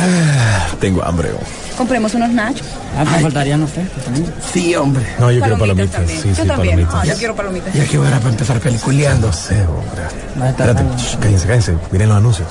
[0.00, 1.30] Ah, tengo hambre.
[1.34, 1.76] oh.
[1.76, 2.66] Compremos unos nachos.
[2.96, 3.86] Ah, me faltarían los tres.
[4.52, 5.04] Sí, hombre.
[5.18, 6.20] No, yo quiero Palomitas también.
[6.22, 6.74] Sí, yo sí, también.
[6.76, 6.94] palomitas.
[6.94, 7.72] Ah, yo quiero palomitas.
[7.74, 9.26] Ya que hora para empezar peliculeando.
[9.28, 10.48] No sé, hombre.
[10.50, 11.74] Espérate, shh, cállense, cállense.
[11.92, 12.48] Miren los anuncios.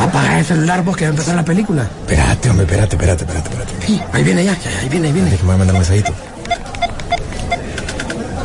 [0.00, 1.82] Apaga el celular vos que va a empezar la película.
[2.02, 3.86] Espérate, hombre, espérate, espérate, espérate, espérate.
[3.86, 5.30] Sí, ahí viene ya, ya, ahí viene, ahí viene.
[5.30, 6.12] Déjame mandar un mensajito.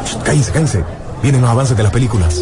[0.06, 0.84] Shh, Cállense, cállense.
[1.22, 2.42] Vienen los avances de las películas.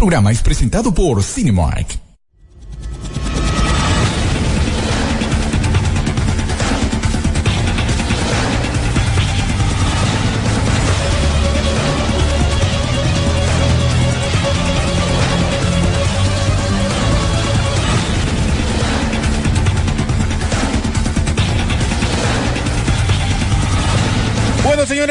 [0.00, 2.09] Programa es presentado por Cinemark.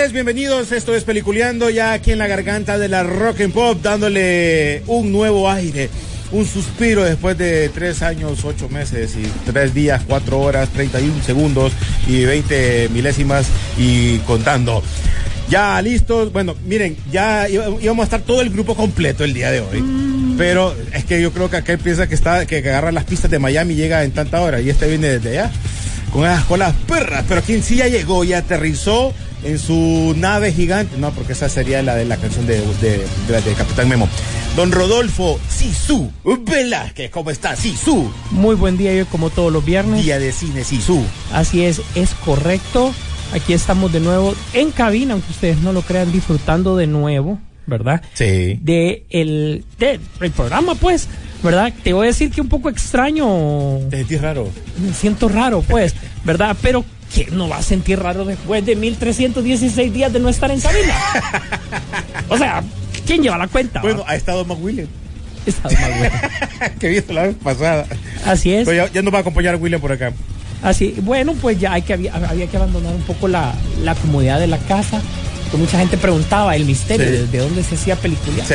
[0.09, 0.71] Señores, bienvenidos.
[0.71, 5.11] Esto es Peliculeando, ya aquí en la garganta de la Rock and Pop, dándole un
[5.11, 5.89] nuevo aire,
[6.31, 11.73] un suspiro después de tres años, ocho meses y tres días, cuatro horas, 31 segundos
[12.07, 14.81] y 20 milésimas y contando.
[15.49, 19.61] Ya listos, bueno, miren, ya íbamos a estar todo el grupo completo el día de
[19.61, 19.83] hoy.
[20.37, 23.39] Pero es que yo creo que aquel piensa que está, que agarra las pistas de
[23.39, 25.51] Miami y llega en tanta hora, y este viene desde allá
[26.11, 30.97] con esas colas perras, pero quien sí ya llegó y aterrizó en su nave gigante,
[30.97, 34.07] no, porque esa sería la de la canción de, de, de la de Capitán Memo.
[34.55, 37.55] Don Rodolfo Sisu Velázquez, ¿cómo está?
[37.55, 40.03] Sisu, Muy buen día, yo como todos los viernes.
[40.03, 41.01] día de cine Sisu.
[41.31, 42.93] Así es, es correcto.
[43.33, 48.01] Aquí estamos de nuevo en cabina, aunque ustedes no lo crean, disfrutando de nuevo, ¿verdad?
[48.15, 48.57] Sí.
[48.61, 51.07] De el, de el programa, pues,
[51.43, 51.71] ¿verdad?
[51.83, 54.49] Te voy a decir que un poco extraño, Te sentís raro.
[54.79, 55.93] me siento raro, pues,
[56.25, 56.57] ¿verdad?
[56.61, 56.83] Pero
[57.13, 60.93] ¿quién no va a sentir raro después de 1316 días de no estar en cabina?
[62.29, 62.63] o sea,
[63.05, 63.81] ¿quién lleva la cuenta?
[63.81, 64.11] Bueno, va?
[64.11, 64.87] ha estado Mac William,
[65.45, 66.15] Está más bueno.
[66.79, 67.85] que visto la vez pasada.
[68.25, 68.65] Así es.
[68.67, 70.11] Pero ya, ya nos va a acompañar William por acá.
[70.61, 73.53] Así, bueno, pues ya hay que, había, había que abandonar un poco la,
[73.83, 75.01] la comodidad de la casa.
[75.49, 77.11] Que mucha gente preguntaba el misterio Sí.
[77.13, 78.43] de, de dónde se hacía película.
[78.45, 78.53] Sí.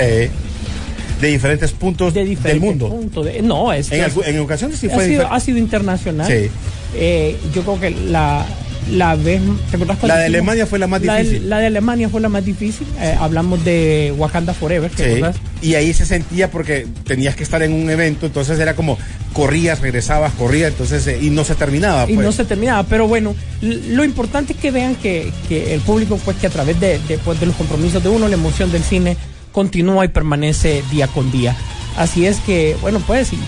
[1.21, 2.89] De diferentes puntos De del diferentes mundo.
[2.91, 6.27] puntos de- no, es que En, en ocasiones sí ha, fue sido, ha sido internacional.
[6.31, 6.51] Sí.
[6.95, 8.45] Eh, yo creo que la,
[8.91, 9.41] la vez.
[9.71, 10.27] ¿te acuerdas cuando La de?
[10.27, 11.49] Alemania fue la más La de- difícil.
[11.51, 12.87] La de, Alemania fue la más difícil.
[13.01, 14.91] Eh, hablamos de Wakanda Forever.
[14.91, 15.23] ¿te Sí,
[15.63, 18.99] y ahí se sentía porque tenías que estar en un evento, entonces era como
[19.33, 22.05] corrías, regresabas, corrías, entonces eh, y no se terminaba.
[22.09, 22.25] y pues.
[22.27, 22.83] no se terminaba.
[22.85, 26.79] Pero bueno, lo importante es que vean que, que el público, pues que a través
[26.81, 29.17] de, de, pues, de los compromisos de uno, la emoción del cine
[29.53, 31.57] continúa y permanece día con día.
[31.97, 33.39] Así es que, bueno, pues, y,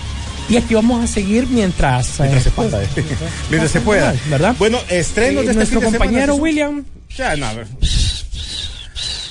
[0.49, 2.19] y aquí vamos a seguir mientras...
[2.19, 3.05] Mientras eh, se pueda, pues,
[3.49, 4.55] mientras se pueda, ¿Verdad?
[4.57, 6.85] Bueno, estrenos Eh, de este nuestro compañero William.
[7.15, 7.47] Ya, no.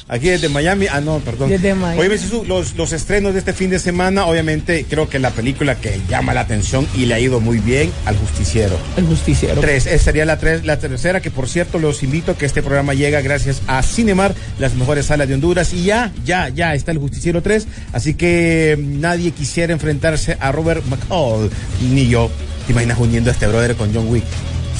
[0.09, 1.51] Aquí desde Miami, ah no, perdón.
[1.51, 2.01] Desde Miami.
[2.01, 6.01] Oye, los, los estrenos de este fin de semana, obviamente creo que la película que
[6.09, 8.79] llama la atención y le ha ido muy bien al justiciero.
[8.97, 9.61] El justiciero.
[9.61, 12.63] Tres, esa sería la, tres, la tercera, que por cierto los invito a que este
[12.63, 16.93] programa llega gracias a Cinemar, las mejores salas de Honduras, y ya, ya, ya está
[16.93, 21.51] el Justiciero 3, así que mm, nadie quisiera enfrentarse a Robert McCall,
[21.81, 22.31] ni yo.
[22.67, 24.25] ¿Te imaginas uniendo a este brother con John Wick?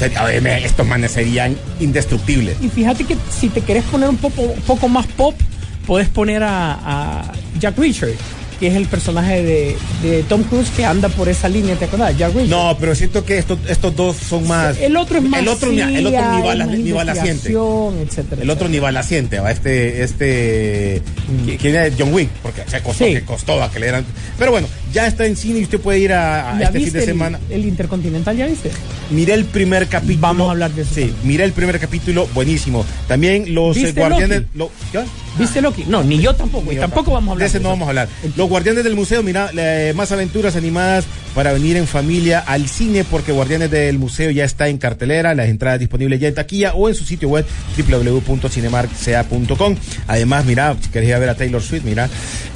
[0.01, 2.57] Estos manes serían indestructibles.
[2.61, 5.35] Y fíjate que si te querés poner un poco, poco más pop,
[5.87, 6.79] puedes poner a,
[7.23, 8.15] a Jack Reacher,
[8.59, 12.17] que es el personaje de, de Tom Cruise que anda por esa línea, ¿te acuerdas?
[12.17, 12.51] Jack Reacher.
[12.51, 14.77] No, pero siento que estos, estos dos son más...
[14.79, 17.31] El otro es más El otro, ni- el otro ni bala, ni bala siente.
[17.51, 18.91] investigación, etcétera, El otro ni va,
[19.51, 21.03] este, este,
[21.47, 21.93] ¿qui- ¿quién es?
[21.99, 23.13] John Wick, porque se costó, Sí.
[23.15, 24.05] que costó a que le eran.
[24.39, 26.93] Pero bueno, ya está en cine y usted puede ir a, a ¿Ya este fin
[26.93, 27.41] de el- semana.
[27.51, 28.71] El, Intercontinental, ¿ya viste?
[29.11, 30.19] Miré el primer capítulo.
[30.21, 31.17] Vamos a hablar de eso Sí, también.
[31.29, 32.85] miré el primer capítulo, buenísimo.
[33.09, 34.43] También los eh, ¿Viste guardianes.
[34.55, 35.01] Lo, ¿qué?
[35.39, 35.85] ¿Viste Loki?
[35.87, 36.73] No, ni yo tampoco.
[36.73, 38.09] Y tampoco vamos a hablar De ese no vamos a hablar.
[38.37, 41.05] Los Guardianes del Museo, mira, eh, más aventuras animadas
[41.35, 45.49] para venir en familia al cine, porque Guardianes del Museo ya está en cartelera, las
[45.49, 47.45] entradas disponibles ya en taquilla o en su sitio web
[47.77, 49.77] www.cinemarksea.com.
[50.07, 52.09] Además, mira, si querés ir a ver a Taylor Swift, mira,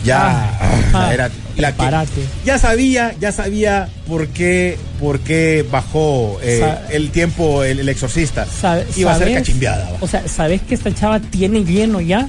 [0.05, 1.79] ya Ah, ah, ah, era la que-
[2.45, 8.47] ya sabía, ya sabía por qué, por qué bajó eh, el tiempo el, el exorcista.
[8.47, 9.91] Sabe- Iba a ser cachimbiada.
[10.01, 12.29] O sea, ¿sabes que esta chava tiene lleno ya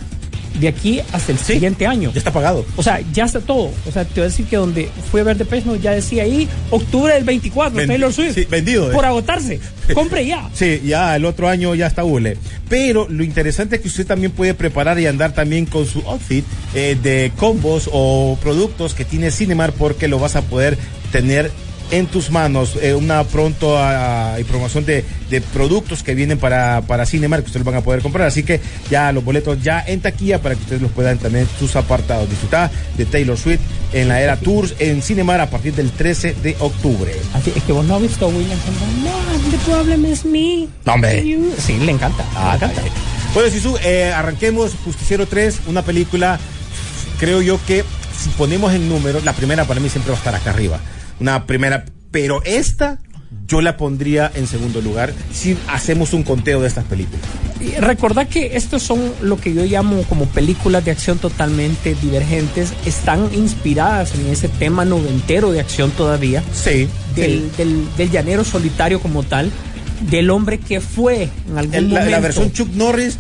[0.59, 2.11] de aquí hasta el Sí, siguiente año?
[2.13, 2.65] Ya está pagado.
[2.75, 3.71] O sea, ya está todo.
[3.87, 6.23] O sea, te voy a decir que donde fui a ver Depeche Mode ya decía
[6.23, 8.35] ahí octubre del 24, Vendi- Taylor Swift.
[8.35, 8.93] sí, vendido, eh.
[8.93, 9.59] Por agotarse.
[9.93, 10.49] Compre ya.
[10.53, 12.37] Sí, ya el otro año ya está hule.
[12.69, 16.45] Pero lo interesante es que usted también puede preparar y andar también con su outfit
[16.73, 20.77] eh, de combos o productos que tiene Cinemar porque lo vas a poder
[21.11, 21.51] tener
[21.91, 26.81] en tus manos eh, una pronto ah, y promoción de, de productos que vienen para,
[26.81, 28.27] para Cinemar que ustedes van a poder comprar.
[28.27, 28.59] Así que
[28.89, 32.29] ya los boletos ya en taquilla para que ustedes los puedan tener en sus apartados.
[32.29, 33.59] Disfrutar de Taylor Swift
[33.93, 37.13] en la era Tours en Cinemar a partir del 13 de octubre.
[37.33, 38.57] Así es que vos no has visto a William.
[39.03, 40.67] No, the problem is me.
[40.85, 41.25] No, hombre.
[41.27, 41.53] You.
[41.57, 42.23] Sí, le encanta.
[42.35, 42.81] Ah, le encanta.
[43.33, 46.37] Bueno, Sisu, eh, arranquemos Justiciero 3, una película,
[47.17, 47.85] creo yo que
[48.21, 50.79] si ponemos en números, la primera para mí siempre va a estar acá arriba.
[51.21, 52.99] Una primera, pero esta
[53.47, 57.21] yo la pondría en segundo lugar si hacemos un conteo de estas películas.
[57.59, 62.73] Y recordad que estos son lo que yo llamo como películas de acción totalmente divergentes.
[62.85, 66.43] Están inspiradas en ese tema noventero de acción todavía.
[66.53, 66.87] Sí.
[67.15, 69.51] Del, del, del llanero solitario como tal.
[70.09, 72.09] Del hombre que fue en algún la, momento.
[72.09, 73.19] la versión Chuck Norris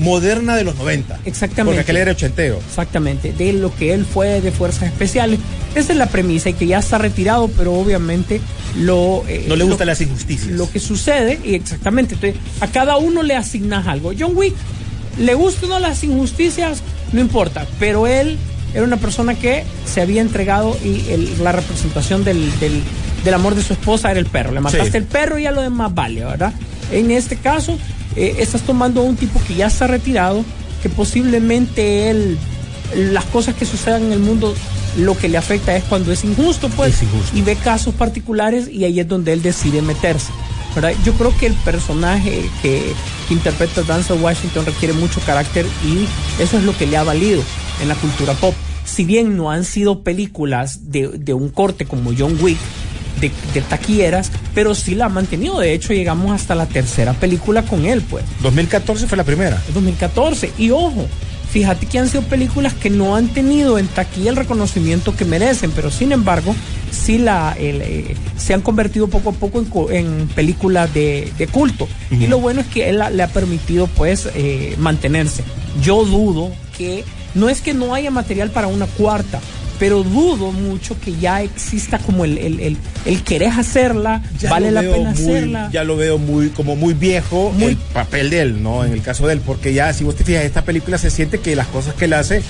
[0.00, 1.20] moderna de los 90.
[1.24, 1.64] Exactamente.
[1.76, 2.58] Porque aquel era ochentero.
[2.66, 5.38] Exactamente, de lo que él fue de fuerzas especiales.
[5.74, 8.40] Esa es la premisa y que ya está retirado, pero obviamente
[8.78, 9.22] lo...
[9.28, 10.50] eh, No le gustan las injusticias.
[10.52, 14.12] lo que sucede, y exactamente, entonces, a cada uno le asignas algo.
[14.18, 14.54] John Wick,
[15.18, 16.82] le gustan o no las injusticias,
[17.12, 18.36] no importa, pero él
[18.74, 22.82] era una persona que se había entregado y el- la representación del, del-
[23.24, 24.52] del amor de su esposa era el perro.
[24.52, 24.96] Le mataste Sí.
[24.96, 26.52] el perro y ya lo demás vale, ¿verdad?
[26.92, 27.78] En este caso,
[28.16, 30.44] eh, estás tomando a un tipo que ya está retirado,
[30.82, 32.38] que posiblemente él,
[32.94, 34.54] las cosas que sucedan en el mundo,
[34.96, 37.36] lo que le afecta es cuando es injusto, pues, Es injusto.
[37.36, 40.32] y ve casos particulares y ahí es donde él decide meterse.
[40.74, 40.92] ¿verdad?
[41.04, 42.92] Yo creo que el personaje que,
[43.26, 46.06] que interpreta Denzel Washington requiere mucho carácter y
[46.40, 47.42] eso es lo que le ha valido
[47.82, 48.54] en la cultura pop.
[48.84, 52.58] Si bien no han sido películas de, de un corte como John Wick,
[53.20, 55.58] de, de taquilleras, pero sí la ha mantenido.
[55.60, 58.24] De hecho, llegamos hasta la tercera película con él, pues.
[58.42, 59.62] 2014 fue la primera.
[59.74, 60.52] 2014.
[60.58, 61.06] Y ojo,
[61.50, 65.70] fíjate que han sido películas que no han tenido en taquilla el reconocimiento que merecen,
[65.72, 66.54] pero sin embargo,
[66.90, 71.46] sí la, el, eh, se han convertido poco a poco en, en películas de, de
[71.46, 71.88] culto.
[72.10, 75.42] Y lo bueno es que él la- le ha permitido pues eh, mantenerse.
[75.82, 79.40] Yo dudo que, no es que no haya material para una cuarta,
[79.80, 84.70] pero dudo mucho que ya exista como el, el, el, el querer hacerla, Ya vale
[84.70, 85.70] la pena muy- hacerla.
[85.72, 88.84] Ya lo veo muy, como muy viejo Muy- el papel de él, ¿no?
[88.84, 91.40] En el caso de él, porque ya, si vos te fijas, esta película se siente
[91.40, 92.42] que las cosas que él hace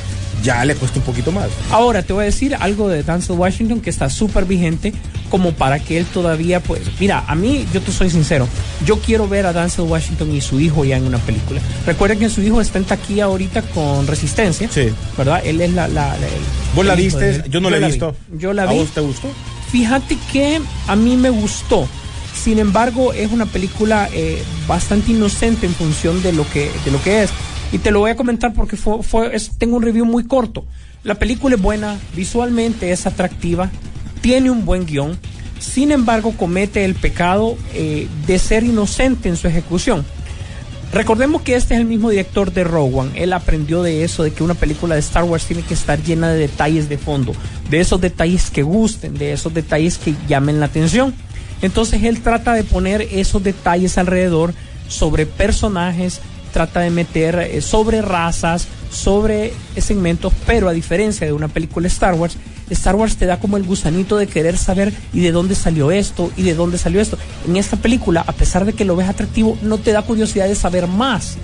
[0.42, 1.48] ya le cuesta un poquito más.
[1.70, 4.92] Ahora te voy a decir algo de Denzel Washington que está súper vigente
[5.30, 8.48] como para que él todavía pues mira a mí yo te soy sincero
[8.84, 12.28] yo quiero ver a Denzel Washington y su hijo ya en una película recuerden que
[12.28, 14.88] su hijo está en taquilla ahorita con Resistencia Sí.
[15.16, 16.26] verdad él es la, la- la-
[16.74, 17.44] ¿Vos la viste?
[17.48, 17.86] Yo no la he vi.
[17.86, 18.16] visto.
[18.36, 19.28] yo la ¿A vi vos te gustó?
[19.70, 21.86] Fíjate que a mí me gustó.
[22.34, 27.00] Sin embargo, es una película eh, bastante inocente en función de lo que, de lo
[27.02, 27.30] que es.
[27.72, 30.64] Y te lo voy a comentar porque fue, tengo un review muy corto.
[31.04, 33.70] La película es buena, visualmente es atractiva,
[34.20, 35.18] tiene un buen guion.
[35.58, 40.04] Sin embargo, comete el pecado eh, de ser inocente en su ejecución.
[40.92, 43.10] Recordemos que este es el mismo director de Rogue One.
[43.14, 46.30] Él aprendió de eso, de que una película de Star Wars tiene que estar llena
[46.30, 47.32] de detalles de fondo,
[47.70, 51.14] de esos detalles que gusten, de esos detalles que llamen la atención.
[51.62, 54.52] Entonces él trata de poner esos detalles alrededor
[54.88, 56.20] sobre personajes,
[56.52, 62.14] trata de meter eh, sobre razas, sobre segmentos, pero a diferencia de una película Star
[62.14, 62.36] Wars,
[62.70, 66.30] Star Wars te da como el gusanito de querer saber y de dónde salió esto
[66.36, 67.18] y de dónde salió esto.
[67.48, 70.54] En esta película, a pesar de que lo ves atractivo, no te da curiosidad de
[70.54, 71.36] saber más.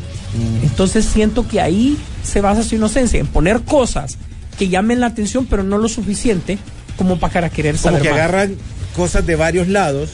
[0.63, 4.19] Entonces siento que ahí se basa su inocencia, en poner cosas
[4.59, 6.59] que llamen la atención, pero no lo suficiente
[6.97, 8.19] como para querer Como saber que más.
[8.19, 8.55] agarran
[8.95, 10.11] cosas de varios lados.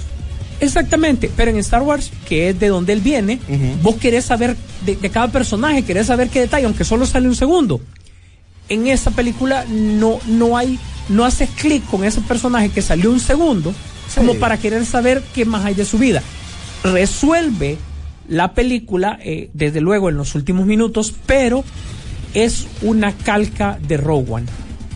[0.63, 3.41] Exactamente, pero en Star Wars, que es de donde él viene,
[3.83, 7.35] vos querés saber de, de cada personaje, querés saber qué detalle, aunque solo sale un
[7.35, 7.81] segundo.
[8.69, 10.79] En esta película no, no hay,
[11.09, 13.75] no haces clic con ese personaje que salió un segundo,
[14.15, 16.23] como para querer saber qué más hay de su vida.
[16.85, 17.77] Resuelve
[18.29, 21.65] la película, eh, desde luego, en los últimos minutos, pero
[22.35, 24.47] es una calca de Rogue One.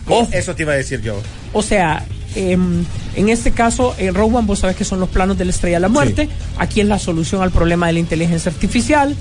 [0.07, 0.29] Ojo.
[0.31, 1.21] Eso te iba a decir yo.
[1.51, 2.05] O sea,
[2.35, 2.83] em,
[3.15, 5.81] en este caso, en One vos sabés que son los planos de la estrella de
[5.81, 6.25] la muerte.
[6.25, 6.29] Sí.
[6.57, 9.15] Aquí es la solución al problema de la inteligencia artificial.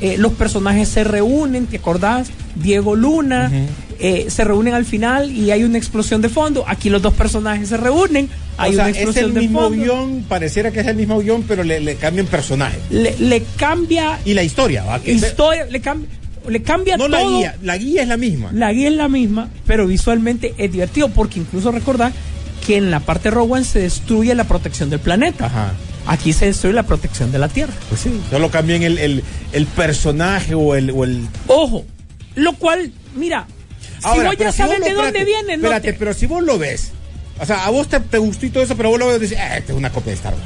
[0.00, 2.28] Eh, los personajes se reúnen, ¿te acordás?
[2.54, 3.52] Diego Luna
[3.98, 6.64] eh, se reúnen al final y hay una explosión de fondo.
[6.66, 9.82] Aquí los dos personajes se reúnen, hay o sea, una es el de mismo fondo.
[9.82, 12.78] guion, pareciera que es el mismo guion, pero le, le cambian personaje.
[12.88, 15.00] Le, le cambia Y la historia, ¿va?
[15.00, 16.08] Que- historia, le, cambia
[16.48, 17.16] le cambia no todo.
[17.18, 18.50] la guía, la guía es la misma.
[18.54, 22.10] La guía es la misma, pero visualmente es divertido porque incluso recordar
[22.70, 25.46] que en la parte One se destruye la protección del planeta.
[25.46, 25.72] Ajá.
[26.06, 27.72] Aquí se destruye la protección de la Tierra.
[27.88, 28.20] Pues sí.
[28.30, 31.84] Solo cambian el, el, el personaje o el, o el Ojo,
[32.36, 33.48] lo cual, mira,
[33.98, 36.14] si vos ya si sabes vos de lo- dónde espérate, viene, no Espérate, te- pero
[36.14, 36.92] si vos lo ves,
[37.40, 39.20] o sea, a vos te, te gustó y todo eso, pero vos lo ves y
[39.22, 40.44] dices, eh, esta es una copia de Star Wars.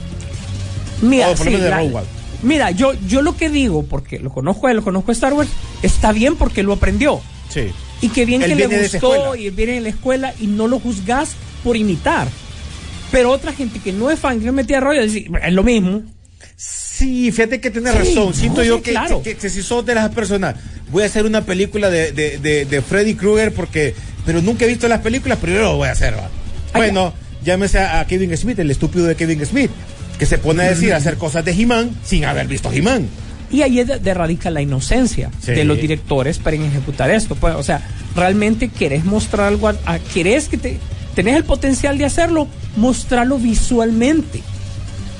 [1.02, 2.02] Mira, o sí, de la-
[2.42, 5.34] mira, yo, yo lo que digo, porque lo conozco a él, lo conozco a Star
[5.34, 5.50] Wars,
[5.82, 7.20] está bien porque lo aprendió.
[7.50, 7.66] Sí.
[8.00, 10.66] Y que bien Él que le gustó y él viene de la escuela y no
[10.68, 11.30] lo juzgas
[11.62, 12.28] por imitar.
[13.10, 15.14] Pero otra gente que no es fan, que no metía rollo, es
[15.52, 16.02] lo mismo.
[16.56, 18.34] Sí, fíjate que tienes Sí, razón.
[18.34, 19.22] Siento no, yo sí, que, claro.
[19.22, 20.54] que- que si sos de las personas,
[20.90, 24.68] voy a hacer una película de, de, de, de Freddy Krueger porque, pero nunca he
[24.68, 26.14] visto las películas, yo lo voy a hacer.
[26.14, 26.28] ¿va?
[26.72, 27.12] Ah, Bueno,
[27.44, 29.70] llámese a, a Kevin Smith, el estúpido de Kevin Smith,
[30.18, 33.08] que se pone a decir, a hacer cosas de He-Man sin haber visto He-Man.
[33.54, 35.52] Y ahí es de, de radica la inocencia Sí.
[35.52, 37.34] de los directores para ejecutar esto.
[37.36, 40.78] Pues, o sea, realmente querés mostrar algo, a, a- querés que te,
[41.14, 44.40] tenés el potencial de hacerlo, mostrarlo visualmente,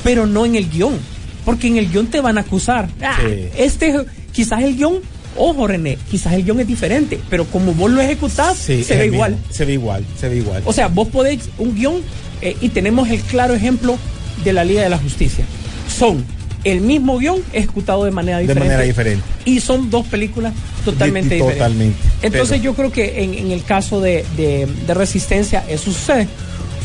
[0.02, 0.98] pero no en el guion,
[1.44, 2.88] porque en el guion te van a acusar.
[3.00, 3.48] Ah, Sí.
[3.56, 3.94] Este,
[4.32, 4.94] quizás el guion,
[5.36, 9.06] ojo René, quizás el guion es diferente, pero como vos lo ejecutás, Sí, se ve
[9.06, 9.32] igual.
[9.32, 9.46] mismo.
[9.52, 10.62] Se ve igual, se ve igual.
[10.66, 12.02] O sea, vos podéis un guion
[12.42, 13.96] eh, y tenemos el claro ejemplo
[14.42, 15.44] de la Liga de la Justicia.
[15.88, 16.24] Son
[16.64, 18.68] el mismo guion ejecutado de manera de diferente.
[18.68, 19.24] manera diferente.
[19.44, 20.52] Y son dos películas
[20.84, 21.58] totalmente Di- diferentes.
[21.58, 21.98] totalmente.
[22.22, 26.26] Entonces Pero- yo creo que en, en el caso de, de- de Resistencia eso sucede.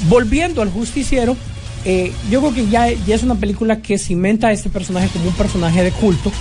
[0.07, 1.35] Volviendo al justiciero,
[1.85, 5.27] eh, yo creo que ya, ya es una película que cimenta a este personaje como
[5.29, 6.31] un personaje de culto.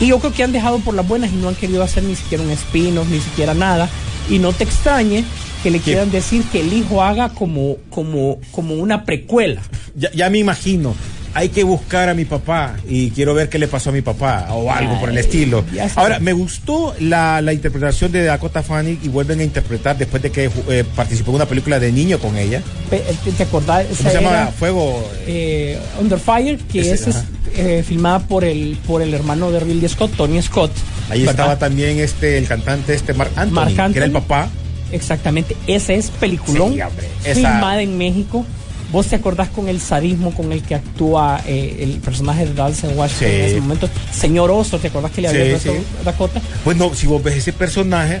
[0.00, 2.16] Y yo creo que han dejado por las buenas y no han querido hacer ni
[2.16, 3.88] siquiera un spin-off, ni siquiera nada.
[4.30, 5.24] Y no te extrañe
[5.62, 9.62] que le quieran decir que el hijo haga como, como, como una precuela.
[9.94, 10.94] Ya, ya me imagino.
[11.34, 14.48] Hay que buscar a mi papá y quiero ver qué le pasó a mi papá
[14.50, 15.64] o algo por el Ay, estilo.
[15.96, 20.30] Ahora, me gustó la, la interpretación de Dakota Fanning y vuelven a interpretar después de
[20.30, 22.60] que eh, participó en una película de niño con ella.
[22.90, 23.02] Pe-
[23.36, 23.86] ¿Te, acordás?
[23.96, 24.46] ¿Cómo se llama?
[24.58, 25.02] Fuego.
[25.26, 27.16] eh, Under Fire, que Ese, es
[27.56, 30.70] eh, filmada por el, por el hermano de Ridley Scott, Tony Scott.
[31.08, 31.32] Ahí ¿verdad?
[31.34, 34.20] estaba también este el cantante este Mark Anthony, Marc que era el Anthony.
[34.20, 34.48] papá.
[34.90, 38.44] Exactamente, ese es peliculón, Sí, hombre, esa- filmada en México.
[38.92, 42.90] ¿Vos te acordás con el sadismo con el que actúa eh, el personaje de Dalton
[42.96, 43.34] Washington Sí.
[43.34, 43.88] en ese momento?
[44.12, 45.76] Señor Oso, ¿te acordás que le había Sí, sí.
[46.04, 46.40] Dakota?
[46.62, 48.20] Pues no, si vos ves ese personaje,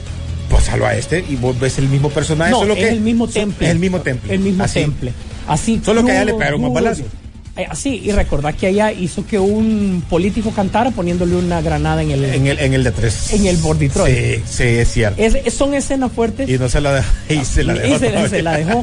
[0.50, 2.50] pásalo a este y vos ves el mismo personaje.
[2.52, 3.66] No, solo es que el mismo temple.
[3.66, 4.34] Es el mismo temple.
[4.34, 4.80] El mismo Así.
[4.80, 5.12] temple.
[5.46, 5.80] Así.
[5.84, 7.06] Solo que allá crudo, le pegaron más balazos.
[7.54, 12.10] Eh, así, y recordás que allá hizo que un político cantara poniéndole una granada en
[12.12, 13.30] el, En el, en el de tres.
[13.34, 14.16] En el por Detroit.
[14.16, 15.20] Sí, sí, es cierto.
[15.22, 16.48] Es- son escenas fuertes.
[16.48, 17.08] Y no se la dejó.
[17.28, 17.98] Y se la Y dejó.
[17.98, 18.82] se, se la dejó.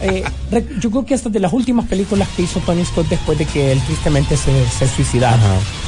[0.00, 0.24] Eh,
[0.80, 3.72] yo creo que hasta de las últimas películas que hizo Tony Scott después de que
[3.72, 5.38] él tristemente se, se suicidara.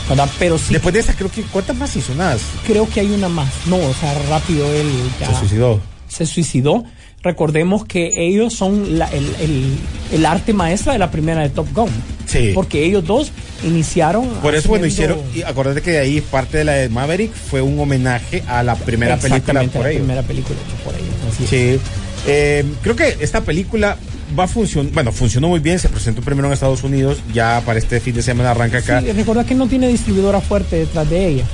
[0.09, 0.29] ¿verdad?
[0.39, 1.41] Pero sí Después de esa, creo que.
[1.45, 2.15] ¿Cuántas más hizo?
[2.15, 2.37] Nada.
[2.67, 3.49] creo que hay una más.
[3.67, 4.87] No, o sea, rápido él
[5.19, 5.81] ya Se suicidó.
[6.09, 6.85] se suicidó.
[7.23, 9.77] Recordemos que ellos son la- el, el-
[10.13, 11.91] el arte maestra de la primera de Top Gun.
[12.27, 12.53] Sí.
[12.55, 13.33] Porque ellos dos
[13.65, 14.29] iniciaron.
[14.43, 15.19] Por eso, bueno, hicieron.
[15.35, 18.77] Y acordate que de ahí parte de la de Maverick fue un homenaje a la
[18.77, 20.01] primera película por la ellos.
[20.03, 21.09] primera película hecha por ellos.
[21.33, 21.47] así.
[21.47, 21.81] Sí.
[22.27, 23.97] Eh, creo que esta película
[24.39, 24.93] va a funcionar.
[24.93, 25.79] Bueno, funcionó muy bien.
[25.79, 27.19] Se presentó primero en Estados Unidos.
[27.35, 29.01] Ya para este fin de semana arranca acá.
[29.01, 31.45] Sí, recuerda que no tiene distribuidora fuerte detrás de ella.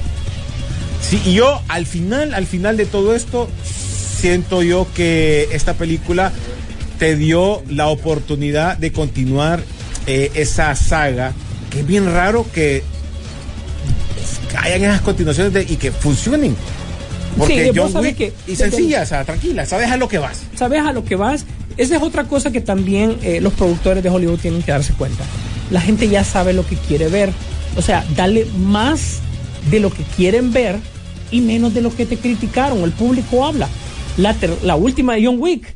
[1.01, 3.49] Sí, y yo al final, al final de todo esto,
[4.25, 6.33] siento yo que esta película
[6.99, 9.63] te dio la oportunidad de continuar
[10.07, 11.35] eh, esa saga,
[11.69, 12.83] que es bien raro que
[14.63, 16.57] hayan esas continuaciones de- y que funcionen.
[17.37, 20.41] Porque Sí, John Wick, que y sencilla, o sea, tranquila, sabes a lo que vas.
[20.57, 21.45] ¿Sabes a lo que vas?
[21.77, 25.23] Esa es otra cosa que también eh, los productores de Hollywood tienen que darse cuenta.
[25.71, 27.31] La gente ya sabe lo que quiere ver.
[27.77, 29.19] O sea, dale más
[29.71, 30.77] de lo que quieren ver
[31.31, 32.81] y menos de lo que te criticaron.
[32.85, 33.69] El público habla.
[34.17, 35.75] La, ter- la última de John Wick.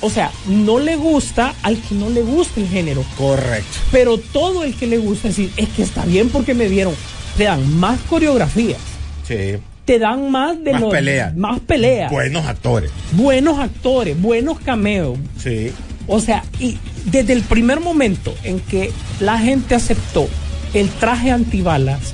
[0.00, 3.04] O sea, no le gusta al que no le gusta el género.
[3.16, 3.78] Correcto.
[3.90, 6.94] Pero todo el que le gusta decir, es que está bien porque me dieron.
[7.36, 8.78] Te dan más coreografías.
[9.26, 9.56] Sí.
[9.84, 10.92] Te dan más de Más los-.
[11.36, 12.90] Más peleas Buenos actores.
[13.12, 15.18] buenos actores, buenos cameos.
[15.42, 15.72] Sí.
[16.06, 20.28] O sea, y desde el primer momento en que la gente aceptó
[20.74, 22.12] el traje antibalas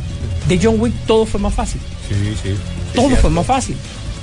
[0.48, 1.80] de John Wick, todo fue más fácil.
[2.08, 2.54] Sí, sí.
[2.94, 3.76] Todo fue más fácil.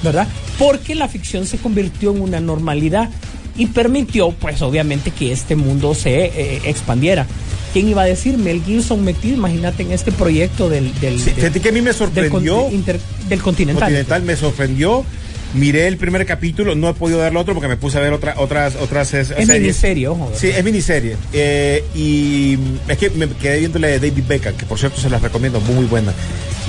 [0.04, 0.28] ¿Verdad?
[0.60, 3.10] Porque la ficción se convirtió en una normalidad
[3.58, 7.26] y permitió, pues obviamente, que este mundo se eh, expandiera.
[7.74, 8.38] ¿Quién iba a decir?
[8.38, 10.94] Mel Gibson metido, imagínate, en este proyecto del...
[11.00, 12.64] del Sí, del- fíjate que a mí me del, sorprendió.
[12.70, 13.84] conti- inter- del continental.
[13.84, 15.06] Continental me sorprendió.
[15.54, 18.14] Miré el primer capítulo, no he podido ver el otro porque me puse a ver
[18.14, 19.60] otra, otras otras es- Es series.
[19.62, 20.32] miniserie, ojo.
[20.34, 21.18] Sí, es miniserie.
[21.34, 25.10] Eh, y es que me quedé viendo la de David Beckham, que por cierto se
[25.10, 26.14] las recomiendo, muy buena.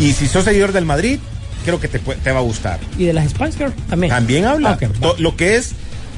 [0.00, 1.18] Y si sos seguidor del Madrid,
[1.62, 2.78] creo que te, te va a gustar.
[2.98, 4.10] Y de las Spice Girls también.
[4.12, 4.78] También habla.
[4.80, 4.88] Ah.
[5.00, 5.72] To- Lo que es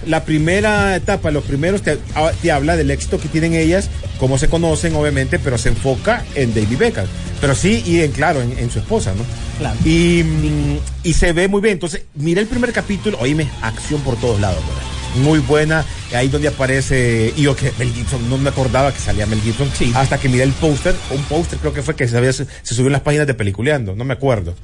[0.06, 4.36] la primera etapa, los primeros te, a- te habla del éxito que tienen ellas, cómo
[4.38, 7.06] se conocen, obviamente, pero se enfoca en David Beckham.
[7.40, 9.22] Pero sí, y en claro, en, en su esposa, ¿no?
[9.58, 9.76] Claro.
[9.84, 11.74] Y, mm, y se ve muy bien.
[11.74, 14.82] Entonces, mira el primer capítulo, oíme, acción por todos lados, ¿verdad?
[15.24, 15.84] Muy buena,
[16.14, 19.70] ahí donde aparece, y yo que Mel Gibson, no me acordaba que salía Mel Gibson,
[19.78, 19.92] Sí.
[19.94, 22.86] hasta que miré el póster, un póster creo que fue que se, había- se subió
[22.86, 24.54] en las páginas de Peliculeando, no me acuerdo.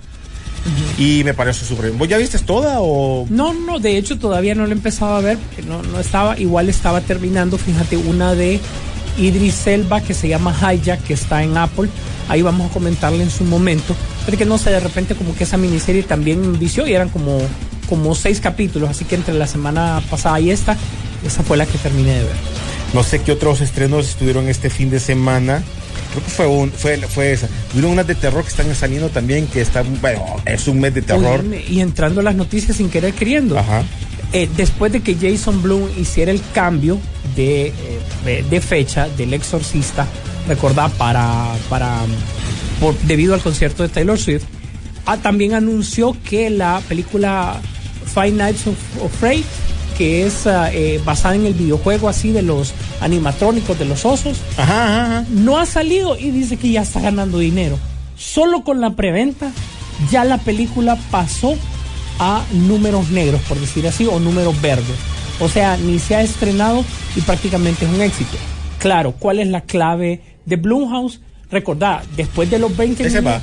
[1.01, 1.99] Y me pareció súper bien.
[1.99, 3.27] ¿Vos ya viste toda o...?
[3.31, 6.39] No, no, de hecho todavía no lo he empezado a ver, porque no, no estaba,
[6.39, 8.61] igual estaba terminando, fíjate, una de
[9.17, 11.89] Idris Elba que se llama Hijack, que está en Apple,
[12.29, 15.45] ahí vamos a comentarle en su momento, pero que no sé, de repente como que
[15.45, 17.39] esa miniserie también vició y eran como,
[17.89, 20.77] como seis capítulos, así que entre la semana pasada y esta,
[21.27, 22.37] esa fue la que terminé de ver.
[22.93, 25.63] No sé qué otros estrenos estuvieron este fin de semana.
[26.11, 27.49] Creo que fue un, fue, fue esa.
[27.73, 31.03] Hubieron unas de terror que están saliendo también, que están, bueno, es un mes de
[31.03, 31.45] terror.
[31.69, 33.59] Y entrando a las noticias sin querer queriendo.
[33.59, 33.83] Ajá.
[34.33, 36.99] Eh, después de que Jason Bloom hiciera el cambio
[37.37, 37.73] de, eh,
[38.25, 40.07] de- de fecha del Exorcista,
[40.49, 41.99] recordá, para, para
[42.81, 44.45] por- debido al concierto de Taylor Swift,
[45.07, 47.61] ah, también anunció que la película
[48.07, 49.45] Five Nights of, of Freight,
[50.01, 54.39] que es ah, eh, basada en el videojuego así de los animatrónicos de los osos,
[54.57, 55.27] Ajá, ajá, ajá.
[55.29, 57.79] no ha salido y dice que ya está ganando dinero.
[58.17, 59.51] Solo con la preventa
[60.11, 61.55] ya la película pasó
[62.19, 64.87] a números negros, por decir así, o números verdes.
[65.39, 66.83] O sea, ni se ha estrenado
[67.15, 68.39] y prácticamente es un éxito.
[68.79, 71.21] Claro, ¿cuál es la clave de Blumhouse?
[71.51, 73.43] Recordad, después de los 20 Ese millones-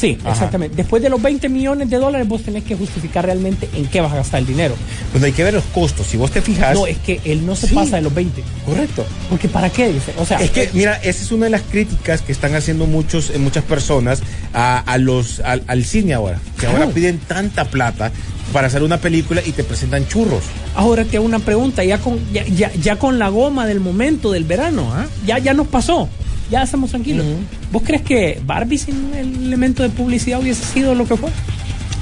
[0.00, 0.30] Sí, Ajá.
[0.32, 0.76] exactamente.
[0.76, 4.12] Después de los 20 millones de dólares, vos tenés que justificar realmente en qué vas
[4.12, 4.74] a gastar el dinero.
[5.12, 6.06] Pues hay que ver los costos.
[6.06, 6.74] Si vos te fijas.
[6.74, 7.74] No, es que él no se Sí.
[7.74, 8.42] pasa de los 20.
[8.64, 9.04] Correcto.
[9.28, 9.92] Porque ¿para qué?
[9.92, 10.14] Dice.
[10.18, 13.28] O sea, Es que, mira, esa es una de las críticas que están haciendo muchos,
[13.30, 14.22] eh, muchas personas
[14.54, 16.40] a, a los, al, al cine ahora.
[16.54, 16.78] Que Claro.
[16.78, 18.10] ahora piden tanta plata
[18.54, 20.42] para hacer una película y te presentan churros.
[20.74, 24.32] Ahora te hago una pregunta, ya con, ya, ya, ya con la goma del momento
[24.32, 25.06] del verano, ¿ah?
[25.26, 26.08] ya, ya nos pasó,
[26.50, 27.24] ya estamos tranquilos.
[27.72, 31.30] ¿Vos crees que Barbie sin el elemento de publicidad hubiese sido lo que fue?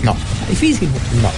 [0.03, 0.17] No.
[0.49, 0.89] Difícil.
[1.23, 1.31] No.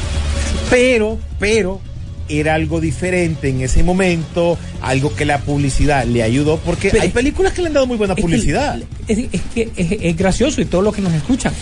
[0.70, 1.80] Pero, pero,
[2.28, 7.08] era algo diferente en ese momento, algo que la publicidad le ayudó, porque Pero- hay
[7.08, 8.80] películas que le han dado muy buena Es que- publicidad.
[9.08, 11.52] Es, es que es, es gracioso y todo lo que nos escuchan.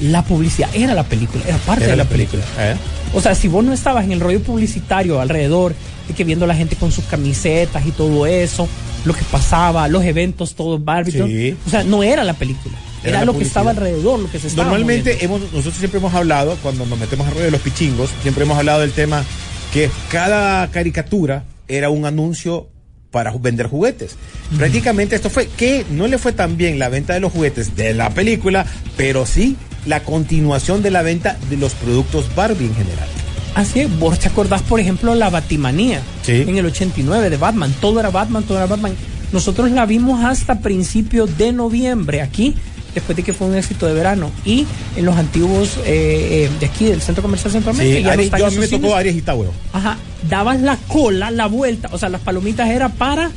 [0.00, 2.42] La publicidad era la película, era parte Era de la la película.
[2.58, 2.74] ¿eh?
[3.14, 5.74] O sea, si vos no estabas en el rollo publicitario alrededor,
[6.08, 8.68] de que viendo a la gente con sus camisetas y todo eso,
[9.04, 11.56] lo que pasaba, los eventos, todo Barbie, Sí.
[11.66, 14.68] o sea, no era la película, Era lo que estaba alrededor, lo que se estaba
[14.68, 15.36] Normalmente moviendo.
[15.42, 18.56] hemos, nosotros siempre hemos hablado, cuando nos metemos al rollo de los pichingos, siempre hemos
[18.56, 19.24] hablado del tema
[19.72, 22.68] que cada caricatura era un anuncio
[23.10, 24.16] para vender juguetes.
[24.56, 27.92] Prácticamente esto fue que no le fue tan bien la venta de los juguetes de
[27.92, 28.64] la película,
[28.96, 33.08] pero sí la continuación de la venta de los productos Barbie en general.
[33.54, 36.32] Así es, vos te acordás, por ejemplo, la Batimanía Sí.
[36.46, 37.74] en el 89 de Batman.
[37.80, 38.94] Todo era Batman, todo era Batman.
[39.32, 42.54] Nosotros la vimos hasta principios de noviembre aquí,
[42.94, 44.30] después de que fue un éxito de verano.
[44.44, 44.66] Y
[44.96, 48.24] en los antiguos eh, eh, de aquí, del Centro Comercial Centroamérica, Sí, ya no Aries-
[48.24, 48.94] están yo a mí me tocó.
[48.94, 49.52] Aries y Tauro.
[49.72, 49.96] Ajá,
[50.30, 53.30] dabas la cola, la vuelta, o sea, las palomitas era para,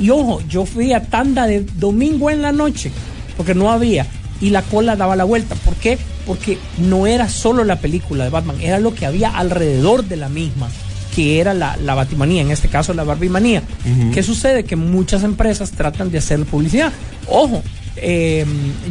[0.00, 2.90] y ojo, yo fui a tanda de domingo en la noche,
[3.36, 4.06] porque no había,
[4.40, 5.54] y la cola daba la vuelta.
[5.54, 5.98] ¿Por qué?
[6.26, 10.28] Porque no era solo la película de Batman, era lo que había alrededor de la
[10.28, 10.68] misma,
[11.14, 13.62] que era la, la Batimanía, en este caso la Barbimanía.
[14.12, 14.64] ¿Qué sucede?
[14.64, 16.92] Que muchas empresas tratan de hacer publicidad.
[17.28, 17.62] Ojo,
[17.96, 18.44] eh,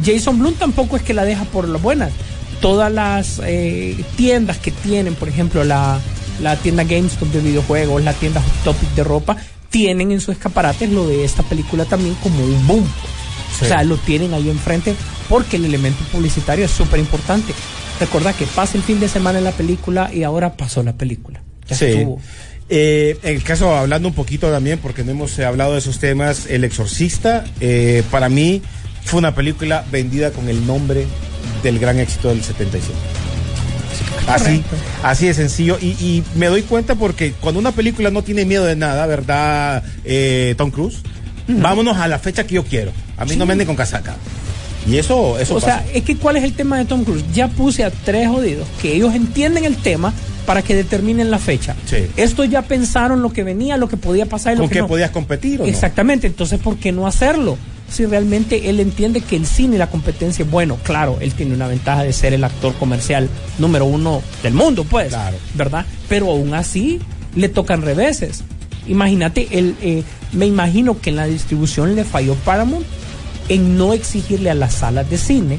[0.04, 2.10] Jason Bloom tampoco es que la deja por las buenas.
[2.60, 6.00] Todas las eh, tiendas que tienen, por ejemplo, la,
[6.40, 9.36] la tienda GameStop de videojuegos, la tienda Hot Topic de ropa,
[9.70, 12.86] tienen en sus escaparates lo de esta película también como un boom.
[13.58, 13.64] Sí.
[13.64, 14.94] O sea, lo tienen ahí enfrente
[15.28, 17.52] porque el elemento publicitario es súper importante.
[18.00, 21.40] Recordad que pasa el fin de semana en la película y ahora pasó la película.
[21.68, 21.84] Ya Sí.
[21.86, 22.20] estuvo.
[22.68, 25.98] Eh, en el caso, hablando un poquito también, porque no hemos eh, hablado de esos
[25.98, 28.60] temas, El Exorcista, eh, para mí
[29.04, 31.06] fue una película vendida con el nombre
[31.62, 32.92] del gran éxito del 75.
[34.26, 34.62] Así,
[35.04, 35.78] así de sencillo.
[35.80, 39.84] Y, y me doy cuenta porque cuando una película no tiene miedo de nada, ¿verdad,
[40.56, 40.98] Tom Cruise?
[41.48, 42.92] Vámonos a la fecha que yo quiero.
[43.16, 44.16] A mí no me anden con casaca.
[44.88, 45.80] Y eso, eso O pasa.
[45.80, 47.24] sea, es que ¿cuál es el tema de Tom Cruise?
[47.34, 50.12] Ya puse a tres jodidos que ellos entienden el tema
[50.46, 51.74] para que determinen la fecha.
[51.86, 52.06] Sí.
[52.16, 54.80] Estos ya pensaron lo que venía, lo que podía pasar y lo ¿Con que qué
[54.82, 54.86] no.
[54.86, 55.68] podías competir o no?
[55.68, 57.58] Exactamente, entonces ¿por qué no hacerlo?
[57.90, 61.52] Si realmente él entiende que el cine y la competencia es bueno, claro, él tiene
[61.54, 63.28] una ventaja de ser el actor comercial
[63.58, 65.36] número uno del mundo, pues, Claro.
[65.54, 65.84] ¿verdad?
[66.08, 67.00] Pero aún así
[67.34, 68.44] le tocan reveses.
[68.88, 72.86] Imagínate, él, eh, me imagino que en la distribución le falló Paramount
[73.48, 75.58] en no exigirle a las salas de cine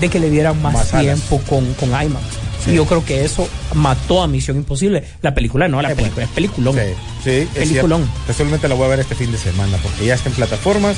[0.00, 2.24] de que le dieran más, tiempo con, con IMAX.
[2.64, 2.72] Sí.
[2.72, 5.04] Y yo creo que eso mató a Misión Imposible.
[5.22, 6.74] La película no, la película es peliculón.
[6.74, 6.80] Sí,
[7.24, 8.02] sí, es Peliculón.
[8.02, 8.20] cierto.
[8.26, 10.96] Casualmente la voy a ver este fin de semana porque ya está en plataformas,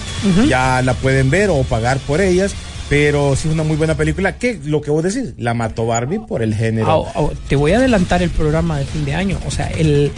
[0.49, 2.55] ya la pueden ver o pagar por ellas,
[2.89, 6.21] pero sí es una muy buena película que lo que vos decís, la mató Barbie
[6.27, 7.07] por el género.
[7.49, 9.39] Te voy a adelantar el programa de fin de año.
[9.47, 10.11] O sea, el,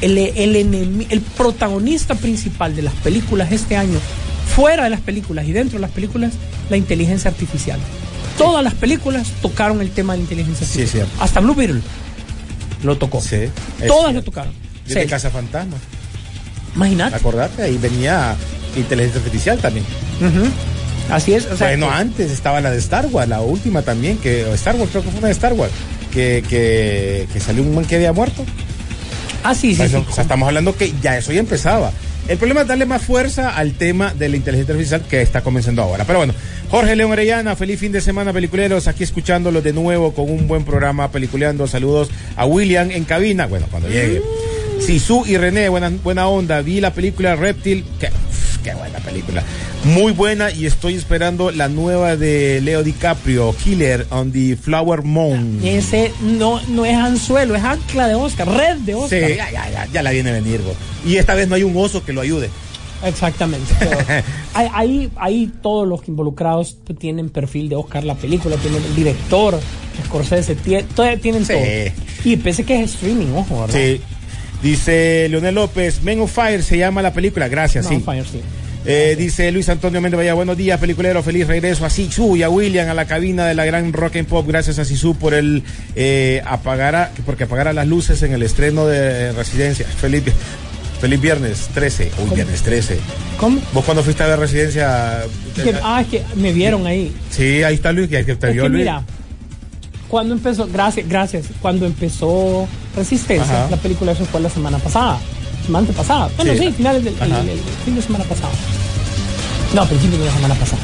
[0.00, 3.98] el, el, enemi- el protagonista principal de las películas este año,
[4.54, 6.32] fuera de las películas y dentro de las películas,
[6.70, 7.78] la inteligencia artificial.
[8.38, 11.06] Todas las películas tocaron el tema de la inteligencia Sí, artificial.
[11.06, 11.24] cierto.
[11.24, 11.80] Hasta Blue Beetle
[12.82, 13.20] lo tocó.
[13.20, 13.48] Sí,
[13.86, 14.52] Todas lo tocaron.
[14.86, 15.08] Desde Sí.
[15.08, 15.76] Casa Fantasma,
[16.74, 17.16] Imagínate.
[17.16, 18.36] acordate, ahí venía
[18.76, 19.84] inteligencia artificial también.
[21.10, 21.46] Así es.
[21.46, 24.76] O sea, bueno, que- antes estaba la de Star Wars, la última también, que Star
[24.76, 25.72] Wars, creo que fue una de Star Wars,
[26.12, 28.44] que, que, que salió un man que había muerto.
[29.44, 30.06] Ah, sí, sí, Eso, sí.
[30.08, 31.92] o sea, estamos hablando que ya eso ya empezaba.
[32.28, 35.82] El problema es darle más fuerza al tema de la inteligencia artificial que está comenzando
[35.82, 36.04] ahora.
[36.04, 36.34] Pero bueno,
[36.70, 38.88] Jorge León Orellana, feliz fin de semana, peliculeros.
[38.88, 41.68] Aquí escuchándolos de nuevo con un buen programa, peliculeando.
[41.68, 43.46] Saludos a William en cabina.
[43.46, 44.22] Bueno, cuando llegue.
[44.80, 46.60] Sisu y René, buena, buena onda.
[46.62, 47.84] Vi la película Reptil.
[48.00, 49.44] Qué buena película.
[49.86, 55.60] Muy buena y estoy esperando la nueva de Leo DiCaprio, Killer on the Flower Moon.
[55.62, 59.28] Ese no, no es anzuelo, es ancla de Oscar, red de Sí, Oscar.
[59.36, 60.60] ya, ya, ya, ya la viene a venir.
[61.06, 62.50] Y esta vez no hay un oso que lo ayude.
[63.04, 63.72] Exactamente.
[64.54, 69.60] ahí, ahí, todos los involucrados tienen perfil de Oscar la película, tienen el director,
[70.06, 71.52] Scorsese, tie- todo- tienen Sí.
[71.52, 71.62] todo.
[72.24, 73.74] Y pese que es streaming, ojo, ¿verdad?
[73.78, 74.00] Sí.
[74.62, 78.02] Dice Leonel López, Men of Fire se llama la película, gracias, No, sí.
[78.04, 78.40] Fire, sí.
[78.88, 82.48] Eh, dice Luis Antonio Méndez Vaya, buenos días, peliculero, feliz regreso a Sisu y a
[82.48, 85.64] William a la cabina de la gran rock and pop, gracias a Sisu por el
[85.96, 89.86] eh, apagar a- porque apagara las luces en el estreno de Residencia.
[89.88, 90.22] Feliz,
[91.00, 92.98] feliz viernes 13, uy, viernes 13.
[93.40, 93.60] ¿Cómo?
[93.72, 95.24] ¿Vos cuando fuiste a ver Residencia?
[95.56, 97.12] Que- ah, es que me vieron ahí.
[97.30, 98.80] Sí, ahí está Luis, que te Es vio que Luis.
[98.82, 99.02] mira,
[100.06, 103.68] cuando empezó, gracias, gracias, cuando empezó Resistencia, Ajá.
[103.68, 105.18] la película eso fue la semana pasada,
[105.66, 106.30] semana antepasada.
[106.36, 106.58] Bueno, Sí.
[106.58, 108.50] sí, finales del el- el- el fin de semana pasado.
[109.74, 110.80] No, principio de la semana pasada.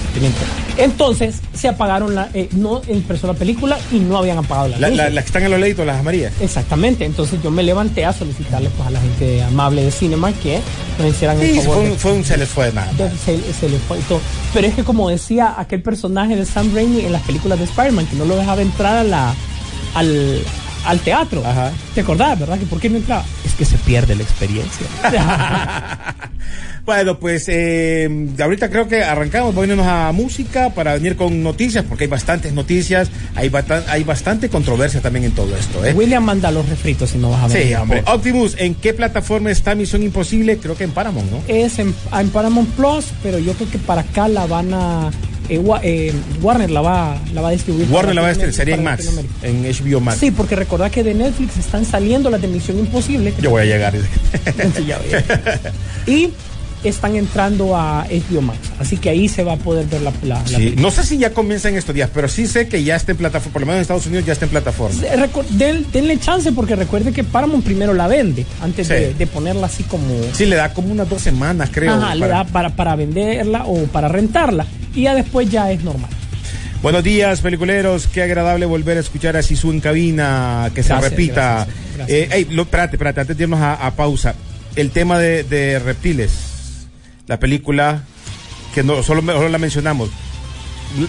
[0.77, 4.91] Entonces, se apagaron la, eh, no empezó la película y no habían apagado las La,
[5.09, 6.33] las que están en los leditos, las amarillas.
[6.41, 10.61] Exactamente, entonces yo me levanté a solicitarle pues, a la gente amable de Cinema que
[10.99, 12.91] nos hicieran el Sí, favor fue de- un, fue un se les fue nada.
[12.95, 14.21] de- se, se le fue y todo.
[14.53, 18.07] Pero es que como decía aquel personaje de Sam Raimi en las películas de Spider-Man,
[18.07, 19.35] que no lo dejaba entrar a la,
[19.95, 20.43] al,
[20.85, 21.43] al teatro.
[21.45, 21.71] Ajá.
[21.95, 22.59] ¿Te acordás, verdad?
[22.59, 23.25] Que ¿Por qué no entraba?
[23.45, 24.87] Es que se pierde la experiencia.
[26.85, 31.41] Bueno, pues eh, ahorita creo que arrancamos, vamos a irnos a música para venir con
[31.41, 35.85] noticias, porque hay bastantes noticias, hay, bata- hay bastante controversia también en todo esto.
[35.85, 35.93] ¿eh?
[35.95, 37.69] William manda los refritos si no vas a ver.
[37.69, 38.03] Sí, hombre.
[38.05, 40.59] Optimus, ¿en qué plataforma está Misión Imposible?
[40.59, 41.39] Creo que en Paramount, ¿no?
[41.47, 45.11] Es en, en Paramount Plus, pero yo creo que para acá la van a...
[45.57, 47.89] eh, eh, Warner la va, la va a distribuir.
[47.91, 49.09] Warner la va a Latinoamérica- sería en Max,
[49.43, 50.19] en HBO Max.
[50.19, 53.35] Sí, porque recordad que de Netflix están saliendo las de Misión Imposible.
[53.41, 53.95] Yo voy a llegar.
[56.07, 56.31] Y
[56.85, 58.59] están entrando a HBO Max.
[58.79, 61.31] Así que ahí se va a poder ver la, la, Sí, no sé si ya
[61.31, 63.77] comienza en estos días, pero sí sé que ya está en plataforma, por lo menos
[63.79, 65.01] en Estados Unidos ya está en plataforma.
[65.51, 68.95] Den- denle chance porque recuerde que Paramount primero la vende antes Sí.
[68.95, 70.07] de, de ponerla así como...
[70.33, 71.93] Sí, le da como unas dos semanas, creo.
[71.95, 74.67] Ajá, le da para, para venderla o para rentarla.
[74.95, 76.11] Y ya después ya es normal.
[76.83, 78.09] Buenos días, peliculeros.
[78.09, 81.65] Qué agradable volver a escuchar a Sisu en cabina, que se repita.
[81.67, 82.19] gracias, gracias.
[82.19, 84.35] Eh, ey, lo, espérate, espérate, antes de irnos a, a pausa.
[84.75, 86.31] El tema de, de reptiles,
[87.27, 88.05] la película
[88.75, 90.11] que no solo, solo la mencionamos.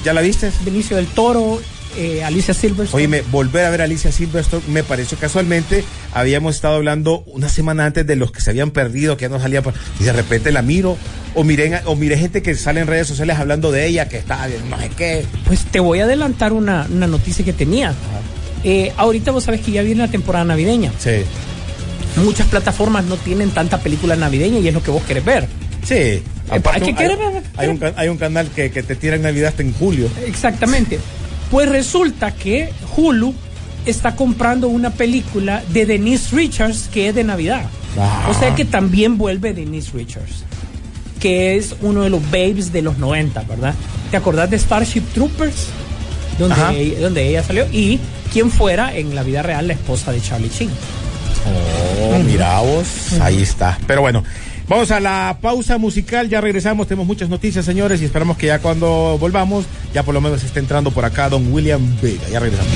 [0.04, 0.52] ¿Ya la viste?
[0.64, 1.62] Benicio del Toro,
[1.98, 3.04] eh, Alicia Silverstone.
[3.04, 5.84] Oíme, volver a ver a Alicia Silverstone me pareció casualmente.
[6.14, 9.40] Habíamos estado hablando una semana antes de los que se habían perdido, que ya no
[9.40, 9.64] salían.
[9.64, 10.98] por- Y de repente la miro.
[11.36, 14.48] O miré, o miré gente que sale en redes sociales hablando de ella, que está
[14.70, 15.26] no sé qué.
[15.48, 17.94] Pues te voy a adelantar una, una noticia que tenía.
[18.64, 20.92] Eh, ahorita vos sabes que ya viene la temporada navideña.
[21.00, 21.24] Sí.
[22.24, 25.48] Muchas plataformas no tienen tanta película navideña y es lo que vos querés ver.
[25.84, 26.22] Sí.
[26.50, 27.10] Aparte, hay que
[27.58, 30.10] hay, un, ca- hay un canal que, que te tira en Navidad hasta en julio.
[30.26, 31.00] Exactamente.
[31.52, 33.34] Pues resulta que Hulu
[33.86, 37.64] está comprando una película de Denise Richards que es de Navidad.
[38.00, 38.28] Ah.
[38.30, 40.44] O sea que también vuelve Denise Richards,
[41.20, 43.74] que es uno de los babes de los 90, ¿verdad?
[44.12, 45.68] ¿Te acordás de Starship Troopers?
[46.40, 47.66] Donde, ella, donde ella salió.
[47.72, 48.00] Y
[48.32, 50.72] quien fuera en la vida real la esposa de Charlie Sheen.
[52.12, 52.88] Oh, mira vos,
[53.22, 53.78] ahí está.
[53.86, 54.24] Pero bueno,
[54.68, 58.60] vamos a la pausa musical, ya regresamos, tenemos muchas noticias, señores, y esperamos que ya
[58.60, 62.28] cuando volvamos, ya por lo menos esté entrando por acá don William Vega.
[62.30, 62.74] Ya regresamos.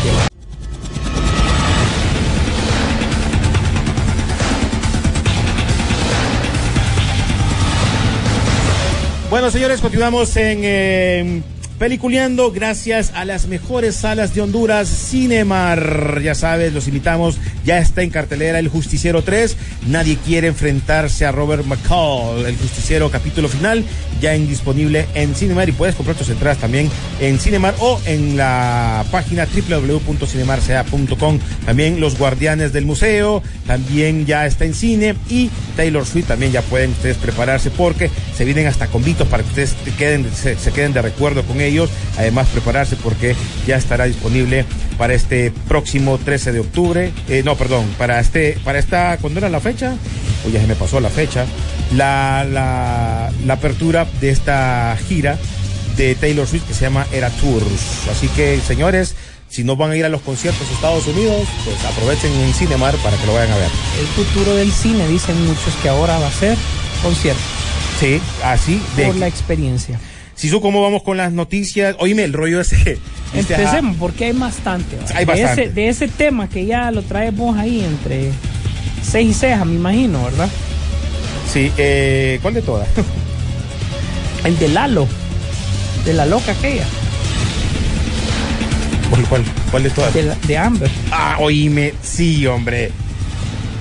[9.29, 11.41] Bueno, señores, continuamos en eh,
[11.79, 16.21] Peliculeando gracias a las mejores salas de Honduras, Cinemar.
[16.23, 17.37] Ya sabes, los invitamos.
[17.63, 19.55] Ya está en cartelera El Justiciero 3.
[19.85, 22.47] Nadie quiere enfrentarse a Robert McCall.
[22.47, 23.85] El Justiciero capítulo final
[24.19, 28.37] ya en disponible en Cinemar y puedes comprar tus entradas también en Cinemar o en
[28.37, 31.39] la página www.cinemarca.com.
[31.63, 36.63] También Los Guardianes del Museo también ya está en cine y Taylor Swift también ya
[36.63, 39.75] pueden ustedes prepararse porque se vienen hasta convitos para que ustedes
[40.59, 41.66] se queden de recuerdo con ellos.
[42.17, 44.65] Además prepararse porque ya estará disponible
[44.97, 47.11] para este próximo 13 de octubre.
[47.27, 49.95] Eh, no, perdón, para este, para esta, ¿cuándo era la fecha?
[50.45, 51.45] Oye, ya se me pasó la fecha.
[51.95, 55.37] La, la, la apertura de esta gira
[55.95, 58.07] de Taylor Swift que se llama Era Tours.
[58.09, 59.15] Así que, señores,
[59.49, 62.95] si no van a ir a los conciertos a Estados Unidos, pues aprovechen en Cinemar
[62.97, 63.69] para que lo vayan a ver.
[63.99, 66.57] El futuro del cine, dicen muchos que ahora va a ser
[67.01, 67.41] concierto.
[67.99, 69.07] Sí, así de.
[69.07, 69.99] Por la experiencia.
[70.37, 71.95] Sisu, ¿cómo vamos con las noticias?
[71.99, 72.99] Oíme, el rollo ese.
[73.33, 74.97] este, Empecemos, porque hay bastante.
[75.13, 75.63] Hay de, bastante.
[75.63, 78.29] Ese, de ese tema que ya lo traes vos ahí entre
[79.03, 80.47] seis y ceja, me imagino, ¿verdad?
[81.51, 82.87] Sí, eh, ¿cuál de todas?
[84.45, 85.07] El de Lalo,
[86.05, 86.85] de la loca aquella,
[89.09, 90.13] ¿Cuál, cuál, cuál de todas?
[90.13, 90.89] de, la- de Amber.
[91.11, 92.91] Ah, oíme, sí, hombre.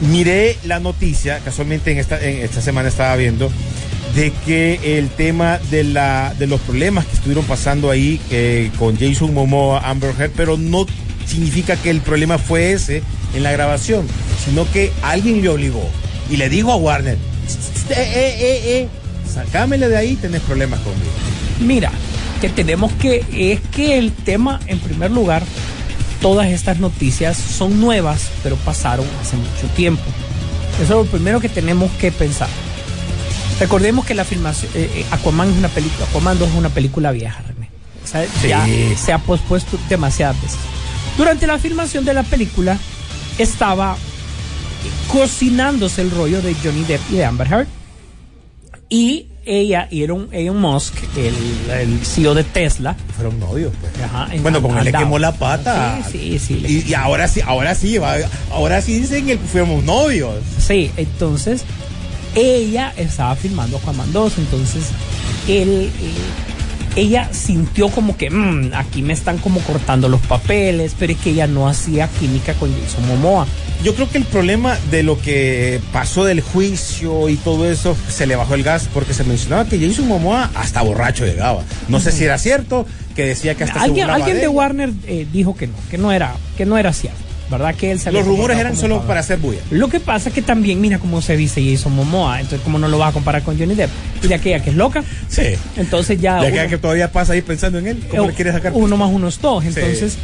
[0.00, 3.50] Miré la noticia, casualmente en esta, en esta semana estaba viendo,
[4.16, 8.98] de que el tema de, la, de los problemas que estuvieron pasando ahí eh, con
[8.98, 10.86] Jason Momoa, Amber Heard, pero no
[11.26, 13.02] significa que el problema fue ese
[13.34, 14.06] en la grabación,
[14.42, 15.86] sino que alguien le obligó
[16.30, 18.88] y le dijo a Warner, eh, eh, eh, eh,
[19.32, 21.12] sacámele de ahí, tenés problemas conmigo.
[21.60, 21.92] Mira,
[22.40, 25.42] que tenemos que, es que el tema, en primer lugar,
[26.22, 30.02] todas estas noticias son nuevas, pero pasaron hace mucho tiempo.
[30.82, 32.48] Eso es lo primero que tenemos que pensar.
[33.60, 37.10] Recordemos que la filmación, eh, eh, Aquaman es una película, Aquaman 2 es una película
[37.12, 37.70] vieja, René.
[38.04, 38.48] O sea, Sí.
[38.48, 38.66] ya
[38.96, 40.58] se ha pospuesto demasiadas veces.
[41.16, 42.78] Durante la filmación de la película
[43.38, 43.96] estaba
[45.10, 47.66] cocinándose el rollo de Johnny Depp y de Amber Heard.
[48.88, 51.34] Y ella y Elon, Elon Musk, el,
[51.70, 53.92] el CEO de Tesla, Fueron novios, pues.
[54.04, 55.98] Ajá, en- bueno, con él le quemó la pata.
[56.10, 56.84] Sí, sí, sí.
[56.86, 57.98] Y, y ahora sí, ahora sí,
[58.52, 60.36] ahora sí dicen que fuimos novios.
[60.64, 61.64] Sí, entonces
[62.36, 64.84] ella estaba filmando Aquaman 2, entonces
[65.48, 71.12] él, eh, ella sintió como que "Mm, aquí me están como cortando los papeles, pero
[71.12, 73.46] es que ella no hacía química con Jason Momoa.
[73.84, 78.26] Yo creo que el problema de lo que pasó del juicio y todo eso, se
[78.26, 81.62] le bajó el gas porque se mencionaba que Jason Momoa hasta borracho llegaba.
[81.88, 84.48] No sé si era cierto, que decía que hasta se Alguien, burlaba alguien de él.
[84.48, 87.18] Warner eh, dijo que no, que no era, que no era cierto,
[87.50, 87.74] ¿verdad?
[87.74, 89.60] Que él había Los rumores eran solo para hacer bulla.
[89.70, 92.88] Lo que pasa es que también mira cómo se dice Jason Momoa, entonces cómo no
[92.88, 93.90] lo vas a comparar con Johnny Depp.
[94.22, 95.42] Y de aquella que es loca, Sí.
[95.76, 96.40] entonces ya...
[96.42, 98.72] Ya uno- que, todavía pasa ahí pensando en él, ¿cómo eh, le quieres sacar?
[98.74, 99.62] Uno más uno es dos.
[99.64, 99.70] Sí.
[99.74, 100.16] Entonces,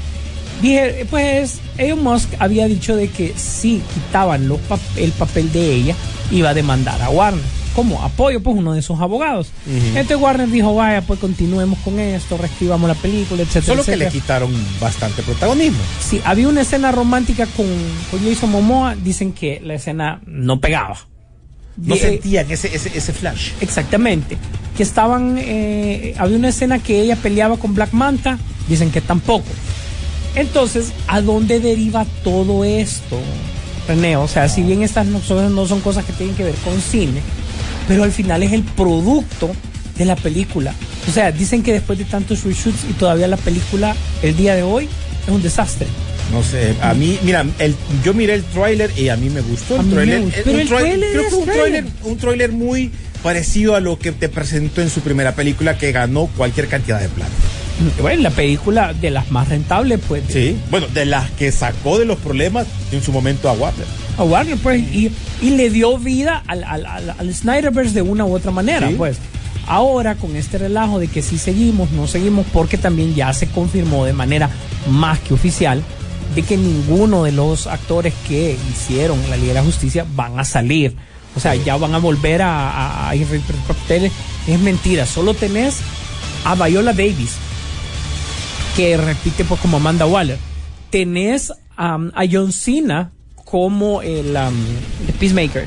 [0.61, 5.75] dije, pues, Elon Musk había dicho de que si quitaban los pap- el papel de
[5.75, 5.95] ella,
[6.31, 7.43] iba a demandar a Warner.
[7.75, 9.49] Como apoyo, pues, uno de sus abogados.
[9.67, 14.09] Entonces Warner dijo, vaya, pues continuemos con esto, reescribamos la película, etcétera, Solo que le
[14.09, 15.79] quitaron bastante protagonismo.
[16.01, 17.67] Sí, había una escena romántica con,
[18.11, 20.97] con Jason Momoa, dicen que la escena no pegaba.
[21.77, 23.53] No Eh, sentían ese, ese, ese flash.
[23.63, 24.37] Exactamente.
[24.77, 25.37] Que estaban.
[25.39, 28.39] eh, había una escena que ella peleaba con Black Manta.
[28.69, 29.47] Dicen que tampoco.
[30.35, 33.19] Entonces, ¿a dónde deriva todo esto,
[33.89, 34.17] René?
[34.17, 36.81] O sea, si bien estas no son, no son cosas que tienen que ver con
[36.81, 37.21] cine,
[37.89, 39.53] pero al final es el producto
[39.97, 40.75] de la película.
[41.09, 44.63] O sea, dicen que después de tantos reshoots y todavía la película, el día de
[44.63, 44.89] hoy,
[45.27, 45.87] es un desastre.
[46.31, 49.81] No sé, a mí, mira, el, yo miré el tráiler y a mí me gustó
[49.81, 50.21] el tráiler.
[50.23, 51.85] un tráiler creo es que un tráiler.
[51.85, 52.91] tráiler, un tráiler muy
[53.23, 57.09] parecido a lo que te presentó en su primera película que ganó cualquier cantidad de
[57.09, 57.31] plata.
[58.01, 60.27] Bueno, la película de las más rentables, pues.
[60.29, 63.87] de- Sí, bueno, de las que sacó de los problemas en su momento a Warner.
[64.19, 68.25] a Warner, pues, y, y le dio vida al, al, al, al Snyderverse de una
[68.25, 68.95] u otra manera, Sí.
[68.97, 69.17] pues.
[69.67, 74.05] Ahora, con este relajo de que sí seguimos, no seguimos, porque también ya se confirmó
[74.05, 74.51] de manera
[74.91, 75.83] más que oficial
[76.35, 80.45] de que ninguno de los actores que hicieron la Liga de la Justicia van a
[80.45, 80.97] salir.
[81.37, 83.27] O sea, ya van a volver a, a, a ir
[83.69, 84.11] papeles.
[84.49, 85.77] Es mentira, solo tenés
[86.45, 87.33] a Viola Davis,
[88.77, 90.39] que repite pues como Amanda Waller.
[90.91, 93.11] Tenés um, a John Cena
[93.45, 94.55] como el, um,
[95.09, 95.67] el Peacemaker.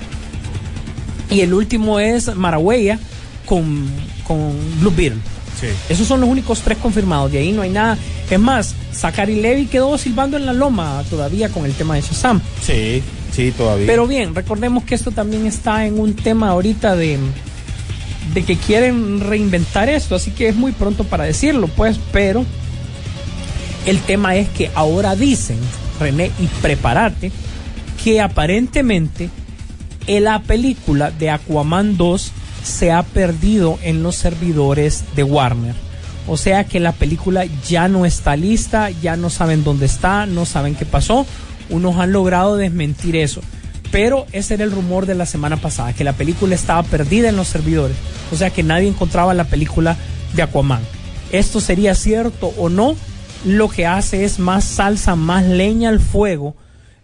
[1.29, 2.99] Y el último es Marahuella
[3.45, 3.89] con,
[4.27, 5.19] con Blue Beetle.
[5.59, 5.67] Sí.
[5.89, 7.31] Esos son los únicos tres confirmados.
[7.31, 7.97] De ahí no hay nada.
[8.29, 12.41] Es más, Zachary Levy quedó silbando en la loma todavía con el tema de Shazam.
[12.61, 13.87] Sí, sí, todavía.
[13.87, 17.17] Pero bien, recordemos que esto también está en un tema ahorita de,
[18.33, 22.45] de que quieren reinventar esto, así que es muy pronto para decirlo, pues, pero
[23.85, 25.57] el tema es que ahora dicen,
[25.99, 27.31] René, y prepárate,
[28.03, 29.29] que aparentemente
[30.07, 32.31] en la película de Aquaman 2
[32.63, 35.75] se ha perdido en los servidores de Warner.
[36.27, 40.45] O sea que la película ya no está lista, ya no saben dónde está, no
[40.45, 41.25] saben qué pasó.
[41.69, 43.41] Unos han logrado desmentir eso.
[43.91, 47.35] Pero ese era el rumor de la semana pasada, que la película estaba perdida en
[47.35, 47.95] los servidores.
[48.31, 49.95] O sea que nadie encontraba la película
[50.33, 50.81] de Aquaman.
[51.31, 52.95] Esto sería cierto o no,
[53.45, 56.55] lo que hace es más salsa, más leña al fuego,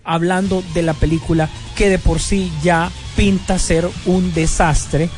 [0.04, 5.10] hablando de la película que de por sí ya pinta ser un desastre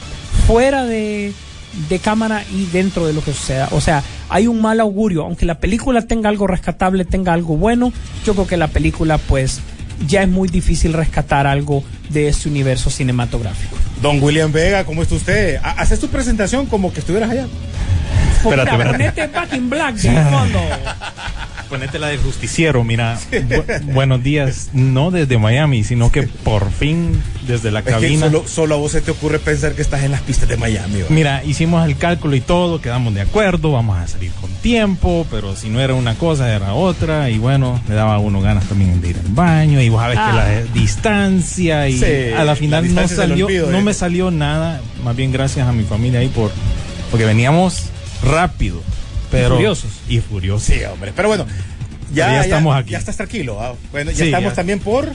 [0.46, 1.34] fuera de,
[1.90, 3.70] de cámara y dentro de lo que suceda.
[3.72, 5.24] O sea, hay un mal augurio.
[5.24, 7.94] Aunque la película tenga algo rescatable, tenga algo bueno,
[8.26, 9.62] yo creo que la película pues
[10.08, 13.76] ya es muy difícil rescatar algo de este universo cinematográfico.
[14.02, 15.58] Don William Vega, ¿cómo está usted?
[15.64, 17.48] Ha- Haces tu presentación como que estuvieras allá.
[18.44, 18.92] Mira, espérate.
[18.92, 20.60] ponete Back in Black de fondo.
[21.74, 23.18] Ponete la de justiciero, mira.
[23.32, 28.28] bu- buenos días, no desde Miami, sino que por fin desde la Es cabina.
[28.28, 31.00] solo, solo a vos se te ocurre pensar que estás en las pistas de Miami.
[31.10, 35.56] Mira, hicimos el cálculo y todo, quedamos de acuerdo, vamos a salir con tiempo, pero
[35.56, 39.02] si no era una cosa, era otra, y bueno, le daba a uno ganas también
[39.02, 40.30] de ir al baño, y vos sabés Ah.
[40.30, 42.06] que la distancia, y Sí,
[42.36, 43.82] a la la final no salió, no ¿eh?
[43.82, 46.52] me salió nada, más bien gracias a mi familia ahí por,
[47.10, 47.86] porque veníamos
[48.24, 48.80] rápido,
[49.34, 49.56] pero.
[49.56, 49.92] furiosos.
[50.08, 50.64] Y furiosos.
[50.64, 51.12] Sí, hombre.
[51.16, 51.46] Pero bueno,
[52.14, 52.92] ya, Pero ya estamos ya, aquí.
[52.92, 53.60] Ya estás tranquilo.
[53.62, 53.74] ¿ah?
[53.92, 54.56] Bueno, ya Sí, estamos ya.
[54.56, 55.12] también por.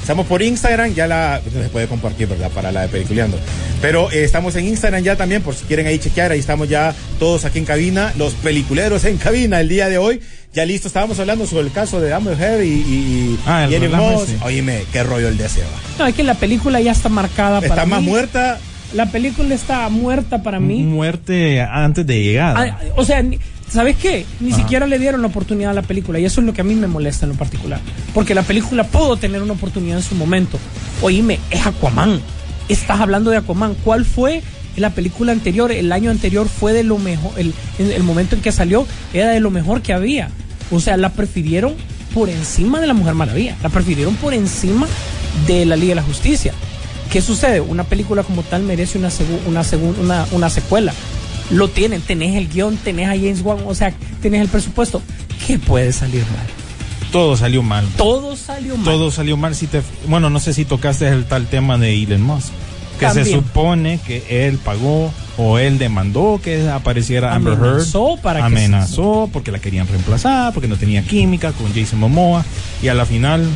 [0.00, 1.40] Estamos por Instagram, ya la.
[1.52, 2.50] Se puede compartir, ¿verdad?
[2.50, 3.38] Para la de Peliculeando.
[3.82, 6.32] Pero eh, estamos en Instagram ya también, por si quieren ahí chequear.
[6.32, 10.20] Ahí estamos ya todos aquí en cabina, los peliculeros en cabina el día de hoy.
[10.54, 12.68] Ya listo, estábamos hablando sobre el caso de Amber Heard y.
[12.68, 14.38] y, y Ah, el y ese.
[14.42, 15.66] Oíme, qué rollo el de ese, va.
[15.98, 18.08] No, es que la película ya está marcada para Está más mí.
[18.08, 18.58] muerta.
[18.94, 20.82] La película está muerta para mí.
[20.82, 22.78] Muerte antes de llegada.
[22.80, 23.22] Ah, o sea,
[23.70, 24.24] ¿sabes qué?
[24.40, 26.64] Ni siquiera le dieron la oportunidad a la película y eso es lo que a
[26.64, 27.80] mí me molesta en lo particular.
[28.14, 30.58] Porque la película pudo tener una oportunidad en su momento.
[31.02, 32.20] Oíme, es Aquaman.
[32.68, 33.74] Estás hablando de Aquaman.
[33.84, 34.42] ¿Cuál fue
[34.76, 35.70] la película anterior?
[35.70, 37.32] El año anterior fue de lo mejor.
[37.38, 40.30] El, el- el momento en que salió era de lo mejor que había.
[40.70, 41.74] O sea, la prefirieron
[42.14, 43.54] por encima de la Mujer Maravilla.
[43.62, 44.86] La prefirieron por encima
[45.46, 46.52] de la Liga de la Justicia.
[47.10, 47.60] ¿Qué sucede?
[47.60, 49.62] Una película como tal merece una, segu- una,
[50.00, 50.92] una, una secuela.
[51.50, 55.00] Lo tienen, tenés el guion, tenés a James Wan, o sea, tenés el presupuesto.
[55.46, 56.46] ¿Qué puede salir mal?
[57.10, 57.86] Todo salió mal.
[57.96, 58.84] Todo salió mal.
[58.84, 59.54] Todo salió mal.
[59.54, 62.48] Si te, bueno, no sé si tocaste el tal tema de Elon Musk.
[63.00, 67.64] Que se supone que él pagó o él demandó que apareciera Amber Heard.
[67.68, 72.44] Amenazó para que Amenazó porque la querían reemplazar, porque no tenía química con Jason Momoa.
[72.82, 73.46] Y a la final,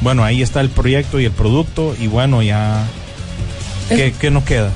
[0.00, 1.94] bueno, ahí está el proyecto y el producto.
[1.98, 2.84] Y bueno, ya.
[3.88, 4.72] ¿Qué, qué nos queda?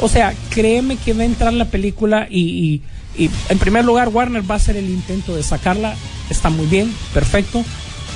[0.00, 2.82] O sea, créeme que va a entrar la película y, y-
[3.24, 5.94] y, en primer lugar Warner va a hacer el intento de sacarla.
[6.30, 7.64] Está muy bien, perfecto.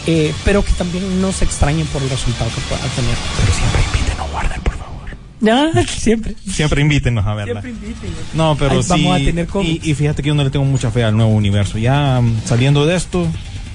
[0.06, 3.14] eh, pero que también no se extrañen por el resultado que pueda tener.
[3.38, 5.08] Pero siempre invítenos a Warner, por favor.
[5.40, 6.34] Ya, siempre.
[6.50, 7.60] Siempre invítenos a verla.
[7.62, 8.16] Siempre invítenme.
[8.34, 8.88] No, pero Ahí sí.
[8.88, 11.30] vamos a tener y, y fíjate que yo no le tengo mucha fe al nuevo
[11.32, 11.78] universo.
[11.78, 13.26] Ya mm, saliendo de esto,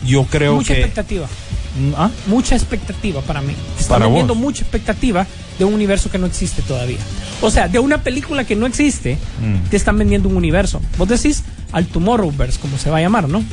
[0.05, 0.79] yo creo Mucha que.
[0.81, 1.27] expectativa.
[1.75, 2.09] Mm, ¿Ah?
[2.27, 3.53] mucha expectativa para mí.
[3.79, 5.25] Están vendiendo mucha expectativa
[5.57, 6.97] de un universo que no existe todavía.
[7.41, 9.69] O sea, de una película que no existe, Mm.
[9.69, 10.81] te están vendiendo un universo.
[10.97, 13.43] Vos decís al Tomorrowverse, como se va a llamar, ¿no?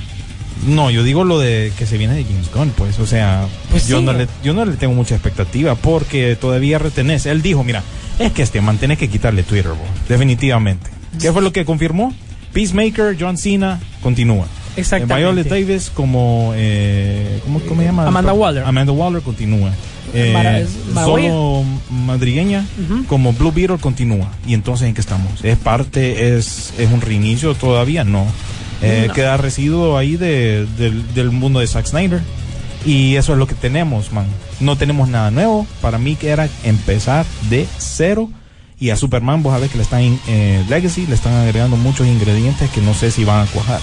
[0.66, 3.88] No, yo digo lo de que se viene de James Gunn, pues, o sea, Pues
[3.88, 4.04] yo, sí.
[4.04, 7.24] no le, yo no le tengo mucha expectativa porque todavía retenés.
[7.24, 7.82] Él dijo, mira,
[8.18, 9.78] es que este man tenés que quitarle Twitter, bro,
[10.08, 10.90] definitivamente.
[11.18, 12.12] ¿Qué fue lo que confirmó?
[12.52, 14.46] Peacemaker, John Cena, continúa.
[14.76, 15.14] Exactamente.
[15.14, 18.06] Eh, Violet Davis como, eh, ¿cómo, cómo se llama?
[18.06, 18.64] Amanda Waller.
[18.64, 19.70] Amanda Waller continúa.
[20.12, 21.28] Eh, Mara- es Marahuella.
[21.28, 22.66] solo madrigueña
[23.08, 24.28] como Blue Beetle continúa.
[24.46, 25.44] Y entonces, ¿en qué estamos?
[25.44, 28.02] ¿Es parte, es, es un reinicio todavía?
[28.04, 28.26] No.
[28.82, 29.12] Eh, No.
[29.14, 32.20] Queda residuo ahí de, del, del mundo de Zack Snyder.
[32.84, 34.24] Y eso es lo que tenemos, man.
[34.58, 35.66] No tenemos nada nuevo.
[35.82, 38.30] Para mí que era empezar de cero.
[38.80, 42.06] Y a Superman, vos sabés que le están, en eh, Legacy, le están agregando muchos
[42.06, 43.78] ingredientes que no sé si van a cuajar.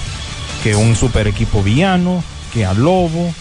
[0.63, 3.31] Que un super equipo villano, que a Lobo,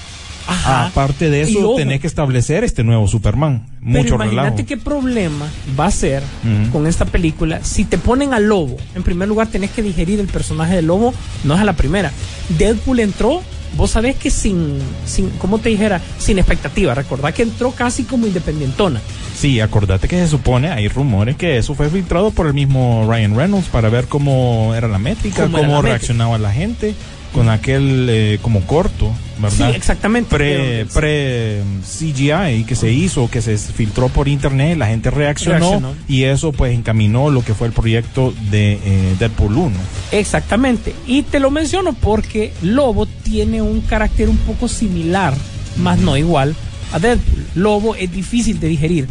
[0.48, 0.86] Ajá.
[0.86, 3.66] Aparte de eso, tenés que establecer este nuevo Superman.
[3.80, 4.66] Pero Mucho imagínate relajo.
[4.66, 5.48] qué problema
[5.78, 6.22] va a ser
[6.70, 8.76] con esta película si te ponen al lobo.
[8.94, 11.12] En primer lugar, tenés que digerir el personaje del lobo,
[11.44, 12.12] no es a la primera.
[12.58, 13.42] Deadpool entró,
[13.76, 16.00] vos sabés que sin, sin ¿cómo te dijera?
[16.18, 16.94] Sin expectativa.
[16.94, 19.00] Recordá que entró casi como independientona.
[19.36, 23.36] Sí, acordate que se supone, hay rumores que eso fue filtrado por el mismo Ryan
[23.36, 25.82] Reynolds para ver cómo era la métrica, Cómo métrica.
[25.82, 26.94] reaccionaba la gente
[27.36, 29.70] con aquel eh, como corto, ¿verdad?
[29.70, 30.34] Sí, exactamente.
[30.34, 35.94] Pre, pre CGI que se hizo, que se filtró por internet, la gente reaccionó, Reaccionó.
[36.08, 39.76] y eso pues encaminó lo que fue el proyecto de eh, Deadpool 1.
[40.12, 40.94] Exactamente.
[41.06, 45.34] Y te lo menciono porque Lobo tiene un carácter un poco similar,
[45.76, 46.56] más no igual,
[46.94, 47.44] a Deadpool.
[47.54, 49.08] Lobo es difícil de digerir.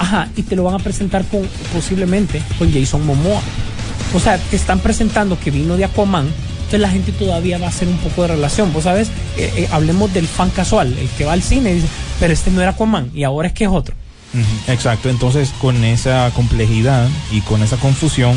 [0.00, 3.40] Ajá, y te lo van a presentar con posiblemente con Jason Momoa.
[4.14, 6.26] O sea, te están presentando que vino de Aquaman,
[6.68, 8.74] entonces la gente todavía va a hacer un poco de relación.
[8.74, 9.08] Vos sabes,
[9.38, 11.88] Eh, eh, hablemos del fan casual, el que va al cine y dice,
[12.20, 13.94] pero este no era Aquaman y ahora es que es otro.
[14.66, 18.36] Exacto, entonces con esa complejidad y con esa confusión,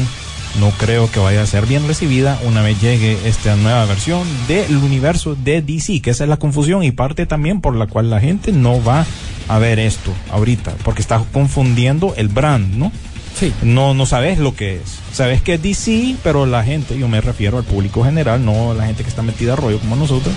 [0.61, 4.77] no creo que vaya a ser bien recibida una vez llegue esta nueva versión del
[4.77, 8.21] universo de DC, que esa es la confusión y parte también por la cual la
[8.21, 9.05] gente no va
[9.49, 12.93] a ver esto ahorita, porque está confundiendo el brand, ¿no?
[13.39, 13.53] Sí.
[13.63, 14.99] No, no sabes lo que es.
[15.13, 18.85] Sabes que es DC, pero la gente, yo me refiero al público general, no la
[18.85, 20.33] gente que está metida a rollo como nosotros,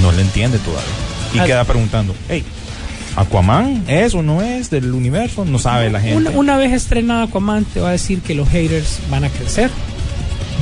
[0.00, 0.84] no le entiende todavía.
[1.34, 1.44] Y Ah.
[1.44, 2.44] queda preguntando, hey,
[3.16, 5.44] ¿Aquaman es o no es del universo?
[5.44, 6.16] No sabe la gente.
[6.16, 9.70] Una, una vez estrenada Aquaman, te va a decir que los haters van a crecer,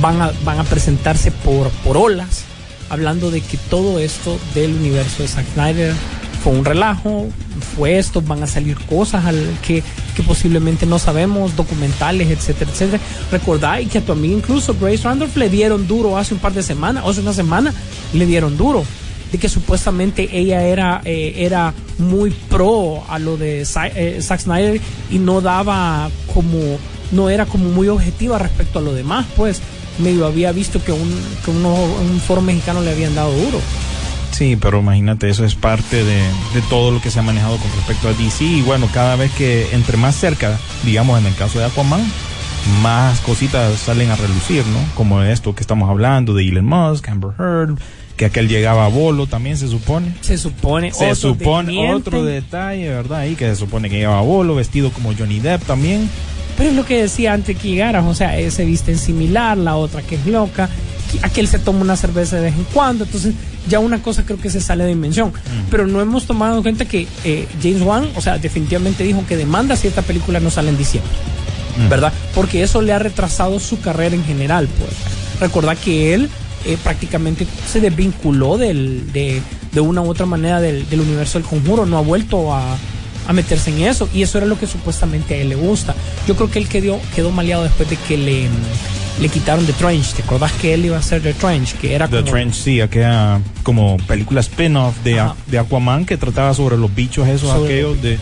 [0.01, 2.43] van a, van a presentarse por, por olas,
[2.89, 5.93] hablando de que todo esto del universo de Zack Snyder
[6.43, 7.27] fue un relajo,
[7.75, 9.83] fue esto, van a salir cosas al, que,
[10.15, 13.01] que posiblemente no sabemos, documentales, etcétera, etcétera.
[13.31, 16.63] Recordáis que a tu amiga incluso Grace Randolph le dieron duro hace un par de
[16.63, 17.73] semanas, hace una semana,
[18.13, 18.83] le dieron duro
[19.31, 23.61] de que supuestamente ella era, eh, era muy pro a lo de
[23.95, 26.59] eh, Zack Snyder y no daba como,
[27.11, 29.61] no era como muy objetiva respecto a lo demás, pues
[29.99, 31.13] medio había visto que un,
[31.45, 33.61] que uno- un foro mexicano le habían dado duro.
[34.41, 37.71] Sí, pero imagínate, eso es parte de, de todo lo que se ha manejado con
[37.73, 38.43] respecto a DC.
[38.43, 42.01] Y bueno, cada vez que entre más cerca, digamos en el caso de Aquaman,
[42.81, 44.79] más cositas salen a relucir, ¿no?
[44.95, 47.77] Como esto que estamos hablando de Elon Musk, Amber Heard,
[48.17, 50.11] que aquel llegaba a bolo también se supone.
[50.21, 53.19] Se supone, Se supone otro detalle, ¿verdad?
[53.19, 56.09] Ahí que se supone que llegaba a bolo, vestido como Johnny Depp también.
[56.57, 59.75] Pero es lo que decía antes que llegaras, o sea, ese viste en similar, la
[59.75, 60.67] otra que es loca,
[61.11, 63.33] que- aquel se toma una cerveza de vez en cuando, entonces
[63.67, 65.31] ya una cosa creo que se sale de dimensión.
[65.69, 69.37] Pero no hemos tomado en cuenta que eh, James Wan, o sea, definitivamente dijo que
[69.37, 71.11] demanda si esta película no sale en diciembre,
[71.89, 72.11] ¿verdad?
[72.35, 74.91] Porque eso le ha retrasado su carrera en general, pues.
[75.39, 76.29] Recordad que él
[76.65, 79.41] eh, prácticamente se desvinculó del, de,
[79.71, 82.77] de una u otra manera del, del universo del conjuro, no ha vuelto a,
[83.27, 85.95] a meterse en eso y eso era lo que supuestamente a él le gusta.
[86.27, 88.47] Yo creo que él quedó, quedó maleado después de que le,
[89.21, 90.13] le quitaron The Trench.
[90.13, 91.75] ¿Te acordás que él iba a hacer The Trench?
[91.77, 96.53] Que era The como, Trench, sí, aquella como película spin-off de, de Aquaman que trataba
[96.53, 98.17] sobre los bichos esos Sobre aquellos de,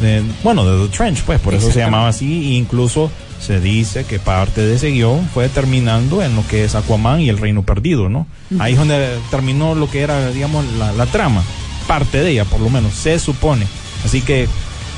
[0.00, 3.10] de- bueno, de The Trench, pues, por eso se llamaba así, e incluso
[3.40, 7.28] se dice que parte de ese guion fue terminando en lo que es Aquaman y
[7.28, 8.26] el Reino Perdido, ¿no?
[8.58, 11.42] Ahí es donde terminó lo que era, digamos, la, la trama,
[11.86, 13.66] parte de ella, por lo menos, se supone.
[14.04, 14.48] Así que,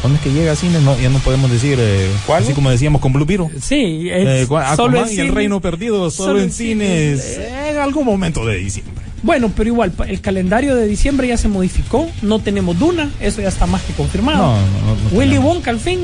[0.00, 0.80] ¿cuándo es que llega a cine?
[0.80, 2.42] No, ya no podemos decir, eh, ¿Cuál?
[2.42, 3.48] así como decíamos con Blue Beetle.
[3.60, 5.34] Sí, Eh, es, Aquaman solo en y el cines.
[5.34, 9.04] Reino Perdido, solo, solo en cines, cines, en algún momento de diciembre.
[9.22, 12.08] Bueno, pero igual, el calendario de diciembre ya se modificó.
[12.22, 14.38] No tenemos Duna, eso ya está más que confirmado.
[14.38, 14.60] No, no,
[15.10, 15.38] no, Willy.
[15.38, 16.00] Wonka al fin.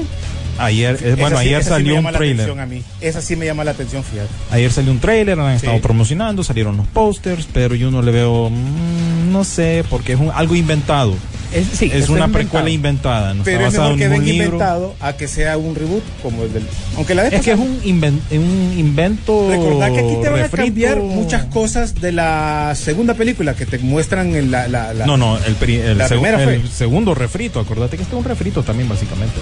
[0.59, 2.51] Ayer, eh, bueno, sí- ayer sí salió llama un trailer.
[2.61, 2.83] a mí.
[3.01, 4.29] Esa sí me llama la atención, fíjate.
[4.51, 5.83] Ayer salió un trailer, han estado Sí.
[5.83, 10.31] promocionando, salieron los posters, pero yo no le veo, mm, no sé, porque es un-
[10.33, 11.15] algo inventado.
[11.55, 12.33] Es, sí, es una inventado.
[12.33, 16.03] precuela inventada, no Pero está es mejor que venga inventado a que sea un reboot
[16.23, 16.65] como el del.
[16.97, 19.49] Aunque la Es que es un, inven- un invento.
[19.49, 20.65] Recordá que aquí te van a refrito.
[20.67, 24.67] cambiar muchas cosas de la segunda película que te muestran en la.
[24.69, 26.55] la, la- No, no, el, el La segu- primera fue.
[26.57, 29.37] el segundo refrito, acordate que este es un refrito también, básicamente.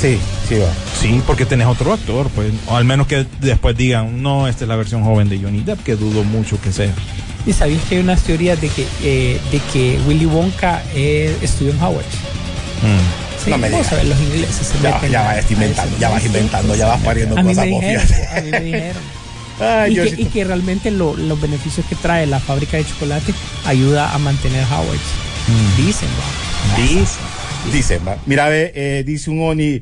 [0.00, 0.68] Sí, sí va.
[0.98, 4.68] Sí, porque tenés otro actor, pues, o al menos que después digan, no, esta es
[4.68, 6.92] la versión joven de Johnny Depp, que dudo mucho que sea.
[7.46, 11.72] Y sabías que hay unas teorías de que, eh, de que Willy Wonka eh, estudió
[11.72, 12.04] en Howard.
[12.82, 13.44] Mm.
[13.44, 13.90] Sí, No me digas.
[13.90, 17.00] ver, los ingleses se Ya, meten ya vas a inventando, ya vas inventando, ya vas
[17.02, 18.38] pariendo A mí cosas me vos, dijeron, fíjate.
[18.38, 19.02] a mí me dijeron.
[19.60, 22.84] Ay, y, que, sí- y que realmente lo- los beneficios que trae la fábrica de
[22.86, 23.32] chocolate
[23.66, 24.98] ayuda a mantener Howard.
[25.48, 25.76] Mm.
[25.86, 26.76] Dicen, va.
[26.82, 27.16] Dice.
[27.72, 28.00] Dice.
[28.26, 29.80] Mira, ve, eh, dice un Oni.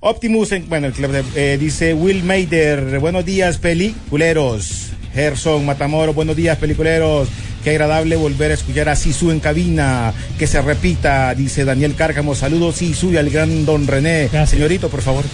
[0.00, 4.90] Optimus, en- bueno, el club de- eh, dice Will Mader, buenos días, peliculeros.
[5.14, 7.28] Gerson Matamoros, buenos días, peliculeros.
[7.64, 10.12] Qué agradable volver a escuchar a Sisu en cabina.
[10.38, 12.34] Que se repita, dice Daniel Cárcamo.
[12.34, 14.22] Saludos, Sisu, y al gran don René.
[14.30, 14.50] Gracias.
[14.50, 15.24] Señorito, por favor.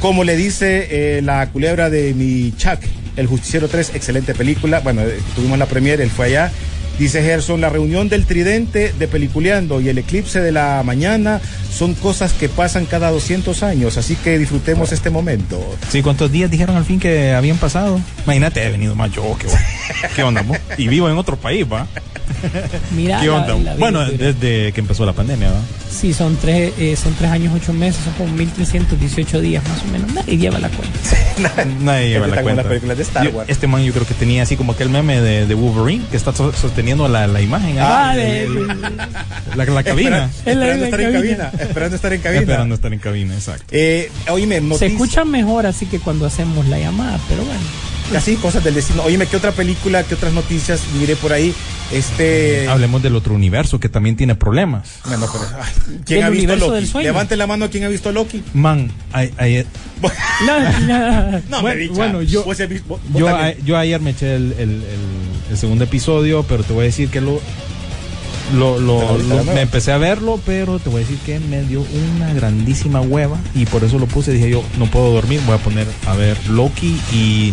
[0.00, 2.80] Como le dice eh, la culebra de mi Chuck,
[3.16, 4.80] El Justiciero 3, excelente película.
[4.80, 5.02] Bueno,
[5.34, 6.52] tuvimos la premiere, él fue allá.
[6.98, 11.40] Dice Gerson, la reunión del tridente de Peliculeando y el eclipse de la mañana
[11.72, 15.60] son cosas que pasan cada 200 años, así que disfrutemos este momento.
[15.90, 18.00] Sí, ¿cuántos días dijeron al fin que habían pasado?
[18.24, 19.36] Imagínate, he venido más yo.
[19.38, 19.46] ¿Qué,
[20.16, 20.44] qué onda?
[20.76, 21.86] Y vivo en otro país, ¿va?
[22.96, 23.54] Mira, ¿Qué la- onda?
[23.54, 25.60] la bueno, desde que empezó la pandemia, ¿va?
[25.90, 29.86] Sí, son tres, eh, son tres años, ocho meses, son como 1318 días más o
[29.86, 30.12] menos.
[30.14, 31.64] Nadie lleva la cuenta.
[31.80, 32.62] Nadie lleva la cuenta.
[32.62, 33.48] las películas de Star Yo- Wars.
[33.50, 36.32] este man yo creo que tenía así como aquel meme de, de Wolverine que está
[36.34, 37.78] so- sosteniendo la, la imagen.
[37.78, 38.66] Ah, ah, de- el-
[39.56, 40.30] la, la cabina.
[40.44, 41.52] Esperando estar en cabina.
[41.58, 42.40] Esperando estar en cabina.
[42.42, 43.64] Esperando estar en cabina, exacto.
[43.72, 47.60] Eh, oíme, Se escucha mejor así que cuando hacemos la llamada, pero bueno.
[48.16, 49.02] Así, cosas del destino.
[49.02, 51.54] Oíme, ¿qué otra película, qué otras noticias miré por ahí?
[51.92, 52.66] Este.
[52.68, 54.88] Hablemos del otro universo que también tiene problemas.
[55.06, 56.86] Bueno, pero, ay, ¿Quién ha visto Loki?
[57.02, 58.42] Levante la mano quien ha visto Loki.
[58.54, 59.66] Man, ay- ay-
[60.46, 61.30] No, no.
[61.30, 61.94] No, Bueno, me dicha.
[61.94, 62.56] bueno, yo- Vos
[62.86, 64.82] vos- vos yo, a- yo ayer me eché el, el- el-
[65.50, 67.40] el segundo episodio, pero te voy a decir que lo,
[68.54, 71.18] lo, lo- ¿Te la viste lo- me empecé a verlo, pero te voy a decir
[71.24, 71.80] que me dio
[72.16, 74.32] una grandísima hueva y por eso lo puse.
[74.32, 77.52] Dije yo, no puedo dormir, voy a poner a ver Loki y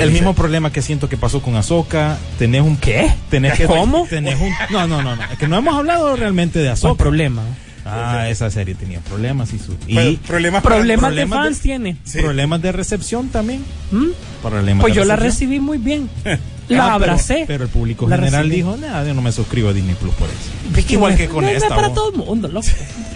[0.00, 2.16] el mismo problema que siento que pasó con Ahsoka.
[2.38, 3.12] Tenés un ¿Qué?
[3.30, 4.06] Tenés que, ¿Cómo?
[4.08, 5.22] Tenés un, no, no, no, no.
[5.24, 6.94] Es que no hemos hablado realmente de ¿Cuál Ahsoka.
[7.04, 7.42] problema?
[7.86, 11.96] Ah, esa serie tenía problemas y su y problemas Problemas de problemas de- fans tiene.
[12.04, 12.18] Sí.
[12.18, 13.62] problemas de recepción también.
[13.92, 14.06] ¿Mm?
[14.42, 15.50] Problemas Pues de yo la recepción.
[15.50, 16.08] recibí muy bien.
[16.64, 17.44] Ah, La pero- abracé.
[17.46, 18.56] Pero, el público La general recibí.
[18.56, 20.78] dijo, nada, yo no me suscribo a Disney Plus por eso.
[20.78, 21.74] Es que Igual que con no es esta.
[21.74, 22.66] para todo el mundo, loco.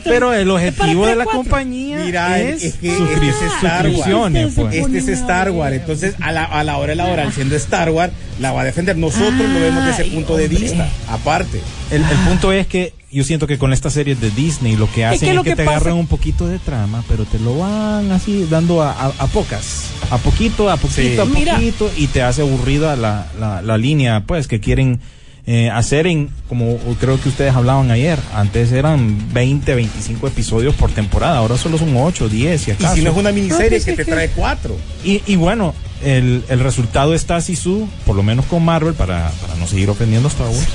[0.04, 3.94] Pero el objetivo de la compañía Mira, es, es que suscri- este es Star Wars.
[3.96, 4.52] suscripciones.
[4.54, 4.74] Pues.
[4.74, 7.56] Este es Star Wars, entonces a la, a la hora de la hora, al siendo
[7.56, 8.96] Star Wars, la va a defender.
[8.96, 11.60] Nosotros lo vemos desde ese punto de vista, aparte.
[11.90, 15.04] El, el punto es que yo siento que con estas series de Disney lo que
[15.04, 17.58] hacen que es que, que te pasa- agarran un poquito de trama, pero te lo
[17.58, 21.54] van así dando a, a- a pocas, a poquito, a poquito, a Mira.
[21.54, 25.00] poquito, y te hace aburrida la, la, la línea, pues, que quieren
[25.46, 30.90] eh, hacer en, como creo que ustedes hablaban ayer, antes eran 20, 25 episodios por
[30.90, 32.94] temporada, ahora solo son 8, 10, si Y acaso.
[32.94, 34.76] si no es una No, miniserie que te trae cuatro.
[35.02, 39.54] Y, y bueno, el, el resultado está Sisu, por lo menos con Marvel, para, para
[39.56, 40.66] no seguir ofendiendo a Star Wars.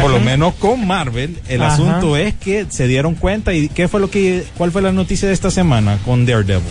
[0.00, 1.74] Por lo menos con Marvel, el Ajá.
[1.74, 5.28] asunto es que se dieron cuenta y qué fue lo que, cuál fue la noticia
[5.28, 6.62] de esta semana con Daredevil.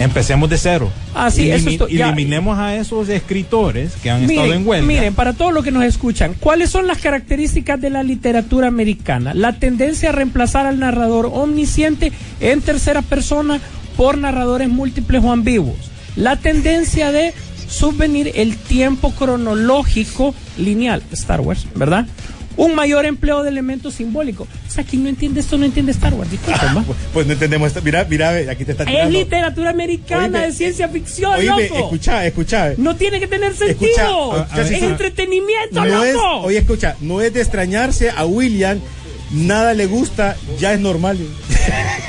[0.00, 0.90] Empecemos de cero.
[1.14, 4.84] Ah, sí, Elimi- ya- eliminemos a esos escritores que han estado en huelga.
[4.88, 9.34] miren, para todos los que nos escuchan, ¿cuáles son las características de la literatura americana?
[9.34, 12.10] La tendencia a reemplazar al narrador omnisciente
[12.40, 13.60] en tercera persona
[13.96, 15.76] por narradores múltiples o ambiguos.
[16.16, 17.32] La tendencia de
[17.68, 22.06] subvenir el tiempo cronológico lineal, Star Wars, ¿verdad?
[22.56, 24.46] Un mayor empleo de elementos simbólicos.
[24.68, 26.30] O sea, quien no entiende esto no entiende Star Wars.
[26.30, 26.82] Disculpen, ¿va?
[26.82, 27.82] Pues, pues no entendemos esto.
[27.82, 29.18] Mira, mira, ve, aquí te está Es tirando.
[29.18, 31.78] literatura americana Oíme, de ciencia ficción, Oíme, loco.
[31.80, 32.74] escucha, escucha.
[32.76, 33.90] No tiene que tener sentido.
[33.90, 36.40] Escucha, a- a ver, es entretenimiento, No es, loco.
[36.42, 38.78] oye, escucha, no es de extrañarse a William,
[39.32, 41.18] nada le gusta, ya es normal.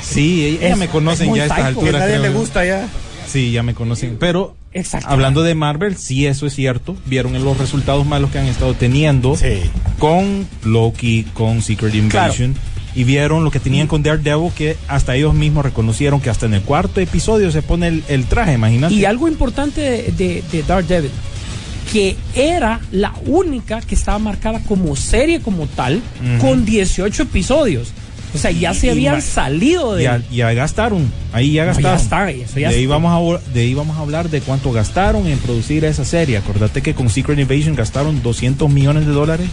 [0.02, 1.80] Sí, ya Es- me conocen es ya a estas mosaico.
[1.80, 2.02] Que alturas.
[2.02, 2.86] nadie creo le gusta ya.
[3.26, 4.16] Sí, ya me conocen.
[4.18, 5.08] Pero Exacto.
[5.08, 6.96] hablando de Marvel, sí, eso es cierto.
[7.06, 9.60] Vieron en los resultados malos que han estado teniendo Sí.
[9.98, 12.54] con Loki, con Secret Invasion.
[12.94, 16.54] Y vieron lo que tenían con Daredevil, que hasta ellos mismos reconocieron que hasta en
[16.54, 18.94] el cuarto episodio se pone el, el traje, imagínate.
[18.94, 21.10] Y algo importante de, de, de Daredevil,
[21.92, 26.00] que era la única que estaba marcada como serie como tal,
[26.40, 27.92] con 18 episodios.
[28.36, 30.04] O sea, ya se habían salido de...
[30.04, 32.28] ya, ya gastaron, ahí ya No, ya gastaron.
[32.30, 35.26] está, eso ya de, ahí vamos a, de ahí vamos a hablar de cuánto gastaron
[35.26, 36.36] en producir esa serie.
[36.36, 39.48] Acordate que con Secret Invasion gastaron 200 millones de dólares,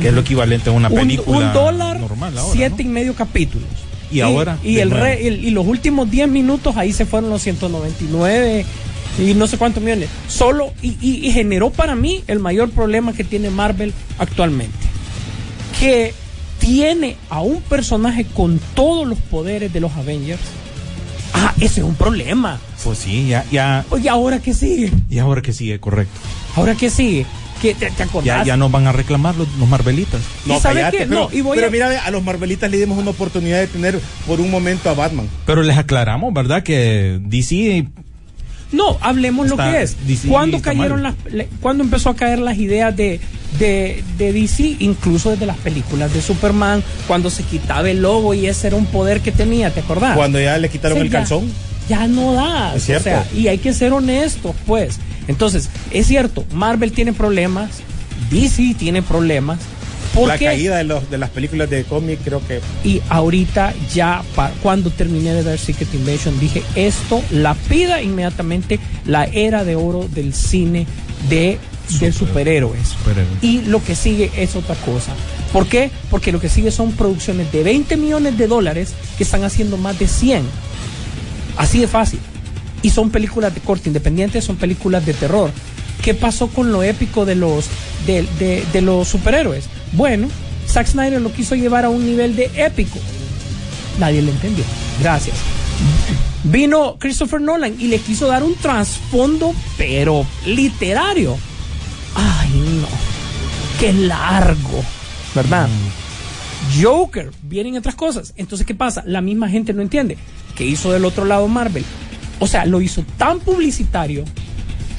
[0.00, 2.52] que es lo equivalente a una un, película un dólar, normal ahora.
[2.52, 2.90] siete ¿no?
[2.90, 3.68] y medio capítulos.
[4.10, 7.40] Y ahora, Y, el re- el- y los últimos 10 minutos ahí se fueron los
[7.42, 8.66] 199
[9.18, 10.08] y no sé cuántos millones.
[10.28, 14.76] Solo, y, y- y generó para mí el mayor problema que tiene Marvel actualmente.
[15.80, 16.12] Que
[16.62, 20.40] tiene a un personaje con todos los poderes de los Avengers.
[21.34, 22.60] Ah, ese es un problema.
[22.84, 24.92] Pues sí, ya, ya, Oye, ¿ahora qué sigue?
[25.10, 26.20] y ahora que sigue, correcto.
[26.54, 27.26] ¿Ahora qué sigue?
[27.60, 28.26] ¿Qué, te, te acordás?
[28.26, 30.20] Ya, ya nos van a reclamar los, los Marvelitas.
[30.46, 31.06] ¿Y sabe cállate, qué?
[31.06, 33.66] Pero, No, y voy pero a- mira, a los Marvelitas le dimos una oportunidad de
[33.66, 35.28] tener por un momento a Batman.
[35.46, 36.62] Pero les aclaramos, ¿verdad?
[36.62, 37.88] Que DC
[38.72, 39.96] No, hablemos Está- lo que es.
[40.06, 41.14] DC ¿Cuándo cayeron mal.
[41.30, 43.20] las, cuándo empezó a caer las ideas de,
[43.58, 48.46] de, de DC, incluso desde las películas de Superman, cuando se quitaba el logo y
[48.46, 50.16] ese era un poder que tenía, ¿te acordás?
[50.16, 51.50] Cuando ya le quitaron O sea, el ya- calzón.
[51.88, 52.74] Ya no da.
[52.74, 53.04] Es o cierto.
[53.04, 54.98] sea, y hay que ser honestos, pues.
[55.28, 57.70] Entonces, es cierto, Marvel tiene problemas,
[58.30, 59.58] DC tiene problemas.
[60.14, 60.44] ¿Por La qué?
[60.44, 62.60] caída de, los, de las películas de cómic creo que...
[62.84, 68.78] Y ahorita ya, pa- cuando terminé de ver Secret Invasion, dije, esto la pida inmediatamente
[69.06, 70.86] la era de oro del cine
[71.30, 71.58] de,
[71.98, 72.88] de superhéroes.
[72.88, 73.42] Superhéroes.
[73.42, 75.12] Y lo que sigue es otra cosa.
[75.50, 75.90] ¿Por qué?
[76.10, 79.98] Porque lo que sigue son producciones de 20 millones de dólares que están haciendo más
[79.98, 80.42] de 100.
[81.56, 82.18] Así de fácil.
[82.82, 85.50] Y son películas de corte independiente, son películas de terror.
[86.02, 87.66] ¿Qué pasó con lo épico de los,
[88.06, 88.26] de,
[88.72, 89.64] de- los superhéroes?
[89.92, 90.28] Bueno,
[90.68, 92.98] Zack Snyder lo quiso llevar a un nivel de épico.
[93.98, 94.64] Nadie le entendió.
[95.00, 95.36] Gracias.
[96.44, 101.36] Vino Christopher Nolan y le quiso dar un trasfondo, pero literario.
[102.14, 102.50] Ay,
[102.80, 102.88] no.
[103.78, 104.82] Qué largo.
[105.34, 105.68] ¿Verdad?
[106.80, 108.34] Joker, vienen otras cosas.
[108.36, 109.02] Entonces, ¿qué pasa?
[109.06, 110.16] La misma gente no entiende.
[110.56, 111.84] ¿Qué hizo del otro lado Marvel?
[112.40, 114.24] O sea, lo hizo tan publicitario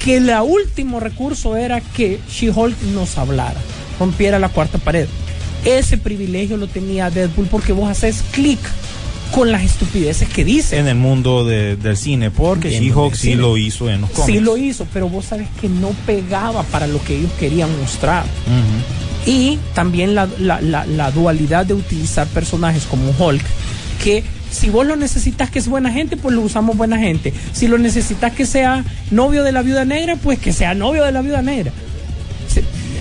[0.04, 3.60] que el último recurso era que She-Hulk nos hablara,
[3.98, 5.06] rompiera la cuarta pared.
[5.64, 8.58] Ese privilegio lo tenía Deadpool porque vos haces clic
[9.32, 10.78] con las estupideces que dice.
[10.78, 14.32] En el mundo de- del cine, porque She-Hulk sí lo hizo en los cómics.
[14.38, 18.24] Sí lo hizo, pero vos sabes que no pegaba para lo que ellos querían mostrar.
[19.26, 23.42] Y también la, la- la- la dualidad de utilizar personajes como Hulk,
[24.02, 24.22] que
[24.54, 27.32] si vos lo necesitas que es buena gente, pues lo usamos buena gente.
[27.52, 31.12] Si lo necesitas que sea novio de la viuda negra, pues que sea novio de
[31.12, 31.72] la viuda negra.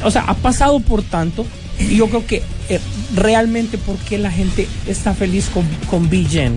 [0.04, 1.46] O sea, ha pasado por tanto.
[1.80, 2.80] Y yo creo que eh,
[3.16, 6.56] realmente porque la gente está feliz con, con B-Gen.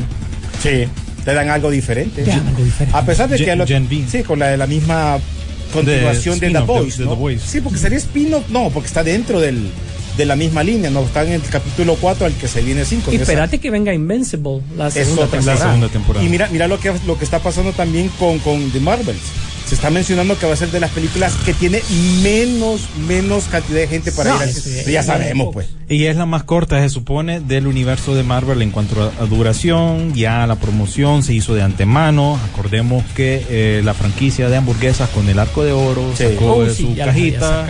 [0.63, 0.85] Sí,
[1.25, 2.23] te dan algo diferente.
[2.25, 2.97] Te dan algo diferente.
[2.99, 3.45] A pesar de que...
[3.45, 4.05] Gen- lo- Gen B.
[4.11, 5.19] Sí, con la de la misma
[5.73, 6.99] continuación de, The de- Boys.
[6.99, 7.11] de ¿no?
[7.13, 7.43] The Boys.
[7.43, 9.69] Sí, porque sería spin-off, no, porque está dentro del,
[10.17, 13.13] de la misma línea, no está en el capítulo 4 al que se viene 5.
[13.13, 15.55] Y espérate que venga Invincible, la segunda temporada.
[15.61, 16.25] La segunda temporada.
[16.25, 19.21] Y mira, mira lo que lo que está pasando también con, con The Marvels.
[19.67, 21.83] Se está mencionando que va a ser de las películas que tiene
[22.23, 24.85] menos, menos cantidad de gente para No, ir al cine.
[24.93, 25.67] ya- sabemos, pues.
[25.89, 29.27] Y es la más corta, se supone, del universo de Marvel en cuanto a, a
[29.27, 30.15] duración.
[30.15, 32.39] Ya la promoción se hizo de antemano.
[32.53, 36.25] Acordemos que eh, la franquicia de hamburguesas con el arco de oro Sí.
[36.33, 37.67] sacó Oh, de sí, su cajita.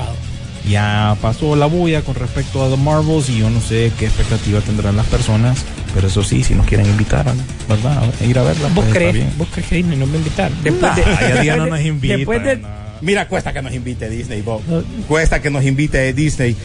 [0.69, 4.61] Ya pasó la bulla con respecto a The Marvels y yo no sé qué expectativa
[4.61, 5.64] tendrán las personas.
[5.95, 7.25] Pero eso sí, si nos quieren invitar,
[7.69, 8.03] ¿verdad?
[8.21, 8.64] A ir a verla.
[8.69, 9.31] ¿Vos pues, está crees, bien.
[9.39, 10.53] ¿Vos crees que Disney nos va a invitar?
[10.62, 12.17] Después de, Nah, ya Diana después nos de- invita.
[12.17, 12.69] Después de, no.
[13.01, 14.61] Mira, cuesta que nos invite Disney, Bob.
[14.69, 14.83] No.
[15.07, 16.57] Cuesta que nos invite Disney.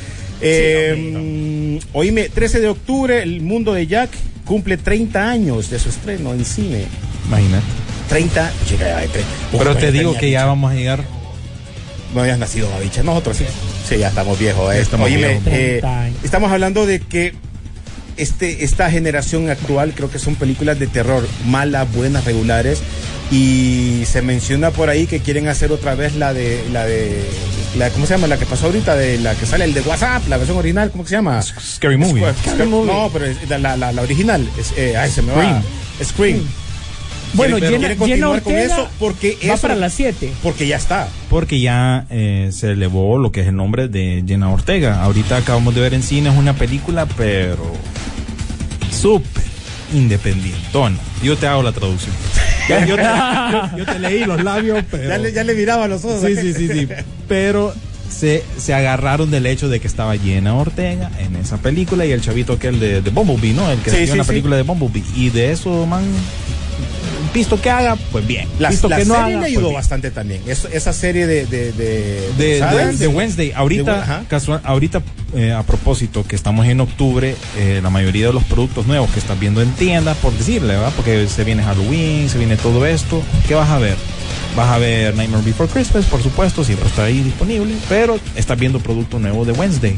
[0.42, 4.10] Eh, Oíme, 13 de octubre, el mundo de Jack
[4.46, 6.86] cumple 30 años de su estreno en cine.
[7.28, 7.64] Imagínate.
[8.10, 8.52] 30.
[8.68, 9.22] Chica, ya, tre-
[9.52, 11.04] Pero Uf, te digo que ya vamos a llegar.
[12.14, 13.04] No habías nacido, Babicha.
[13.04, 13.46] Nosotros sí.
[13.88, 14.74] Sí, ya estamos viejos.
[14.74, 14.82] eh.
[14.82, 15.44] Estamos Oíme, viejos.
[15.48, 16.18] eh, 30 años.
[16.24, 17.34] estamos hablando de que
[18.18, 22.82] este, esta generación actual creo que son películas de terror malas, buenas, regulares.
[23.32, 27.24] Y se menciona por ahí que quieren hacer otra vez la de la de
[27.78, 28.28] la ¿cómo se llama?
[28.28, 31.04] La que pasó ahorita de la que sale el de WhatsApp, la versión original, ¿cómo
[31.06, 31.42] que se llama?
[31.42, 32.26] Scary Movie.
[32.46, 32.92] Scary Movie.
[32.92, 35.38] No, pero es la, la, la- la original es, eh, ay, se me va.
[35.42, 35.64] Scream.
[36.04, 36.48] Scream.
[37.34, 40.32] Bueno, continuar con Ortega eso porque va eso- para las 7.
[40.44, 41.08] Porque ya está.
[41.30, 45.02] Porque ya eh, se elevó lo que es el nombre de Jenna Ortega.
[45.04, 47.72] Ahorita acabamos de ver en cine, es una película, pero
[48.92, 49.44] súper
[49.94, 50.98] independientona.
[51.24, 52.14] Yo te hago la traducción.
[52.70, 55.10] Ya, yo, te, yo- yo te leí los labios, pero...
[55.10, 56.22] Ya, le, ya le miraba los ojos.
[56.22, 56.88] Sí, sí, sí, sí.
[57.28, 57.74] Pero
[58.10, 62.22] se, se agarraron del hecho de que estaba Jenna Ortega en esa película y el
[62.22, 63.70] chavito aquel de, de Bumblebee, ¿no?
[63.70, 64.28] El que Sí, sí, la sí.
[64.30, 65.04] película de Bumblebee.
[65.18, 66.04] Y de eso, man,
[67.34, 68.48] visto que haga, pues bien.
[68.60, 70.42] La, visto la que no serie haga, le pues ayudó bastante también.
[70.48, 73.00] Es- esa serie de de de, de, ¿sabes?
[73.00, 73.52] de- de Wednesday.
[73.56, 74.24] Ahorita, de- ajá.
[74.28, 75.02] casual- ahorita
[75.36, 79.20] eh, a propósito, que estamos en octubre, eh, la mayoría de los productos nuevos que
[79.20, 80.92] estás viendo en tiendas, por decirle, ¿verdad?
[80.96, 83.22] Porque se viene Halloween, se viene todo esto.
[83.48, 83.96] ¿Qué vas a ver?
[84.58, 88.80] Vas a ver Nightmare Before Christmas, por supuesto, siempre está ahí disponible, pero estás viendo
[88.80, 89.96] producto nuevo de Wednesday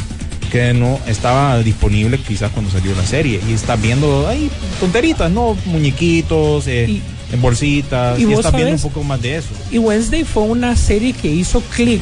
[0.52, 5.58] que no estaba disponible quizás cuando salió la serie y estás viendo ahí tonteritas, ¿no?
[5.66, 7.02] Muñequitos, eh, Y-
[7.34, 9.50] en bolsitas, y y, estás viendo un poco más de eso.
[9.72, 12.02] Y Wednesday fue una serie que hizo click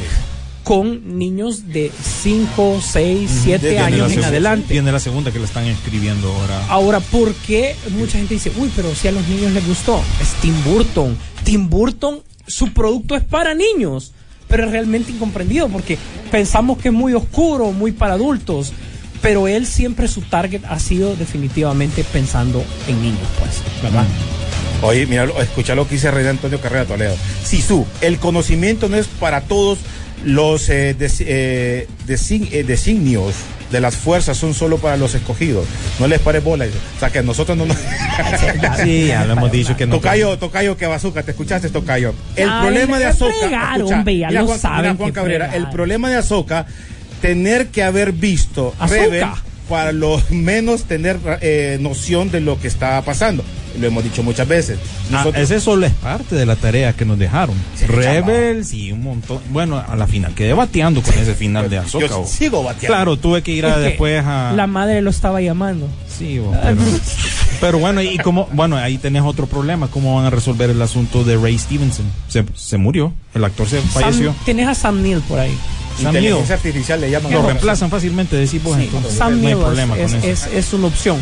[0.62, 1.90] con niños de
[2.22, 4.66] 5, 6, 7 Desde años en adelante.
[4.68, 6.66] Tiene la segunda que la están escribiendo ahora.
[6.68, 10.00] Ahora, ¿por qué mucha gente dice, uy, pero si a los niños les gustó?
[10.20, 11.16] Es Tim Burton.
[11.44, 14.12] Tim Burton, su producto es para niños,
[14.48, 15.98] pero es realmente incomprendido porque
[16.30, 18.72] pensamos que es muy oscuro, muy para adultos,
[19.22, 24.04] pero él siempre su target ha sido definitivamente pensando en niños, pues, ¿verdad?
[24.82, 27.14] Oye, mira, lo- escucha lo que dice Rey Antonio Carrera Toledo.
[27.44, 29.78] Sisu, el conocimiento no es para todos
[30.24, 33.34] los eh, des- eh, design- eh, designios
[33.70, 35.66] de las fuerzas son solo para los escogidos.
[35.98, 36.66] No les pare bola.
[36.66, 37.76] O sea, que a nosotros no nos...
[38.82, 39.96] Sí, ya lo hemos dicho que no.
[39.96, 42.12] Tocayo, Tocayo, que bazooka, te escuchaste, Tocayo.
[42.36, 43.32] El Ay, problema de Azoka.
[43.84, 46.66] hombre, lo Juan, saben Juan que Cabrera, el problema de Azoka,
[47.22, 48.74] tener que haber visto.
[48.86, 49.24] Rebel
[49.68, 53.42] para lo menos tener eh, noción de lo que está pasando.
[53.80, 54.78] Lo hemos dicho muchas veces.
[55.06, 57.56] Ah, Nosotros- ese solo es parte de la tarea que nos dejaron.
[57.74, 59.38] Sí, Rebels y un montón.
[59.48, 62.06] Bueno, a la final quedé bateando con ese final de Azoka.
[62.08, 62.88] yo sigo bateando.
[62.94, 64.52] Claro, tuve que ir a después a.
[64.54, 65.88] La madre lo estaba llamando.
[66.06, 66.76] Sí, bo, pero,
[67.62, 69.88] pero bueno, y como, bueno, ahí tenés otro problema.
[69.88, 72.04] ¿Cómo van a resolver el asunto de Ray Stevenson?
[72.28, 74.32] Se, se murió, el actor se falleció.
[74.34, 75.56] Sam- tenés a Sam Neill por ahí.
[76.00, 77.32] Inteligencia artificial le llaman.
[77.32, 80.26] Lo reemplazan fácilmente, decís vos, Sí, entonces Sam no hay es- problema es, con eso.
[80.28, 81.18] es- es una opción.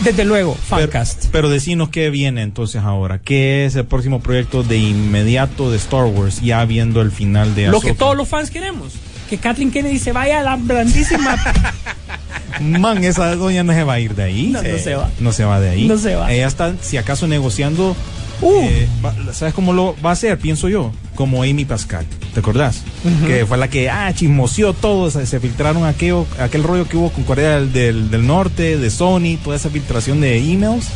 [0.00, 1.26] Desde luego, Pero, Fancast.
[1.30, 3.20] pero decinos qué viene entonces ahora.
[3.20, 7.68] ¿Qué es el próximo proyecto de inmediato de Star Wars, ya viendo el final de
[7.68, 8.92] Lo que todos los fans queremos.
[9.30, 11.36] Que Kathleen Kennedy se vaya a la grandísima.
[12.60, 14.46] Man, esa doña no se va a ir de ahí.
[14.48, 15.10] No, no se va.
[15.20, 15.86] No se va de ahí.
[15.88, 16.30] No se va.
[16.32, 17.96] Ella está, si acaso, negociando.
[18.40, 18.60] Uh.
[18.62, 18.88] eh,
[19.32, 20.38] ¿Sabes cómo lo va a hacer?
[20.38, 20.90] Pienso yo.
[21.14, 22.04] Como Amy Pascal.
[22.34, 22.82] ¿Te acordás?
[23.26, 25.08] Que fue la que ah, chismoseó todo.
[25.10, 28.90] Se, se filtraron aquello, aquel rollo que hubo con Corea del, del- del Norte, de
[28.90, 30.86] Sony, toda esa filtración de emails.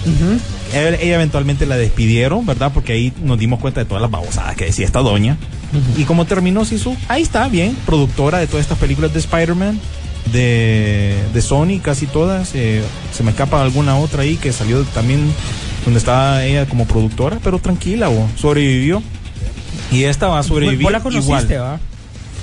[0.75, 2.73] ella, ella eventualmente la despidieron, ¿verdad?
[2.75, 5.37] Porque ahí nos dimos cuenta de todas las babosadas que decía esta doña.
[5.97, 9.79] Y como terminó Sisu, ahí está, bien, productora de todas estas películas de Spider-Man,
[10.33, 12.51] de, de Sony, casi todas.
[12.55, 12.83] eh,
[13.17, 15.21] se me escapa alguna otra ahí que salió también
[15.89, 19.03] donde estaba ella como productora, pero tranquila, bo, sobrevivió.
[19.91, 21.61] Y esta va a sobrevivir Vos la conociste, igual.
[21.63, 21.81] ¿va?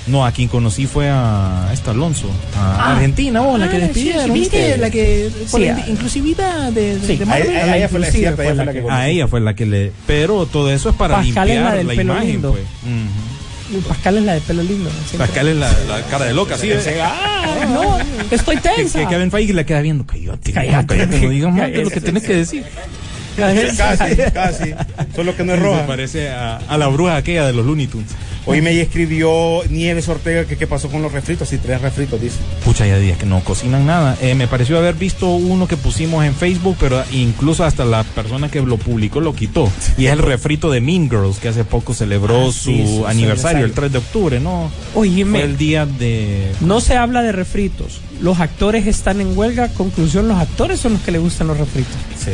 [0.07, 2.93] No, a quien conocí fue a esta Alonso, a Ah.
[2.95, 4.49] Argentina, vos, la que Ah, despidieron, sí.
[4.79, 7.17] La que por Sí, la in- inclusividad de, Sí.
[7.17, 7.37] de A,
[7.77, 8.91] ella fue la, inclusive cierta, ella fue fue la la que que-.
[8.91, 9.91] A ella fue la que le.
[10.07, 12.51] Pero todo eso es para Pascal es la limpiar del la, pelo imagen, lindo.
[12.51, 13.83] pues.
[13.87, 14.89] Pascal es la de pelo lindo.
[15.07, 15.17] siempre.
[15.27, 16.69] Pascal es la, la cara de loca, sí.
[17.01, 17.97] Ah, no,
[18.31, 18.99] estoy Que, tensa.
[18.99, 20.05] que Kevin Feige le queda viendo.
[20.05, 21.07] Cállate, Cállate.
[21.07, 22.63] no digas más de lo que tienes que decir.
[23.35, 24.73] Casi, casi.
[25.15, 25.85] Solo que no es roja.
[25.87, 28.09] parece a, a la bruja aquella de los Looney Tunes.
[28.47, 31.51] Hoy me escribió Nieves Ortega que qué pasó con los refritos.
[31.51, 32.37] Y tres refritos, dice.
[32.63, 34.15] Pucha, ya días que no cocinan nada.
[34.21, 38.49] Eh, me pareció haber visto uno que pusimos en Facebook, pero incluso hasta la persona
[38.49, 39.67] que lo publicó lo quitó.
[39.97, 42.97] Y es el refrito de Mean Girls, que hace poco celebró Ah, su, sí, su-
[42.97, 43.65] su aniversario, aniversario.
[43.65, 44.69] el 3 de octubre, ¿no?
[44.93, 45.39] Oíme.
[45.39, 46.51] Fue el día de...
[46.61, 47.99] No se habla de refritos.
[48.21, 49.69] Los actores están en huelga.
[49.69, 51.95] Conclusión, los actores son los que le gustan los refritos.
[52.23, 52.31] Sí.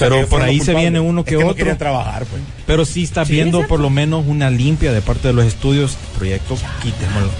[0.00, 1.56] Pero por ahí se viene uno que es que No otro.
[1.58, 2.42] quería trabajar, pues.
[2.66, 5.44] Pero sí está Sí, viendo es por lo menos una limpia de parte de los
[5.44, 5.96] estudios.
[6.18, 7.30] Proyectos, quitémoslo.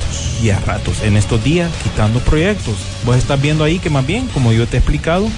[0.42, 2.74] Y a ratos, en estos días, quitando proyectos.
[3.04, 5.28] Vos estás viendo ahí que más bien, como yo te he explicado,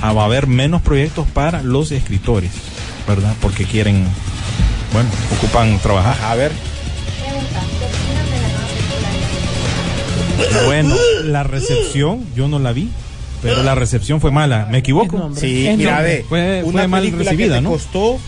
[0.00, 2.50] ah, va a haber menos proyectos para los escritores,
[3.06, 3.34] ¿verdad?
[3.40, 4.04] Porque quieren,
[4.92, 6.16] bueno, ocupan trabajar.
[6.24, 6.52] A ver.
[10.66, 10.94] Bueno,
[11.24, 12.88] la recepción, yo no la vi,
[13.42, 14.66] pero la recepción fue mala.
[14.70, 15.30] ¿Me equivoco?
[15.36, 16.16] Sí, Es mira, nombre.
[16.18, 16.24] ve.
[16.28, 17.70] Fue- una fue mal recibida, que te ¿no?
[17.70, 18.18] costó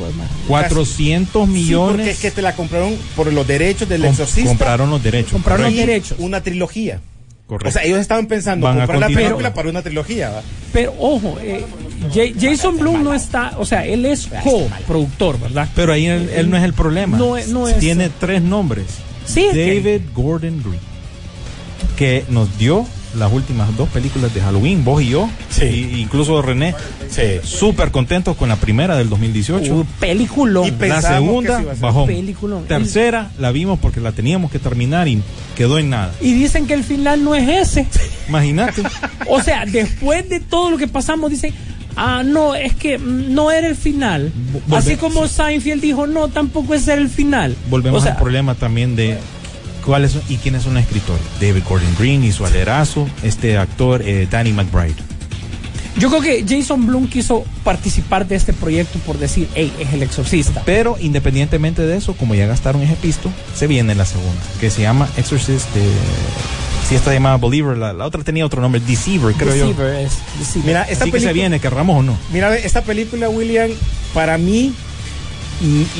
[0.48, 1.96] 400 Sí, millones.
[1.96, 4.48] porque es que te la compraron por los derechos del com- exorcista.
[4.48, 5.32] compraron los derechos.
[5.32, 6.18] Compraron los derechos.
[6.20, 7.00] Una trilogía.
[7.46, 7.68] correcto.
[7.68, 10.30] O sea, ellos estaban pensando Van a comprar la película para una trilogía.
[10.30, 10.42] ¿va?
[10.72, 11.64] Pero ojo, eh,
[12.14, 15.68] Ja- Jason Blum no está, o sea, él es co-productor, ¿verdad?
[15.74, 17.18] Pero ahí él, él no es el problema.
[17.18, 18.84] No es- no es- Tiene tres nombres.
[19.26, 20.78] Sí, David Gordon Green.
[21.96, 22.86] Que nos dio
[23.18, 25.28] las últimas dos películas de Halloween, vos y yo.
[25.50, 25.64] Sí.
[25.92, 26.74] y incluso René.
[27.10, 27.22] Sí.
[27.42, 29.74] Súper contentos con la primera del 2018.
[29.74, 30.66] Un peliculón.
[30.66, 31.80] Y pe- la segunda, sí.
[32.06, 32.64] Peliculón.
[32.66, 35.22] Tercera, la vimos porque la teníamos que terminar y
[35.56, 36.12] quedó en nada.
[36.20, 37.86] Y dicen que el final no es ese.
[38.28, 38.82] Imagínate.
[39.28, 41.52] O sea, después de todo lo que pasamos, dicen,
[41.94, 44.32] ah, no, es que mm, no era el final.
[44.68, 47.54] Volve- Así como Seinfeld dijo, no, tampoco es el final.
[47.68, 49.18] Volvemos O sea, al problema también de
[50.28, 51.22] y quiénes son los escritores.
[51.40, 54.94] David Gordon Green y su alerazo, este actor eh, Danny McBride.
[55.98, 60.02] Yo creo que Jason Blum quiso participar de este proyecto por decir, hey, es el
[60.02, 60.62] exorcista.
[60.64, 64.82] Pero independientemente de eso, como ya gastaron ese pisto, se viene la segunda, que se
[64.82, 65.82] llama Exorcist de...
[66.88, 69.66] Si esta se llamaba Believer, la, la otra tenía otro nombre, Deceiver, creo yo.
[69.68, 70.66] Deceiver es Deceiver.
[70.66, 72.16] Mira, esta Así que se película- viene, querramos o no.
[72.32, 73.70] Mira, esta película, William,
[74.14, 74.72] para mí,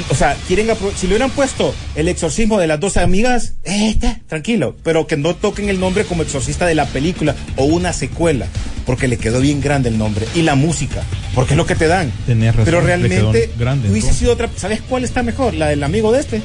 [0.09, 4.21] o sea, quieren si le hubieran puesto el exorcismo de las dos amigas, eh, está,
[4.27, 8.47] tranquilo, pero que no toquen el nombre como exorcista de la película o una secuela,
[8.87, 11.03] porque le quedó bien grande el nombre y la música,
[11.35, 12.11] porque es lo que te dan.
[12.27, 13.51] Tenés razón, pero realmente
[13.89, 15.55] hubiese sido otra, ¿sabes cuál está mejor?
[15.55, 16.43] La del amigo de este.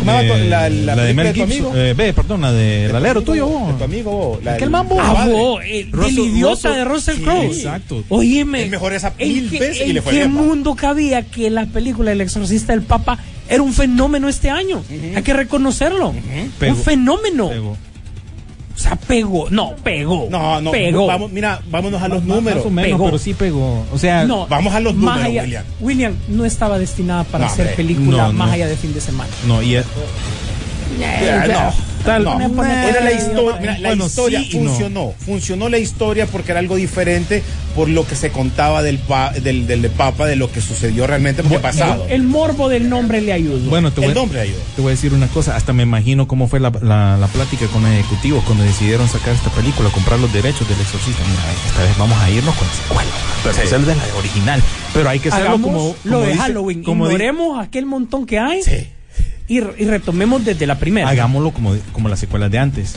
[0.00, 1.52] Eh, la, la, la de Mel tu Gibson.
[1.52, 1.72] amigo.
[1.76, 3.78] Eh, ve, perdón, la de alero amigo, tuyo, de vos.
[3.78, 4.94] tu amigo, vos, la Aquel del- mambo.
[4.94, 5.88] el Ah, vos, el,
[6.18, 7.46] idiota Russell- de Russell sí, Crowe.
[7.46, 8.04] exacto.
[8.08, 8.64] Óyeme.
[8.64, 10.42] Es mejor esa ¿en mil qué- veces y ¿En le fue qué bien, va.
[10.42, 13.18] mundo cabía que la película El exorcista del Papa
[13.48, 14.82] era un fenómeno este año?
[15.14, 16.08] Hay que reconocerlo.
[16.10, 17.50] Un fenómeno.
[18.82, 19.48] Sea, pegó.
[19.50, 20.26] No, pegó.
[20.30, 21.06] No, no, Pegó.
[21.06, 22.56] vamos, mira, vámonos a los Más- números.
[22.58, 23.04] Más o menos, Pegó.
[23.06, 23.84] pero sí pegó.
[23.92, 25.64] O sea, No, Vamos a los más números, allá- William.
[25.80, 28.52] William no estaba destinada para No, hacer película No, más no.
[28.54, 29.30] allá de fin de semana.
[29.46, 29.86] no, y es-
[30.98, 31.92] No.
[32.04, 34.70] Tal- No, era la historia, mira, la bueno, historia sí y no.
[34.70, 37.44] funcionó, funcionó la historia porque era algo diferente
[37.76, 41.06] por lo que se contaba del, pa- del, del de Papa, de lo que sucedió
[41.06, 42.04] realmente porque pasado.
[42.08, 43.70] El morbo del nombre le ayudó.
[43.70, 44.58] bueno, te voy, el nombre ayudó.
[44.74, 45.54] te voy a decir una cosa.
[45.54, 49.32] Hasta me imagino cómo fue la, la, la plática con los ejecutivos cuando decidieron sacar
[49.34, 51.22] esta película, comprar los derechos del exorcista.
[51.24, 53.10] Mira, esta vez vamos a irnos con la secuela.
[53.44, 53.60] Pero Sí.
[53.64, 54.60] esa es de la original.
[54.92, 56.82] Pero hay que hacerlo Hagamos como, lo como de dice- Halloween.
[56.82, 58.88] como Ignoremos aquel montón que hay Sí.
[59.56, 61.08] Y, re- y retomemos desde la primera.
[61.08, 62.94] hagámoslo como, como las secuelas de antes.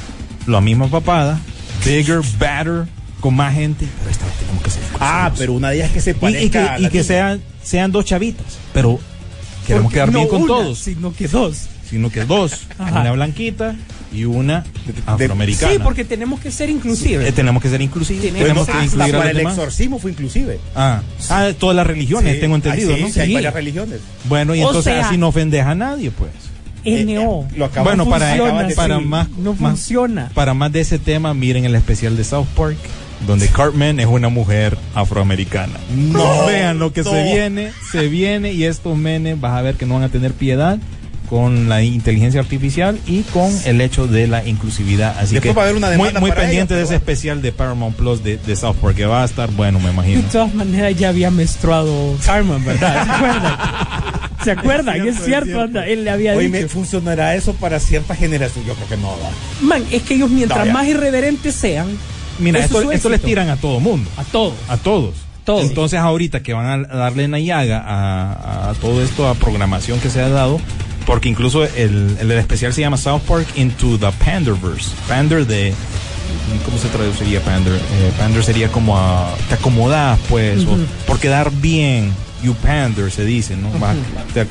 [0.47, 1.39] La misma papada,
[1.86, 2.86] bigger, better,
[3.20, 3.88] con más gente.
[3.99, 6.18] Pero esta vez tenemos que ser Ah, pero una de ellas que se Y, y
[6.18, 8.45] parezca a que, y que sean, sean dos chavitas.
[8.74, 8.99] Pero
[9.66, 10.80] queremos Porque quedar bien con una, todos.
[10.80, 11.68] Sino que dos.
[11.89, 12.68] Sino que dos.
[12.80, 13.01] Ajá.
[13.01, 13.76] Una blanquita
[14.14, 14.64] y una
[15.06, 15.74] afroamericana.
[15.74, 17.26] Sí, porque tenemos que ser inclusivos.
[17.26, 18.24] Eh, tenemos que ser inclusivos.
[18.32, 19.53] Tenemos que hasta incluir para el demás.
[19.53, 20.60] exorcismo fue inclusive.
[20.76, 23.10] Ah, ah, todas las religiones, Sí, tengo entendido, ay, sí, ¿no?
[23.10, 23.34] sí, hay Sí.
[23.34, 23.99] varias religiones.
[24.30, 26.32] Bueno, y O entonces sea- así no ofendes a nadie, pues.
[26.86, 27.48] NO.
[27.52, 30.30] Eh, lo Bueno, para, funciona para más, No más- funciona.
[30.34, 32.78] Para más de ese tema, miren el especial de South Park,
[33.28, 35.74] donde Cartman es una mujer afroamericana.
[35.96, 37.10] No, vean lo que no.
[37.12, 40.34] se viene, se viene y estos menes vas a ver que no van a tener
[40.34, 40.78] piedad
[41.30, 45.18] con la inteligencia artificial y con el hecho de la inclusividad.
[45.20, 46.98] Así Después que va a haber una muy, demanda muy para pendiente de ese bueno.
[47.00, 49.92] especial de Paramount Plus de, de South Park, que va a estar bueno, me De
[49.94, 50.22] imagino.
[50.32, 53.04] todas maneras ya había menstruado Carmen, ¿verdad?
[53.06, 53.58] ¿Se acuerdan?
[54.44, 55.08] ¿Se acuerdan?
[55.08, 55.62] Es Es cierto, es cierto.
[55.62, 56.60] anda, él le había Oye, dicho.
[56.62, 58.64] ¿me ¿funcionará eso para cierta generación?
[58.66, 59.30] Yo creo que no va.
[59.62, 61.88] Man, es que ellos mientras No, más irreverentes sean,
[62.38, 64.10] Mira, esto, les tiran a todo mundo.
[64.18, 64.54] a todos.
[64.68, 65.16] A todos.
[65.46, 65.64] Todos.
[65.64, 70.10] Entonces ahorita que van a darle una llaga a, a todo esto, a programación que
[70.10, 70.60] se ha dado,
[71.06, 74.89] porque incluso el, el especial se llama South Park Into the Panderverse.
[75.08, 75.74] Pander de...
[76.64, 77.74] ¿Cómo se traduciría Pander?
[77.74, 80.78] Eh, pander sería como a, te acomodas, pues, o
[81.08, 82.12] por quedar bien.
[82.43, 83.70] You pander, se dice, ¿no?
[83.80, 83.93] Va,
[84.34, 84.47] te ac-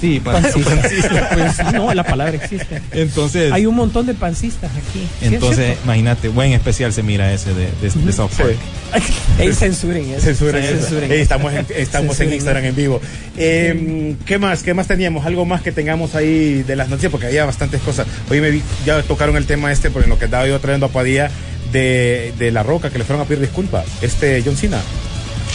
[0.00, 0.78] sí, pa- Pancistas.
[1.32, 2.80] Pues no, la palabra existe.
[2.92, 5.06] Entonces, Hay un montón de pancistas aquí.
[5.20, 8.56] ¿Sí es entonces imagínate, buen especial se mira ese de, de- de South Park.
[9.38, 10.20] Ey, censuren eso.
[10.22, 10.76] Censuren eso.
[10.78, 11.22] censuren Ey, eso.
[11.22, 13.00] estamos en, estamos en Instagram en vivo.
[13.36, 14.62] Eh, ¿Qué más?
[14.62, 15.26] ¿Qué más teníamos?
[15.26, 18.06] Algo más que tengamos ahí de las noticias, porque había bastantes cosas.
[18.30, 20.86] Hoy me vi, ya tocaron el tema este, porque en lo que estaba yo trayendo
[20.86, 21.30] a Padilla
[21.72, 23.84] de, de La Roca, que le fueron a pedir disculpas.
[24.02, 24.78] Este, John Cena.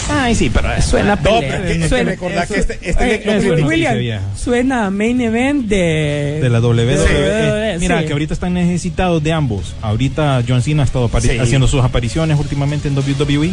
[0.10, 1.40] Ay, sí, pero Suena No, pelea.
[1.40, 5.22] pero es que- es que Suena- que este- este eh, critiqué, William, suena a main
[5.22, 6.96] event de, de la WWE.
[6.98, 8.06] WWE, Mira, sí.
[8.08, 9.74] que ahorita están necesitados de ambos.
[9.82, 11.38] Ahorita John Cena ha estado Sí.
[11.40, 13.52] haciendo sus apariciones últimamente en WWE.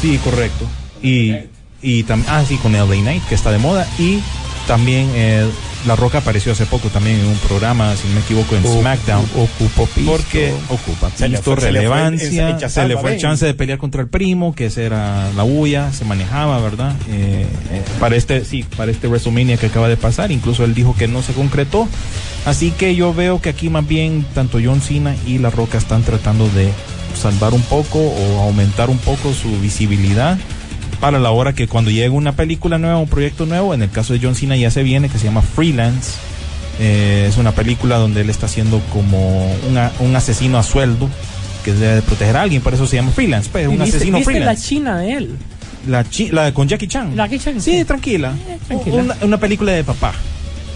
[0.00, 0.66] Sí, correcto.
[1.02, 1.34] Y,
[1.82, 3.86] y también, ah, sí, con LA Knight, que está de moda.
[3.98, 4.20] Y
[4.66, 5.46] también eh,
[5.86, 9.24] La Roca apareció hace poco también en un programa, si no me equivoco, en SmackDown.
[9.36, 10.10] Ocupó pisto.
[10.10, 13.46] Porque ocupa Se le fue- se le fue el- relevancia, se le fue el chance
[13.46, 16.94] de pelear contra el primo, que esa era la bulla, se manejaba, ¿verdad?
[17.08, 20.94] Eh, eh, para este, sí, para este WrestleMania que acaba de pasar, incluso él dijo
[20.96, 21.88] que no se concretó.
[22.44, 26.02] Así que yo veo que aquí más bien tanto John Cena y La Roca están
[26.02, 26.70] tratando de
[27.20, 30.38] salvar un poco o aumentar un poco su visibilidad
[31.00, 34.12] para la hora que cuando llegue una película nueva, un proyecto nuevo, en el caso
[34.12, 36.12] de John Cena ya se viene, que se llama Freelance.
[36.80, 41.08] Eh, es una película donde él está haciendo como una- un asesino a sueldo
[41.64, 44.18] que debe proteger a alguien, por eso se llama Freelance, pues, ¿Y un viste, asesino
[44.18, 44.68] viste la freelance.
[44.68, 45.30] china de él?
[45.88, 47.14] La, chi- la con Jackie Chan.
[47.16, 47.84] Jackie Chan, Sí, sí.
[47.84, 48.32] tranquila.
[48.48, 48.96] Eh, tranquila.
[49.02, 50.12] Una, una película de papá.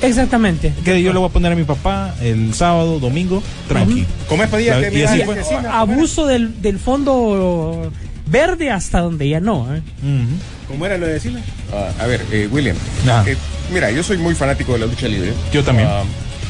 [0.01, 0.73] Exactamente.
[0.85, 4.07] Que yo le voy a poner a mi papá el sábado, domingo, tranquilo.
[5.62, 7.93] La- Abuso del, del fondo
[8.27, 9.75] verde hasta donde ya no.
[9.75, 9.83] ¿eh?
[10.68, 11.41] ¿Cómo era lo de Cena?
[11.73, 12.77] Ah, a ver, eh, William.
[13.07, 13.25] Ajá.
[13.31, 13.37] eh,
[13.73, 15.33] mira, yo soy muy fanático de la lucha libre.
[15.53, 15.89] Yo también.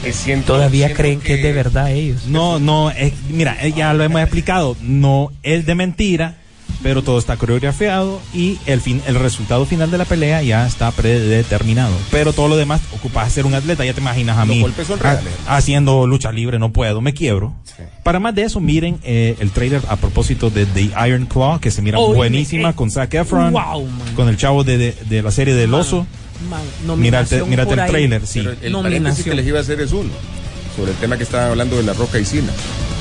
[0.05, 2.27] Eh, siento- Todavía siento creen que es de verdad ellos.
[2.27, 6.37] No, no, es- mira, eh, ya lo hemos explicado, no es de mentira,
[6.83, 10.91] pero todo está coreografiado y el fin, el resultado final de la pelea ya está
[10.91, 11.95] predeterminado.
[12.11, 14.87] Pero todo lo demás ocupa ser un atleta, ya te imaginas a Los mí golpes
[14.87, 15.33] son ha- reales.
[15.47, 17.55] haciendo lucha libre, no puedo, me quiebro.
[18.03, 21.71] Para más de eso, miren eh, el trailer a propósito de The Iron Claw, que
[21.71, 25.23] se mira Oh, buenísima eh, con Zac Efron, wow, con el chavo de, de- de
[25.23, 26.07] la serie del oso.
[26.97, 28.41] Mírate, mírate el trailer, sí.
[28.41, 30.11] Pero el paréntesis que les iba a hacer es uno,
[30.77, 32.53] sobre el tema que estaban hablando de la Roca y Cina.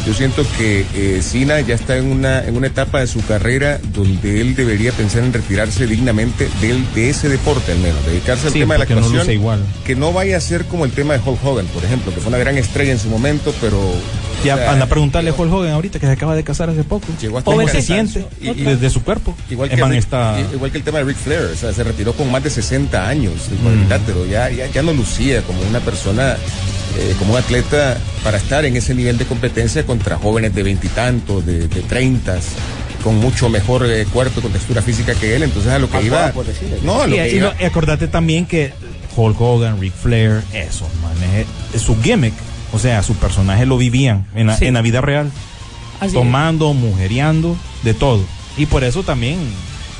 [0.05, 1.21] Yo siento que eh,
[1.67, 5.31] ya está en una, en una etapa de su carrera donde él debería pensar en
[5.33, 9.01] retirarse dignamente del, de ese deporte al menos, dedicarse al Sí, tema de la no
[9.05, 9.31] actuación.
[9.31, 9.63] igual.
[9.85, 12.29] Que no vaya a ser como el tema de Hulk Hogan, por ejemplo, que fue
[12.29, 13.79] una gran estrella en su momento, pero
[14.43, 16.69] Ya O sea, anda a preguntarle a Hulk Hogan ahorita que se acaba de casar
[16.69, 17.05] hace poco.
[17.21, 19.35] Llegó hasta ¿Cómo el se siente Y- y- desde su cuerpo?
[19.49, 20.37] Igual que, man Ric- está...
[20.53, 23.07] igual que el tema de Ric Flair, o sea, se retiró con más de 60
[23.07, 24.29] años Mm.
[24.29, 26.35] ya, ya, ya no lucía como una persona,
[26.97, 31.45] eh, como un atleta para estar en ese nivel de competencia contra jóvenes de veintitantos,
[31.45, 32.45] de, de treintas,
[33.03, 36.01] con mucho mejor eh, cuerpo y con textura física que él, entonces a lo que
[36.03, 36.21] iba...
[36.31, 36.77] guapo, decirle.
[36.83, 37.49] No, a lo Y, que y iba...
[37.53, 38.73] no- y acordate también que
[39.15, 42.33] Hulk Hogan, Ric Flair, eso, man, es, es su gimmick.
[42.73, 44.65] O sea, su personaje lo vivían en la, Sí.
[44.65, 45.31] en la vida real,
[45.99, 48.23] Así tomando, mujereando, de todo.
[48.57, 49.37] Y por eso también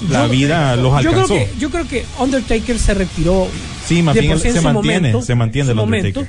[0.09, 1.34] la Yo- vida los yo creo alcanzó.
[1.36, 3.47] que yo creo que Undertaker se retiró
[3.95, 6.25] Sí, más bien sí se mantiene, momento, se mantiene el momento.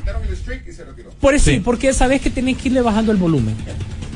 [1.21, 1.51] Por eso Sí.
[1.57, 3.55] sí, porque sabes que tienes que irle bajando el volumen.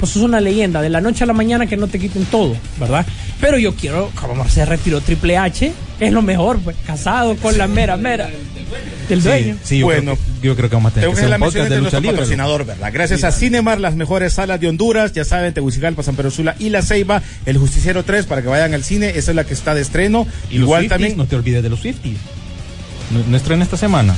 [0.01, 2.55] Pues es una leyenda, de la noche a la mañana que no te quiten todo,
[2.79, 3.07] ¿verdad?
[3.41, 7.67] Pero yo quiero, como se retiró Triple H, es lo mejor, pues, casado con la
[7.67, 8.29] mera mera
[9.09, 9.55] del dueño.
[9.55, 10.17] Sí, sí, yo, Bueno.
[10.17, 11.75] creo que, yo creo que vamos a tener Tengo que hacer un mención podcast de
[11.77, 12.13] de lucha nuestro libre.
[12.17, 12.91] patrocinador, ¿verdad?
[12.93, 16.69] Gracias a Cinemar, las mejores salas de Honduras, ya saben, Tegucigalpa, San Pedro Sula y
[16.69, 19.75] La Ceiba, El Justiciero 3, para que vayan al cine, esa es la que está
[19.75, 20.27] de estreno.
[20.51, 21.17] Y los Igual Swifties, también...
[21.17, 22.19] no te olvides de los Swifties.
[23.11, 24.15] No, no estrena esta semana.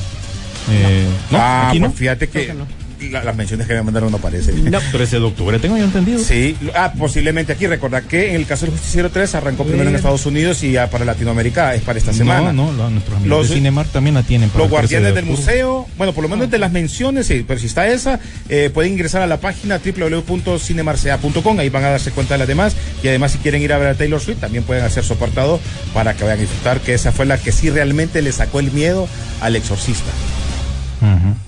[0.71, 1.97] Eh, no, ah, aquí pues no.
[1.97, 2.67] fíjate que, que no.
[3.11, 4.71] La- las menciones que me mandaron no aparecen.
[4.71, 4.79] No.
[4.93, 6.19] 13 de octubre, tengo yo entendido.
[6.19, 7.67] Sí, ah, posiblemente aquí.
[7.67, 10.89] Recordar que en el caso del Justiciero 3 arrancó primero en Estados Unidos y ya
[10.91, 12.53] para Latinoamérica es para esta semana.
[12.53, 14.49] No, no, nuestros amigos Los- de Cinemar también la tienen.
[14.51, 17.27] para Los el 13 de guardianes del museo, bueno, por lo menos de las menciones,
[17.27, 21.91] sí, pero si está esa, eh, pueden ingresar a la página www.cinemarca.com, ahí van a
[21.91, 24.39] darse cuenta de las demás, y además si quieren ir a ver a Taylor Swift,
[24.41, 25.61] también pueden hacer su apartado
[25.95, 28.71] para que vayan a disfrutar, que esa fue la que sí realmente le sacó el
[28.73, 29.09] miedo
[29.41, 30.11] al exorcista.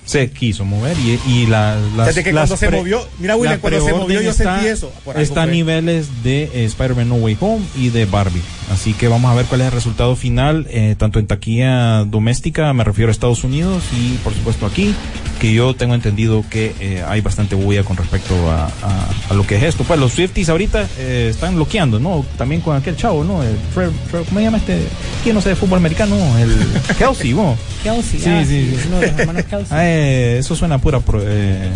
[0.05, 3.59] Se quiso mover y, y la, las, Fíjate que las cuando se movió, mira, William,
[3.59, 7.15] cuando se movió yo está- sentí eso, por Está a niveles de eh, Spider-Man No
[7.15, 8.41] Way Home y de Barbie.
[8.71, 12.71] Así que vamos a ver cuál es el resultado final, eh, tanto en taquilla doméstica,
[12.73, 14.93] me refiero a Estados Unidos y por supuesto aquí,
[15.41, 19.45] que yo tengo entendido que eh, hay bastante bulla con respecto a, a- a lo
[19.47, 19.83] que es esto.
[19.83, 22.23] Pues los Swifties ahorita eh, están bloqueando, ¿no?
[22.37, 23.41] También con aquel chavo, ¿no?
[23.41, 24.77] El Tre- ¿Cómo se llama este?
[25.23, 26.15] ¿Quién no sé de fútbol americano?
[26.37, 26.55] El
[26.99, 27.57] Kelsey, ¿no?
[27.81, 28.77] Kelsey, Sí, ah, sí.
[28.91, 29.67] los hermanos Kelsey.
[29.75, 31.71] Ah, eh, eso suena a pura pro- eh,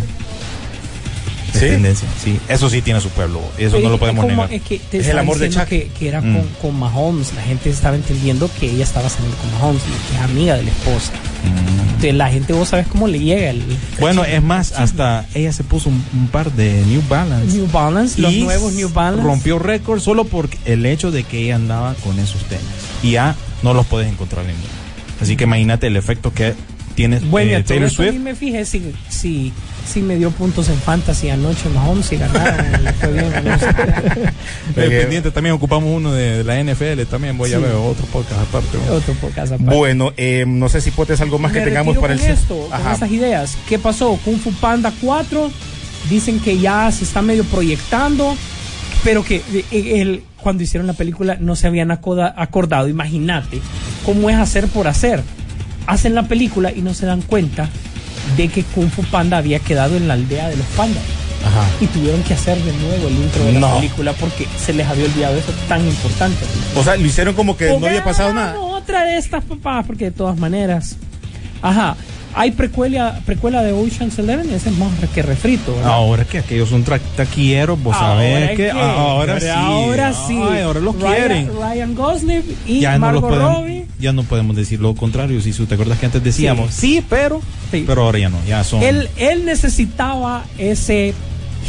[1.54, 1.62] ¿Sí?
[1.62, 2.08] tendencia.
[2.24, 3.42] Sí, eso sí tiene su pueblo.
[3.58, 4.54] Eso no lo podemos es como- negar.
[4.54, 5.64] Es que te Es el amor de Chuck.
[5.66, 6.36] que, que era Mm.
[6.36, 7.34] con, con Mahomes.
[7.34, 10.64] La gente estaba entendiendo que ella estaba saliendo con Mahomes y que es amiga de
[10.64, 11.14] la esposa.
[12.14, 13.64] La gente, vos sabes cómo le llega el.
[14.00, 17.58] Bueno, es más, hasta ella se puso un, un par de New Balance.
[17.58, 19.24] New Balance, los nuevos New Balance.
[19.24, 22.66] Rompió récord solo por el hecho de que ella andaba con esos tenis.
[23.04, 24.64] Y ya no los puedes encontrar en mí.
[25.22, 26.54] Así que imagínate el efecto que
[26.96, 28.16] tiene Bueno, eh, Taylor Swift.
[28.16, 29.52] me fijé si, si,
[29.86, 32.66] si me dio puntos en fantasy anoche Mahomes y ganaron.
[33.00, 33.34] fue bien.
[34.78, 37.04] Eh, pendiente también ocupamos uno de, de la NFL.
[37.10, 37.64] También voy a Sí.
[37.64, 38.78] ver otro podcast aparte.
[38.88, 38.94] ¿no?
[38.96, 39.76] Otro podcast aparte.
[39.76, 42.20] Bueno, eh, no sé si potes algo más que tengamos para el...
[42.20, 43.58] con esto, con esas ideas.
[43.70, 44.20] ¿Qué pasó?
[44.26, 45.50] Kung Fu Panda 4
[46.10, 48.36] dicen que ya se está medio proyectando,
[49.04, 52.88] pero que eh, el, cuando hicieron la película no se habían acoda- acordado.
[52.90, 53.62] Imagínate
[54.06, 55.24] cómo es hacer por hacer.
[55.88, 57.70] Hacen la película y no se dan cuenta
[58.38, 61.04] de que Kung Fu Panda había quedado en la aldea de los pandas.
[61.46, 61.64] Ajá.
[61.80, 63.76] Y tuvieron que hacer de nuevo el intro de la No.
[63.76, 66.44] película porque se les había olvidado eso tan importante.
[66.76, 68.60] O sea, lo hicieron como que no había pasado nada.
[68.60, 70.98] Otra de estas, papá, porque de todas maneras.
[71.62, 71.96] Ajá.
[72.38, 75.74] Hay precuela, precuela de Ocean's Eleven, ese es más que refrito.
[75.74, 75.92] ¿verdad?
[75.94, 79.48] Ahora que aquellos son tra- taquilleros, vos sabés que ahora sí.
[79.48, 80.40] Ahora sí.
[80.52, 81.50] Ay, ahora lo Ryan- quieren.
[81.56, 83.85] Ryan Gosling y ya no, Margot Robbie.
[84.00, 85.40] Ya no podemos decir lo contrario.
[85.42, 87.42] Si tú te acuerdas que antes decíamos sí, pero,
[87.72, 87.84] Sí.
[87.88, 88.82] pero ahora ya no, ya son.
[88.84, 91.14] Él, él necesitaba ese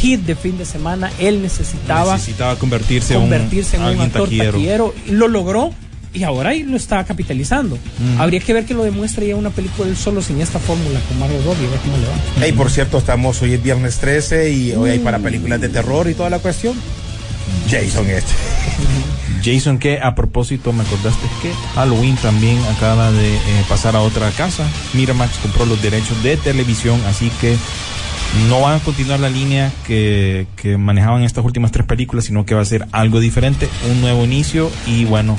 [0.00, 1.10] hit de fin de semana.
[1.18, 4.52] Él necesitaba necesitaba convertirse, en un- convertirse en un actor taquillero.
[4.52, 4.94] taquillero.
[5.06, 5.72] y Lo logró
[6.12, 7.76] y ahora ahí lo está capitalizando.
[7.98, 8.20] Mm.
[8.20, 11.18] Habría que ver que lo demuestre ya una película él solo sin esta fórmula con
[11.18, 12.14] Margot Robbie, a ver cómo le va.
[12.40, 16.08] Hey, por cierto, estamos hoy es viernes 13 y hoy hay para películas de terror
[16.10, 16.74] y toda la cuestión.
[17.70, 18.32] Jason este.
[19.46, 24.30] Jason, que a propósito me acordaste que Halloween también acaba de eh, pasar a otra
[24.32, 24.66] casa.
[24.92, 27.56] Miramax compró los derechos de televisión, así que
[28.48, 32.54] no van a continuar la línea que, que manejaban estas últimas tres películas, sino que
[32.56, 35.36] va a ser algo diferente, un nuevo inicio y bueno,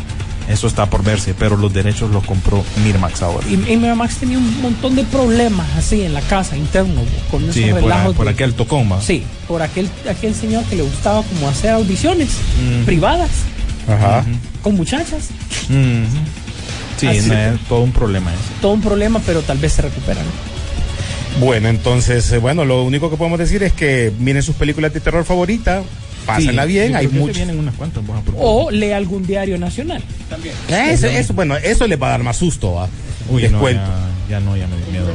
[0.49, 3.45] eso está por verse, pero los derechos los compró Miramax ahora.
[3.49, 7.55] Y, y Miramax tenía un montón de problemas así en la casa, internos, con esos
[7.55, 8.15] Sí, por, relajos.
[8.15, 8.87] por de- aquel tocón.
[9.01, 12.29] Sí, por aquel, aquel señor que le gustaba como hacer audiciones
[12.63, 12.85] Mm.
[12.85, 13.29] privadas
[13.87, 14.25] Ajá.
[14.61, 15.29] con muchachas.
[16.97, 18.41] Sí, Así no, que- es todo un problema eso.
[18.61, 20.25] Todo un problema, pero tal vez se recuperan.
[21.39, 24.99] Bueno, entonces, eh, bueno, lo único que podemos decir es que miren sus películas de
[24.99, 25.83] terror favoritas,
[26.25, 27.35] pásenla Sí, bien, hay muchas.
[27.37, 28.03] vienen unas cuantas.
[28.37, 30.01] O lee algún diario nacional.
[30.69, 32.87] Eso, eso, bueno, eso les va a dar más susto, ¿va?
[33.29, 33.83] Uy, Les no, cuento.
[34.27, 35.07] ya, ya no, ya me dio miedo.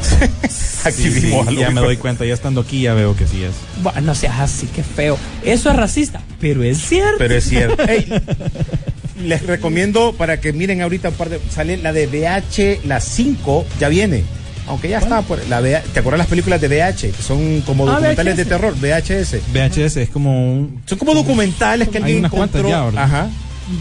[0.84, 3.26] Aquí Sí, sí, vimos algo ya me doy cuenta, ya estando aquí ya veo que
[3.26, 3.52] sí es.
[3.82, 5.18] Bueno, no seas así, que feo.
[5.44, 7.16] Eso es racista, pero es cierto.
[7.18, 7.82] Pero es cierto.
[7.88, 8.06] Ey,
[9.24, 11.40] les recomiendo para que miren ahorita un par de.
[11.50, 14.22] Sale la de VH, la 5, ya viene.
[14.68, 17.10] Aunque ya está por la VH, ¿Te acuerdas las películas de VH?
[17.12, 18.36] Que son como Ah, documentales VHS.
[18.36, 19.40] de terror, VHS.
[19.52, 20.82] VHS es como un...
[20.86, 22.78] Son como documentales que Hay alguien unas cuantas encontró.
[22.78, 23.04] ya, ¿verdad?
[23.04, 23.30] Ajá.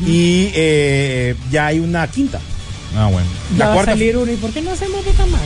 [0.07, 2.39] Y eh, ya hay una quinta.
[2.95, 3.27] Ah, bueno.
[3.53, 4.31] Ya la va cuarta- a salir uno.
[4.31, 5.43] ¿Y por qué no hacemos Betamax?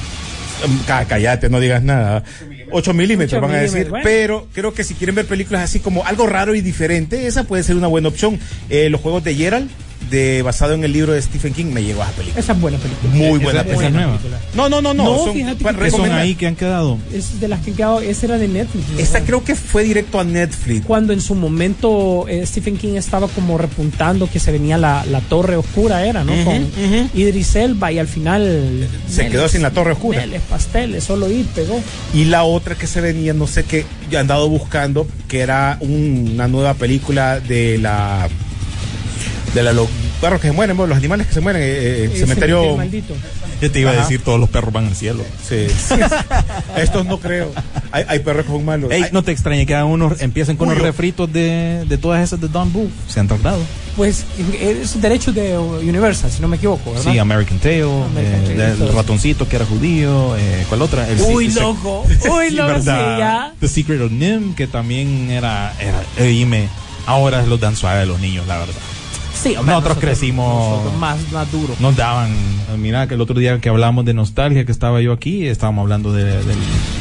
[0.85, 2.23] Cá- Cállate, no digas nada.
[2.71, 3.89] 8 milímetros van a decir.
[3.89, 4.03] bueno.
[4.03, 7.63] Pero creo que si quieren ver películas así como algo raro y diferente, esa puede
[7.63, 8.39] ser una buena opción.
[8.69, 9.69] Eh, los juegos de Gerald,
[10.09, 12.39] de, basado en el libro de Stephen King, me llegó a esa película.
[12.39, 13.13] Esa es buena película.
[13.13, 13.89] Muy Esa- buena esa película.
[13.89, 14.19] nueva.
[14.55, 15.03] No, no, no, no.
[15.03, 16.19] No, son, fíjate para que- ¿Qué son recomendar.
[16.21, 16.97] ahí que han quedado?
[17.13, 18.85] Es de las que quedado, esa era de Netflix.
[18.89, 18.99] ¿no?
[18.99, 20.85] Esta creo que fue directo a Netflix.
[20.85, 25.21] Cuando en su momento eh, Stephen King estaba como repuntando que se venía la, la
[25.21, 26.33] torre oscura, era, ¿no?
[26.33, 27.09] Ujú, Con.
[27.13, 28.87] Idris Elba y al final.
[29.09, 30.19] Se quedó sin la torre oscura.
[30.21, 31.79] Neles, pasteles, solo ir, pegó.
[32.13, 36.31] Y la otra que se venía, no sé qué, yo andado buscando, que era un-
[36.33, 38.27] una nueva película de la.
[39.53, 39.87] De la, los
[40.21, 42.75] perros que se mueren, bueno, los animales que se mueren, eh, eh, Eh, cementerio.
[42.77, 43.13] maldito.
[43.61, 43.99] Yo te iba Ajá.
[43.99, 45.23] a decir, todos los perros van al cielo.
[45.47, 45.67] Sí.
[46.77, 47.51] Estos no creo.
[47.91, 48.91] Hay, hay perros que son malos.
[48.91, 52.23] Ey, Hay- no te extrañe que unos, empiecen con Uy, unos refritos de, de todas
[52.23, 52.89] esas de Don Boo.
[53.07, 53.59] Se han tratado.
[53.97, 54.23] Pues
[54.61, 57.11] es derecho de Universal, si no me equivoco, ¿verdad?
[57.11, 58.91] Sí, American Tail, American eh, Tail, el todo.
[58.93, 61.07] ratoncito que era judío, eh, ¿cuál otra?
[61.09, 62.03] El Uy, loco.
[62.31, 62.89] Uy, Sí, loco, sí.
[63.59, 66.69] The Secret of Nim, que también era, era oíme,
[67.05, 68.75] ahora los dan suave a los niños, la verdad.
[69.41, 71.73] Sí, hombre, Nosotros crecimos- nosotros más, más duro.
[71.79, 72.29] Nos daban,
[72.77, 76.11] mira que el otro día que hablamos de nostalgia, que estaba yo aquí, estábamos hablando
[76.11, 76.57] de, del,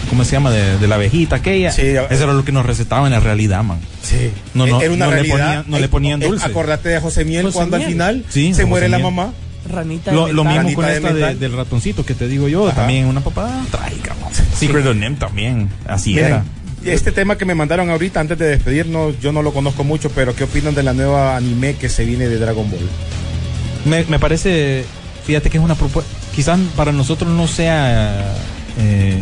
[0.09, 0.51] ¿cómo se llama?
[0.51, 1.72] De, de la abejita aquella.
[1.72, 3.78] Sí, Eso era lo que nos recetaban en la realidad, man.
[4.03, 4.30] Sí.
[4.55, 6.47] No, no, Era una no le ponían- no le ponían eh, dulce.
[6.47, 9.32] Acordate de José Miel José cuando al final Sí, se José muere la mamá.
[9.68, 10.64] Ranita Lo, de lo metal.
[10.64, 12.76] mismo con de esta de- del ratoncito que te digo yo, Ajá.
[12.76, 14.30] también una papada trágica, man.
[14.55, 16.45] Secret of Nim también, así Miren, era.
[16.85, 20.35] Este tema que me mandaron ahorita, antes de despedirnos, yo no lo conozco mucho, pero
[20.35, 22.89] ¿qué opinan de la nueva anime que se viene de Dragon Ball?
[23.85, 24.85] Me, me parece,
[25.24, 28.33] fíjate que es una propuesta, quizás para nosotros no sea,
[28.79, 29.18] eh,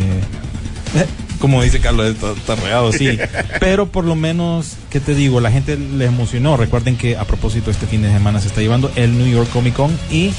[1.39, 3.17] como dice Carlos, está, está regado, sí,
[3.59, 5.39] pero por lo menos, ¿qué te digo?
[5.41, 6.57] La gente le emocionó.
[6.57, 9.73] Recuerden que a propósito este fin de semana se está llevando el New York Comic
[9.73, 10.31] Con y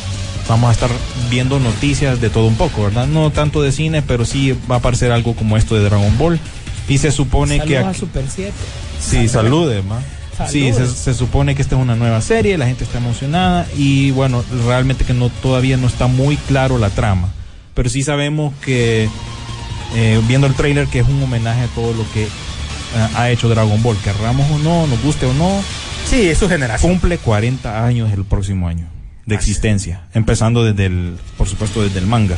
[0.48, 0.90] vamos a estar
[1.30, 3.06] viendo noticias de todo un poco, ¿verdad?
[3.06, 6.40] No tanto de cine, pero sí va a aparecer algo como esto de Dragon Ball.
[6.88, 7.78] Y se supone que...
[7.78, 8.52] A aquí- Super 7.
[9.00, 10.00] Sí, salude, ma.
[10.48, 14.44] Sí, se, supone que esta es una nueva serie, la gente está emocionada y bueno,
[14.66, 17.28] realmente que no todavía no está muy claro la trama,
[17.74, 19.08] pero sí sabemos que
[19.96, 22.28] eh, viendo el trailer que es un homenaje a todo lo que eh,
[23.16, 25.60] ha hecho Dragon Ball, querramos o no, nos guste o no,
[26.08, 26.92] Sí, es su generación.
[26.92, 28.86] cumple 40 años el próximo año
[29.26, 29.50] de Así.
[29.50, 32.36] existencia, empezando desde el, por supuesto, desde el manga.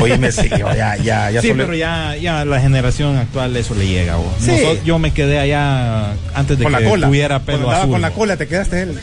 [0.00, 4.16] Oye, sí, ya, ya, ya sí, pero ya, ya la generación actual eso le llega.
[4.16, 4.26] vos.
[4.40, 4.50] Sí.
[4.52, 7.06] Nosotros- yo me quedé allá antes de con que la cola.
[7.06, 7.90] tuviera pelo azul.
[7.90, 8.98] con la cola, te quedaste él.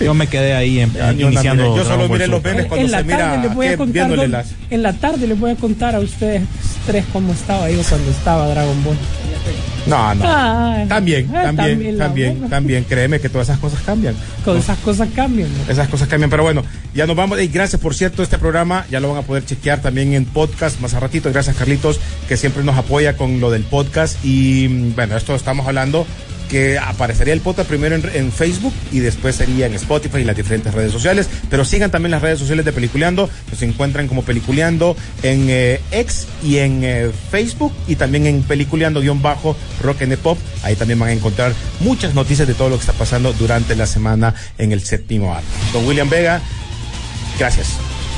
[0.00, 1.76] Yo me quedé ahí en, Ya, yo iniciando.
[1.76, 3.92] Yo solo miré los memes cuando en la se mira tarde les voy a contar
[3.92, 6.42] viéndole dónde- las- en la tarde les voy a contar a ustedes
[6.86, 8.96] tres cómo estaba yo cuando estaba Dragon Ball.
[9.86, 10.24] No, no.
[10.26, 12.84] Ah, también, también, también, también.
[12.84, 14.14] Créeme que todas esas cosas cambian.
[14.44, 15.48] Con esas cosas cambian.
[15.66, 15.72] ¿no?
[15.72, 16.62] Esas cosas cambian, pero bueno,
[16.94, 17.40] ya nos vamos.
[17.40, 20.80] Y gracias, por cierto, este programa ya lo van a poder chequear también en podcast
[20.80, 21.30] más a ratito.
[21.32, 24.22] Gracias, Carlitos, que siempre nos apoya con lo del podcast.
[24.24, 26.06] Y mm, bueno, esto estamos hablando
[26.50, 30.36] que aparecería el podcast primero en, en Facebook y después sería en Spotify y las
[30.36, 31.28] diferentes redes sociales.
[31.48, 33.30] Pero sigan también las redes sociales de Peliculeando.
[33.50, 39.56] Nos encuentran como Peliculeando en eh, X y en eh, Facebook y también en Peliculeando-Bajo
[39.82, 40.38] Rock and Pop.
[40.62, 43.86] Ahí también van a encontrar muchas noticias de todo lo que está pasando durante la
[43.86, 45.46] semana en el séptimo arte.
[45.72, 46.40] Don William Vega,
[47.38, 47.68] gracias.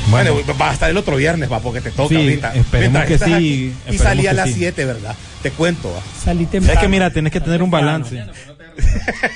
[0.09, 0.57] Bueno, Bueno.
[0.59, 2.53] va a estar el otro viernes, va, porque te toca Sí, ahorita.
[2.55, 3.45] esperemos Mientras que estás sí, aquí.
[3.45, 4.55] Y esperemos salí a las sí.
[4.57, 5.15] 7, ¿verdad?
[5.43, 5.89] Te cuento.
[5.91, 5.99] va.
[6.23, 6.73] Salí temprano.
[6.79, 8.23] Es que mira, tienes que tener un balance.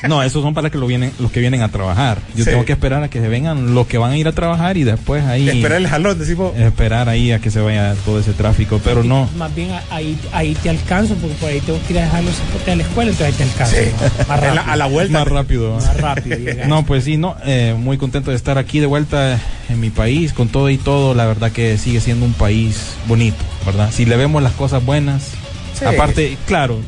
[0.07, 2.17] No, esos son para que lo vienen, los que vienen a trabajar.
[2.35, 2.49] Yo Sí.
[2.49, 4.83] tengo que esperar a que se vengan los que van a ir a trabajar y
[4.83, 6.55] después ahí Esperar el jalón, decimos.
[6.57, 8.81] esperar ahí a que se vaya todo ese tráfico.
[8.83, 12.03] Pero no, Más bien ahí, ahí te alcanzo porque por ahí tengo que ir a
[12.03, 12.33] dejar los
[12.67, 13.75] a la escuela, entonces ahí te alcanzo.
[13.75, 13.91] Sí.
[14.17, 14.25] ¿no?
[14.27, 14.63] Más rápido.
[14.71, 15.19] a la vuelta.
[15.19, 15.73] más rápido.
[15.75, 16.37] Más rápido.
[16.67, 19.39] No, pues sí, no, eh, muy contento de estar aquí de vuelta
[19.69, 23.37] en mi país, con todo y todo, la verdad que sigue siendo un país bonito,
[23.65, 23.89] ¿verdad?
[23.91, 25.31] Si le vemos las cosas buenas,
[25.79, 25.85] Sí.
[25.85, 26.79] aparte, claro,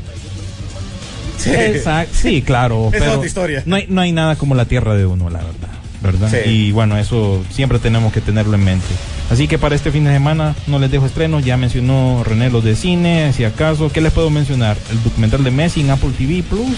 [1.37, 1.51] Sí.
[1.51, 3.63] exacto, sí, claro, Esa es pero otra historia.
[3.65, 5.69] No, hay, no hay nada como la tierra de uno, la verdad,
[6.01, 6.29] ¿verdad?
[6.29, 6.49] Sí.
[6.49, 8.87] Y bueno, eso siempre tenemos que tenerlo en mente.
[9.31, 12.63] Así que para este fin de semana no les dejo estrenos, ya mencionó René los
[12.63, 14.75] de cine, si acaso, ¿qué les puedo mencionar?
[14.91, 16.75] El documental de Messi en Apple TV Plus,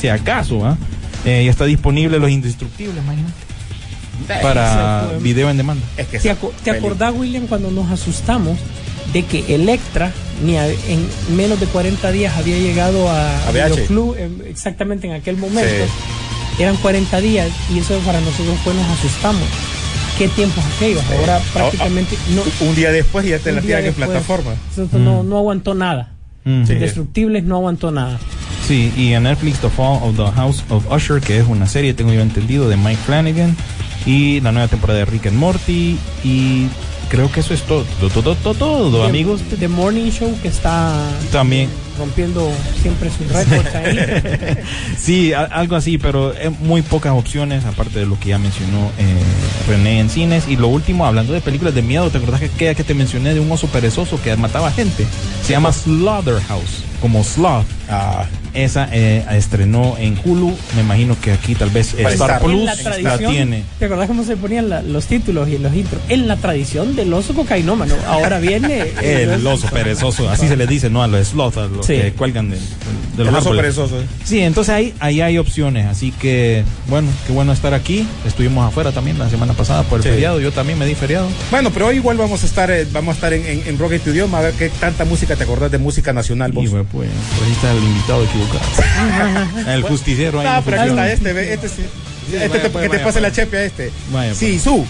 [0.00, 0.76] si acaso, ¿ah?
[1.24, 3.32] Eh, ya está disponible Los Indestructibles, imagínate.
[4.42, 5.84] para video en demanda.
[5.96, 6.18] Es que
[6.62, 8.58] ¿Te, acordás, William, cuando nos asustamos
[9.12, 10.12] de que Electra
[10.44, 11.06] ni a- en
[11.36, 13.52] menos de 40 días había llegado a, A.
[13.52, 15.70] Videoclub, em, exactamente en aquel momento?
[16.58, 19.42] Eran 40 días y eso para nosotros fue nos asustamos.
[20.18, 21.02] ¿Qué tiempos aquellos?
[21.18, 22.42] Ahora prácticamente no.
[22.68, 24.52] Un día después ya te la tiran en plataforma.
[24.92, 26.12] no, no aguantó nada.
[26.44, 26.64] Mm.
[26.66, 26.72] Sí.
[26.74, 28.18] Indestructibles no aguantó nada.
[28.66, 31.92] Sí, y en Netflix The Fall of the House of Usher, que es una serie,
[31.94, 33.56] tengo yo entendido, de Mike Flanagan,
[34.06, 36.66] y la nueva temporada de Rick and Morty, y
[37.14, 39.40] creo que eso es todo, todo, todo, todo, todo, The- amigos.
[39.58, 40.92] The Morning Show que está
[41.30, 41.68] También.
[41.98, 42.50] rompiendo
[42.82, 43.98] siempre sus récords ahí.
[44.98, 48.90] Sí, a- algo así, pero eh, muy pocas opciones, aparte de lo que ya mencionó
[48.98, 49.14] eh,
[49.68, 50.48] René en cines.
[50.48, 53.32] Y lo último, hablando de películas de miedo, ¿te acordás que aquella que te mencioné
[53.34, 55.06] de un oso perezoso que mataba gente?
[55.44, 57.66] Se llama Slaughterhouse, como Sloth.
[57.88, 62.40] Ah, Esa eh, estrenó en Hulu, me imagino que aquí tal vez Star estar.
[62.40, 62.70] Plus
[63.02, 63.64] la tiene.
[63.80, 66.00] ¿Te acordás cómo se ponían la- los títulos y los intros?
[66.08, 67.94] En la tradición del oso cocainómano.
[68.06, 71.02] Ahora viene El oso perezoso, así se le dice, ¿no?
[71.02, 71.94] A los sloth, a los Sí.
[71.96, 72.62] que cuelgan de, de
[73.18, 73.60] los el oso árboles.
[73.62, 73.96] perezoso.
[74.24, 78.06] Sí, entonces ahí, ahí hay opciones, así que bueno, qué bueno estar aquí.
[78.24, 80.10] Estuvimos afuera también la semana pasada por el Sí.
[80.10, 81.26] feriado, yo también me di feriado.
[81.50, 83.92] Bueno, pero hoy igual vamos a estar, eh, vamos a estar en, en, en Rock
[83.94, 86.64] en tu idioma, a ver qué tanta música te acordás de música nacional vos.
[86.64, 87.08] Y pues, pues
[87.76, 88.64] el invitado equivocado.
[89.68, 90.46] el justiciero ahí.
[90.46, 91.12] Ah, no pero aquí funciona.
[91.12, 91.82] está este, ve, este sí.
[92.32, 93.22] Este vaya, te- pues, que te vaya, pase pues.
[93.22, 93.90] la chepe a este.
[94.12, 94.84] Vaya, sí, su.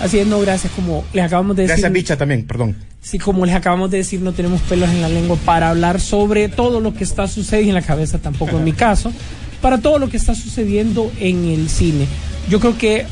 [0.00, 0.72] Así es, no, gracias.
[0.74, 1.76] Como les acabamos de decir.
[1.76, 2.76] Gracias, bicha también, perdón.
[3.00, 6.48] Sí, como les acabamos de decir, no tenemos pelos en la lengua para hablar sobre
[6.48, 9.12] todo lo que está sucediendo, y en la cabeza tampoco en mi caso,
[9.60, 12.06] para todo lo que está sucediendo en el cine.
[12.48, 13.06] Yo creo que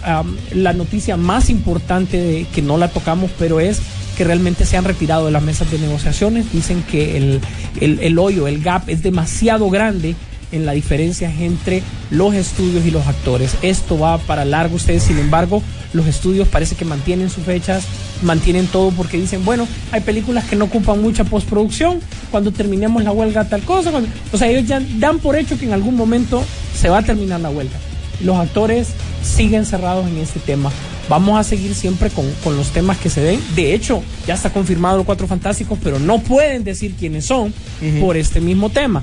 [0.52, 3.80] la noticia más importante de, que no la tocamos, pero es
[4.20, 6.52] que realmente se han retirado de las mesas de negociaciones.
[6.52, 7.40] Dicen que el,
[7.80, 10.14] el, hoyo, el gap es demasiado grande
[10.52, 13.54] en la diferencia entre los estudios y los actores.
[13.62, 15.62] Esto va para largo ustedes, sin embargo,
[15.94, 17.84] los estudios parece que mantienen sus fechas,
[18.20, 23.12] mantienen todo porque dicen, bueno, hay películas que no ocupan mucha postproducción, cuando terminemos la
[23.12, 26.44] huelga tal cosa, cuando- o sea, ellos ya dan por hecho que en algún momento
[26.78, 27.78] se va a terminar la huelga.
[28.22, 28.88] Los actores
[29.24, 30.70] siguen cerrados en este tema.
[31.10, 33.42] Vamos a seguir siempre con, con los temas que se den.
[33.56, 37.52] De hecho, ya está confirmado los cuatro fantásticos, pero no pueden decir quiénes son
[38.00, 39.02] por este mismo tema.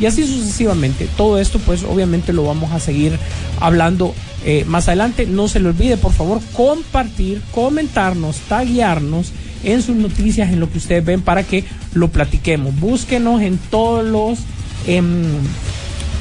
[0.00, 1.08] Y así sucesivamente.
[1.16, 3.18] Todo esto, pues obviamente lo vamos a seguir
[3.60, 4.14] hablando
[4.44, 5.26] eh, más adelante.
[5.26, 9.32] No se le olvide, por favor, compartir, comentarnos, taguearnos
[9.64, 12.78] en sus noticias, en lo que ustedes ven, para que lo platiquemos.
[12.78, 14.38] Búsquenos en todos los
[14.86, 15.24] em,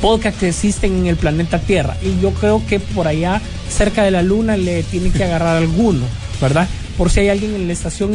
[0.02, 1.98] podcasts que existen en el planeta Tierra.
[2.02, 6.06] Y yo creo que por allá, cerca de la Luna, le tiene que agarrar alguno,
[6.42, 6.68] ¿verdad?
[6.98, 8.14] Por si hay alguien en la estación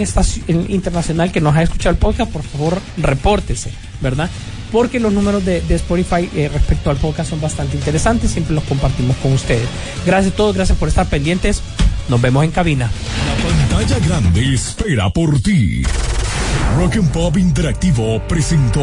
[0.69, 4.29] internacional que nos ha escuchado el podcast, por favor, repórtese, ¿verdad?
[4.73, 8.65] Porque los números de, de Spotify eh, respecto al podcast son bastante interesantes, siempre los
[8.65, 9.69] compartimos con ustedes.
[10.07, 11.63] Gracias a todos, gracias por estar pendientes.
[12.09, 12.91] Nos vemos en cabina.
[13.27, 15.83] La pantalla grande espera por ti.
[16.77, 18.83] Rock and Pop Interactivo presentó